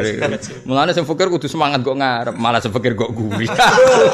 Mulane 0.67 0.91
sing 0.91 1.07
fikir 1.07 1.31
kudu 1.31 1.47
semangat 1.47 1.79
kok 1.79 1.95
ngarep, 1.95 2.35
malah 2.35 2.59
sing 2.59 2.75
fikir 2.75 2.91
kok 2.91 3.07
guri. 3.15 3.47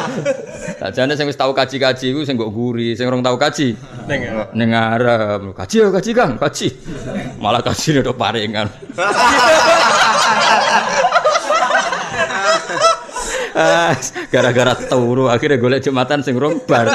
Sajane 0.86 1.18
sing 1.18 1.26
wis 1.26 1.34
tau 1.34 1.50
kaji-kaji 1.50 2.14
iku 2.14 2.22
sing 2.30 2.38
kok 2.38 2.54
guri, 2.54 2.94
sing 2.94 3.10
ora 3.10 3.18
tau 3.26 3.34
kaji 3.34 3.74
ning 4.54 4.70
ngarep. 4.70 5.50
Kaji 5.50 5.76
ya 5.82 5.90
kaji 5.90 6.10
Kang, 6.14 6.38
kaji. 6.38 6.68
Malah 7.42 7.66
kaji 7.66 8.06
nek 8.06 8.14
paringan. 8.14 8.70
Gara-gara 14.30 14.78
turu 14.78 15.26
akhirnya 15.34 15.58
golek 15.58 15.90
Jumatan 15.90 16.22
sing 16.22 16.38
rong 16.38 16.62
bar. 16.70 16.94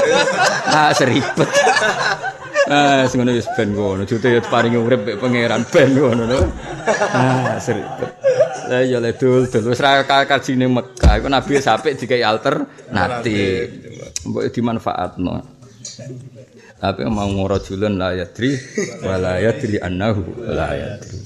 Ah 0.71 0.95
seribet. 0.95 1.51
Ah, 2.73 3.05
sing 3.05 3.21
ngono 3.21 3.37
wis 3.37 3.49
ben 3.53 3.77
ngono. 3.77 4.09
Jute 4.09 4.33
yo 4.33 4.41
paringi 4.41 4.81
urip 4.81 5.05
mek 5.05 5.21
pangeran 5.21 5.69
ben 5.69 5.93
ngono 5.93 6.25
lho. 6.25 6.41
Ah, 7.13 7.61
seribet. 7.61 8.09
Lah 8.73 8.81
ya 8.81 8.97
le 8.97 9.13
dul 9.13 9.45
dul 9.53 9.69
wis 9.69 9.81
ra 9.85 10.01
kaji 10.09 10.57
ning 10.57 10.73
Mekah 10.73 11.21
iku 11.21 11.29
Nabi 11.29 11.61
sampe 11.61 11.93
dikai 11.93 12.25
alternatif. 12.25 13.69
Mbok 14.25 14.45
dimanfaatno. 14.49 15.35
Tapi 16.81 17.01
mau 17.13 17.29
ngorojulun 17.29 17.95
la 18.01 18.17
yadri 18.17 18.57
wa 19.05 19.21
la 19.21 19.37
yadri 19.37 19.77
annahu 19.77 20.49
la 20.49 20.73
yadri. 20.73 21.21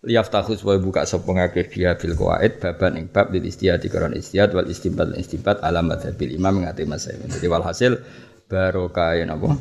Liyaftahu 0.00 0.56
supaya 0.56 0.80
buka 0.80 1.04
sapa 1.04 1.28
ngakeh 1.28 1.70
dia 1.70 1.92
bil 1.94 2.16
qawaid 2.16 2.56
baban 2.56 2.96
ing 2.96 3.06
bab 3.12 3.30
lil 3.30 3.44
istihad 3.44 3.84
karon 3.86 4.16
istihad 4.16 4.50
wal 4.56 4.64
istinbat 4.64 5.12
istinbat 5.14 5.60
alamat 5.60 6.08
bil 6.16 6.32
imam 6.34 6.64
ngati 6.64 6.88
masail. 6.88 7.20
Jadi 7.28 7.46
walhasil 7.46 8.00
barokah 8.48 9.14
napa? 9.28 9.54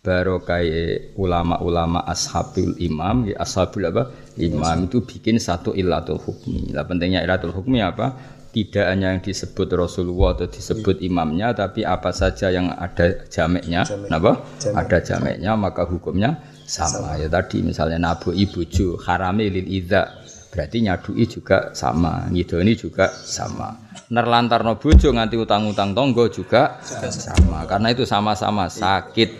Barokai 0.00 1.12
ulama-ulama 1.20 2.00
ashabul 2.08 2.72
imam, 2.80 3.28
ya 3.28 3.36
ashabul 3.44 3.84
apa? 3.92 4.08
Imam 4.40 4.88
itu 4.88 5.04
bikin 5.04 5.36
satu 5.36 5.76
ilatul 5.76 6.16
hukmi. 6.16 6.72
Lah 6.72 6.88
pentingnya 6.88 7.20
ilatul 7.20 7.52
hukmi 7.52 7.84
apa? 7.84 8.16
Tidak 8.50 8.82
hanya 8.82 9.14
yang 9.14 9.22
disebut 9.22 9.70
Rasulullah 9.78 10.34
atau 10.34 10.50
disebut 10.50 10.98
imamnya, 11.06 11.54
tapi 11.54 11.86
apa 11.86 12.10
saja 12.10 12.50
yang 12.50 12.66
ada 12.74 13.22
jameknya, 13.30 13.86
kenapa? 13.86 14.42
Ada 14.74 14.98
jameknya, 15.06 15.54
maka 15.54 15.86
hukumnya 15.86 16.42
sama. 16.66 17.14
Ya 17.14 17.30
tadi 17.30 17.62
misalnya 17.62 18.02
nabu 18.02 18.34
ibuju 18.34 18.98
harami 19.06 19.54
lil 19.54 19.70
idza 19.70 20.19
berarti 20.50 20.82
nyadui 20.82 21.24
juga 21.30 21.70
sama, 21.72 22.26
ngidoni 22.28 22.74
juga 22.74 23.06
sama. 23.08 23.70
Nerlantarno 24.10 24.76
bojo 24.76 25.14
nganti 25.14 25.38
utang-utang 25.38 25.94
tonggo 25.94 26.26
juga 26.26 26.82
sama. 26.82 27.62
Karena 27.70 27.94
itu 27.94 28.02
sama-sama 28.02 28.66
sakit. 28.66 29.30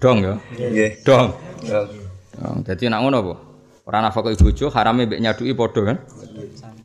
Dong 0.00 0.24
ya. 0.24 0.34
Dong. 1.04 1.28
Dong. 1.68 2.58
Jadi 2.64 2.88
nak 2.88 3.00
ngono 3.04 3.16
apa? 3.20 3.34
Ora 3.84 3.98
nafkah 4.00 4.32
bojo 4.32 4.72
harame 4.72 5.04
mbek 5.04 5.20
nyadui 5.20 5.52
padha 5.52 5.80
kan? 5.92 5.98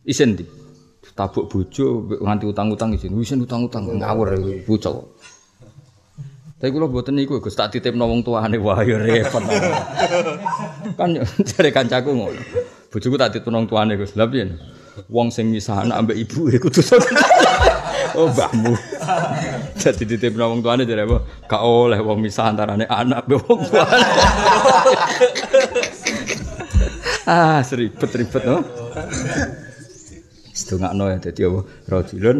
Isin 0.04 0.36
di. 0.36 0.44
Tabuk 1.16 1.52
bojo 1.52 2.08
nganti 2.20 2.46
utang-utang 2.48 2.96
isin. 2.96 3.16
Isin 3.16 3.44
utang-utang 3.44 3.88
ngawur 3.88 4.36
bocah. 4.68 5.00
Tapi 6.60 6.76
kula 6.76 6.92
mboten 6.92 7.16
niku 7.16 7.40
Gus 7.40 7.56
tak 7.56 7.72
titipno 7.72 8.04
wong 8.04 8.20
tuane 8.20 8.60
wah 8.60 8.84
ya 8.84 9.00
repot. 9.00 9.40
kan 11.00 11.16
jare 11.48 11.72
kancaku 11.72 12.12
ngono. 12.12 12.36
Bojoku 12.90 13.22
tak 13.22 13.38
wong 13.46 13.70
tuane 13.70 13.94
Gus. 13.94 14.18
Lah 14.18 14.26
piye? 14.26 14.50
Wong 15.14 15.30
sing 15.30 15.54
misah 15.54 15.86
anak 15.86 16.02
ambek 16.02 16.18
ibu 16.26 16.50
e 16.50 16.58
kudu 16.58 16.82
Oh, 18.18 18.26
mbahmu. 18.26 18.74
Jadi 19.78 20.04
titipno 20.10 20.50
wong 20.50 20.66
tuane 20.66 20.84
jare 20.90 21.06
apa? 21.06 21.22
Gak 21.46 21.62
oleh 21.62 22.02
wong 22.02 22.18
misah 22.18 22.50
antarane 22.50 22.90
anak 22.90 23.30
mbek 23.30 23.40
wong 23.46 23.62
tuane. 23.70 24.10
ah, 27.30 27.62
seribet-ribet 27.62 28.44
no. 28.50 28.66
Setengahno 30.50 31.14
ya 31.14 31.18
dadi 31.22 31.42
apa? 31.46 31.60
Rajulun 31.86 32.38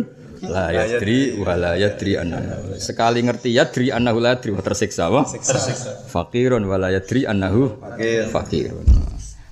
la 0.50 0.74
yadri 0.74 1.38
wa 1.38 1.54
la 1.54 1.78
yadri 1.78 2.18
anna. 2.18 2.42
Sekali 2.82 3.22
ngerti 3.22 3.54
yadri 3.54 3.94
annahu 3.94 4.18
la 4.18 4.34
yadri 4.34 4.50
wa 4.58 4.66
tersiksa 4.66 5.14
wa 5.14 5.22
fakirun 6.10 6.66
wa 6.66 6.82
la 6.82 6.90
yadri 6.90 7.30
annahu 7.30 7.78
fakirun. 8.34 9.09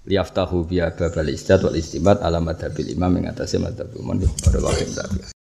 Liyaftahu 0.08 0.64
biya 0.64 0.96
babal 0.96 1.28
istat 1.28 1.60
wal 1.68 1.76
istibat 1.76 2.24
ala 2.24 2.40
madhabil 2.40 2.96
imam 2.96 3.12
yang 3.20 3.36
atasnya 3.36 3.68
madhabul 3.68 4.08
man 4.08 4.24
pada 4.24 4.64
wakil 4.64 4.88